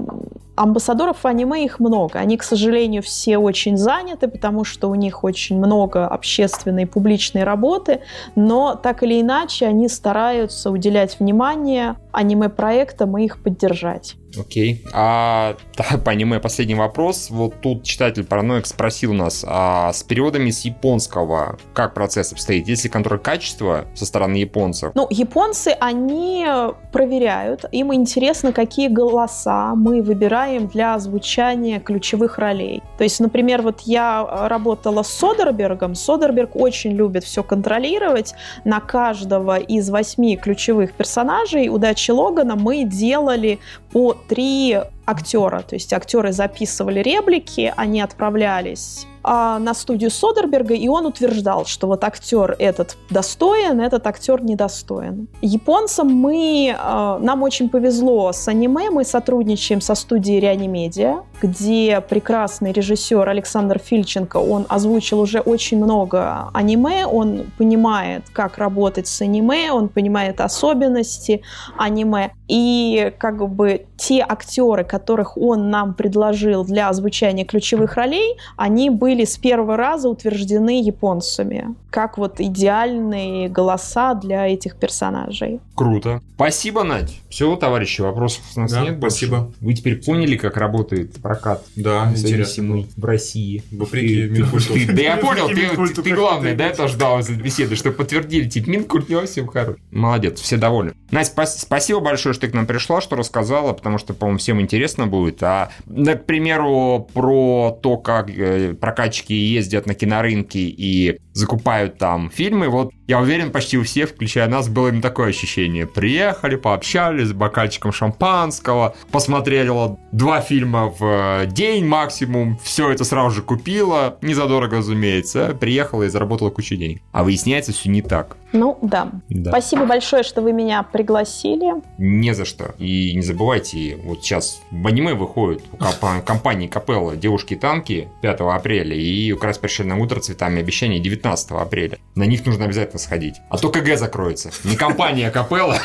Амбассадоров 0.57 1.25
аниме 1.27 1.65
их 1.65 1.81
много. 1.81 2.19
Они, 2.19 2.37
к 2.37 2.45
сожалению, 2.45 3.03
все 3.03 3.39
очень 3.39 3.77
заняты, 3.77 4.29
потому 4.29 4.65
что 4.65 4.89
у 4.89 4.95
них 4.95 5.25
очень 5.25 5.59
много 5.59 6.07
общественной 6.07 6.85
и 6.85 6.87
публичной 6.87 7.43
работы, 7.43 8.03
но 8.37 8.77
так 8.77 9.03
или 9.03 9.21
иначе 9.21 9.67
они 9.67 9.89
стараются 9.89 10.71
уделять 10.71 11.19
внимание 11.19 11.97
аниме-проектам 12.13 13.19
и 13.19 13.25
их 13.25 13.43
поддержать. 13.43 14.17
Окей. 14.39 14.85
А 14.93 15.57
да, 15.77 15.99
по 15.99 16.13
аниме 16.13 16.41
последний 16.41 16.75
вопрос. 16.75 17.31
Вот 17.31 17.61
тут 17.61 17.85
читатель 17.85 18.25
Параноик 18.25 18.67
спросил 18.67 19.13
нас, 19.13 19.45
а 19.47 19.93
с 19.93 20.03
переводами 20.03 20.51
с 20.51 20.65
японского 20.65 21.59
как 21.73 21.95
процесс 21.95 22.33
обстоит? 22.33 22.69
Есть 22.69 22.85
ли 22.85 22.91
контроль 22.91 23.19
качества 23.19 23.87
со 23.95 24.07
стороны 24.07 24.37
японцев? 24.37 24.93
Ну, 24.95 25.07
японцы, 25.11 25.77
они 25.81 26.47
проверяют. 26.93 27.65
Им 27.73 27.93
интересно, 27.95 28.53
какие 28.53 28.89
голоса 28.89 29.75
мы 29.75 30.03
выбираем 30.03 30.69
для 30.69 30.99
звучания 30.99 31.81
ключевых 31.81 32.39
ролей. 32.39 32.83
То 32.99 33.05
есть, 33.05 33.21
например, 33.21 33.63
вот 33.63 33.81
я 33.83 34.49
работала 34.49 35.03
с 35.03 35.09
Содербергом. 35.09 35.95
Содерберг 35.95 36.57
очень 36.57 36.93
любит 36.93 37.25
все 37.25 37.43
контролировать. 37.43 38.35
На 38.65 38.81
каждого 38.81 39.59
из 39.59 39.91
восьми 39.91 40.37
ключевых 40.37 40.93
персонажей 40.93 41.69
удачи 41.69 42.11
Логана 42.11 42.57
мы 42.57 42.85
делали 42.85 43.59
по 43.95 44.17
три 44.29 44.77
актера. 45.07 45.63
То 45.63 45.77
есть 45.77 45.93
актеры 45.93 46.33
записывали 46.33 46.99
реплики, 47.01 47.73
они 47.77 48.01
отправлялись 48.01 49.07
а, 49.23 49.61
на 49.61 49.73
студию 49.73 50.11
Содерберга, 50.11 50.75
и 50.75 50.89
он 50.89 51.07
утверждал, 51.07 51.65
что 51.65 51.87
вот 51.87 52.03
актер 52.03 52.57
этот 52.59 52.97
достоин, 53.09 53.81
этот 53.81 54.05
актер 54.07 54.43
недостоин. 54.43 55.29
Японцам 55.41 56.09
мы, 56.09 56.75
а, 56.77 57.19
нам 57.21 57.43
очень 57.45 57.69
повезло 57.69 58.33
с 58.33 58.49
аниме, 58.49 58.91
мы 58.91 59.05
сотрудничаем 59.05 59.81
со 59.81 59.95
студией 59.95 60.41
Реанимедиа, 60.41 61.23
где 61.43 62.01
прекрасный 62.01 62.73
режиссер 62.73 63.29
Александр 63.29 63.79
Фильченко, 63.79 64.37
он 64.37 64.67
озвучил 64.69 65.21
уже 65.21 65.41
очень 65.41 65.83
много 65.83 66.49
аниме, 66.53 67.07
он 67.07 67.45
понимает, 67.59 68.25
как 68.33 68.59
работать 68.59 69.07
с 69.07 69.21
аниме, 69.21 69.73
он 69.73 69.89
понимает 69.89 70.41
особенности 70.41 71.43
аниме, 71.77 72.33
и 72.49 73.13
как 73.19 73.49
бы 73.49 73.87
те 73.97 74.25
актеры, 74.27 74.85
которых 74.85 75.37
он 75.37 75.71
нам 75.71 75.95
предложил 75.95 76.65
для 76.65 76.89
озвучания 76.89 77.45
ключевых 77.45 77.95
ролей, 77.95 78.37
они 78.57 78.91
были 78.91 79.25
с 79.25 79.37
первого 79.37 79.77
раза 79.77 80.09
утверждены 80.09 80.83
японцами, 80.83 81.75
как 81.91 82.19
вот 82.19 82.41
идеальные 82.41 83.49
голоса 83.49 84.15
для 84.15 84.47
этих 84.47 84.77
персонажей. 84.77 85.61
Круто. 85.75 86.21
Спасибо, 86.35 86.85
Надь. 86.85 87.21
Все, 87.29 87.55
товарищи, 87.57 88.01
вопросов 88.01 88.43
у 88.57 88.61
нас 88.61 88.73
да, 88.73 88.83
нет. 88.83 88.99
Спасибо. 88.99 89.39
Больше. 89.39 89.59
Вы 89.61 89.75
теперь 89.75 90.05
поняли, 90.05 90.37
как 90.37 90.57
работает 90.57 91.17
прокат? 91.35 91.65
Да, 91.77 92.11
независимый 92.11 92.89
в 92.97 93.05
России. 93.05 93.63
Вопреки 93.71 94.23
Минкульту. 94.25 94.75
Да 94.93 95.03
я 95.03 95.17
понял, 95.17 95.49
ты, 95.49 96.03
ты 96.03 96.15
главное, 96.15 96.55
да, 96.55 96.67
это 96.67 96.89
ждал 96.89 97.21
из 97.21 97.29
беседы, 97.29 97.77
что 97.77 97.91
подтвердили, 97.91 98.49
типа, 98.49 98.71
Минкульт 98.71 99.09
не 99.09 99.27
всем 99.27 99.47
хорош. 99.49 99.77
Молодец, 99.91 100.41
все 100.41 100.57
довольны. 100.57 100.93
Настя, 101.11 101.47
спасибо 101.47 102.01
большое, 102.01 102.33
что 102.33 102.43
ты 102.43 102.53
к 102.53 102.55
нам 102.55 102.67
пришла, 102.67 103.01
что 103.01 103.17
рассказала, 103.17 103.73
потому 103.73 103.99
что, 103.99 104.15
по-моему, 104.15 104.39
всем 104.39 104.61
интересно 104.61 105.07
будет. 105.07 105.43
А, 105.43 105.71
к 105.87 106.25
примеру, 106.25 107.09
про 107.13 107.79
то, 107.83 107.97
как 107.97 108.31
э, 108.31 108.75
прокатчики 108.75 109.33
ездят 109.33 109.87
на 109.87 109.95
кинорынки 109.95 110.59
и 110.59 111.19
закупают 111.35 111.99
там 111.99 112.31
фильмы, 112.31 112.69
вот 112.69 112.93
я 113.07 113.21
уверен, 113.21 113.51
почти 113.51 113.77
у 113.77 113.83
всех, 113.83 114.11
включая 114.11 114.49
нас, 114.49 114.69
было 114.69 114.89
именно 114.89 115.03
такое 115.03 115.29
ощущение. 115.29 115.87
Приехали, 115.87 116.57
пообщались 116.57 117.29
с 117.29 117.33
бокальчиком 117.33 117.93
шампанского, 117.93 118.97
посмотрела 119.11 119.99
два 120.13 120.41
фильма 120.41 120.87
в 120.99 121.43
э, 121.43 121.47
день 121.47 121.85
максимум, 121.85 122.59
все 122.63 122.91
это 122.91 123.05
сразу 123.05 123.31
же 123.31 123.43
купила, 123.43 124.17
не 124.23 124.33
задорого, 124.33 124.79
разумеется, 124.79 125.57
приехала 125.61 126.05
и 126.05 126.09
заработала 126.09 126.51
кучу 126.51 126.77
денег. 126.77 127.03
А 127.13 127.25
выясняется, 127.25 127.73
все 127.73 127.91
не 127.91 128.01
так. 128.01 128.39
Ну, 128.53 128.79
да. 128.81 129.11
да. 129.29 129.51
Спасибо 129.51 129.85
большое, 129.85 130.23
что 130.23 130.41
вы 130.41 130.53
меня 130.53 130.85
пригласили. 130.85 131.83
Не 131.99 132.35
за 132.35 132.45
что. 132.45 132.75
И 132.79 133.13
не 133.15 133.23
забывайте, 133.23 133.99
вот 134.05 134.23
сейчас 134.23 134.63
в 134.71 134.87
аниме 134.87 135.15
выходит 135.15 135.63
у 135.73 136.23
компании 136.25 136.69
Капелла 136.69 137.17
«Девушки-танки» 137.17 138.09
5 138.23 138.41
апреля, 138.41 138.97
и 138.97 139.33
«Украсть 139.33 139.61
пришельное 139.61 139.97
утро 139.97 140.21
цветами 140.21 140.61
обещаний» 140.61 141.01
19 141.01 141.24
15 141.25 141.53
апреля. 141.53 141.99
На 142.15 142.25
них 142.25 142.45
нужно 142.45 142.67
обязательно 142.67 142.99
сходить. 142.99 143.37
А 143.49 143.57
то 143.57 143.71
КГ 143.71 143.97
закроется. 143.97 144.51
Не 144.63 144.77
компания 144.77 145.31
Капелла, 145.31 145.79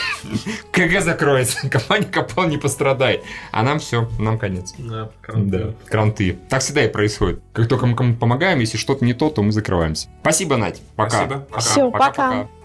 КГ 0.74 1.02
закроется. 1.02 1.70
Компания 1.70 2.06
Капелла 2.06 2.46
не 2.46 2.58
пострадает. 2.58 3.24
А 3.54 3.64
нам 3.64 3.80
все, 3.80 4.10
нам 4.20 4.38
конец. 4.38 4.74
Да, 4.78 5.12
кранты. 5.22 5.58
Да, 5.58 5.74
кранты. 5.86 6.40
Так 6.50 6.62
всегда 6.62 6.84
и 6.84 6.90
происходит. 6.90 7.42
Как 7.54 7.70
только 7.70 7.86
мы 7.86 7.96
кому 7.96 8.16
помогаем, 8.16 8.60
если 8.60 8.78
что-то 8.78 9.06
не 9.06 9.14
то, 9.14 9.30
то 9.30 9.42
мы 9.42 9.54
закрываемся. 9.54 10.10
Спасибо, 10.22 10.58
Надь. 10.58 10.82
Пока. 10.98 11.10
Спасибо. 11.10 11.40
Пока. 11.40 11.60
Все, 11.62 11.92
пока. 11.92 12.06
пока. 12.10 12.30
пока. 12.32 12.59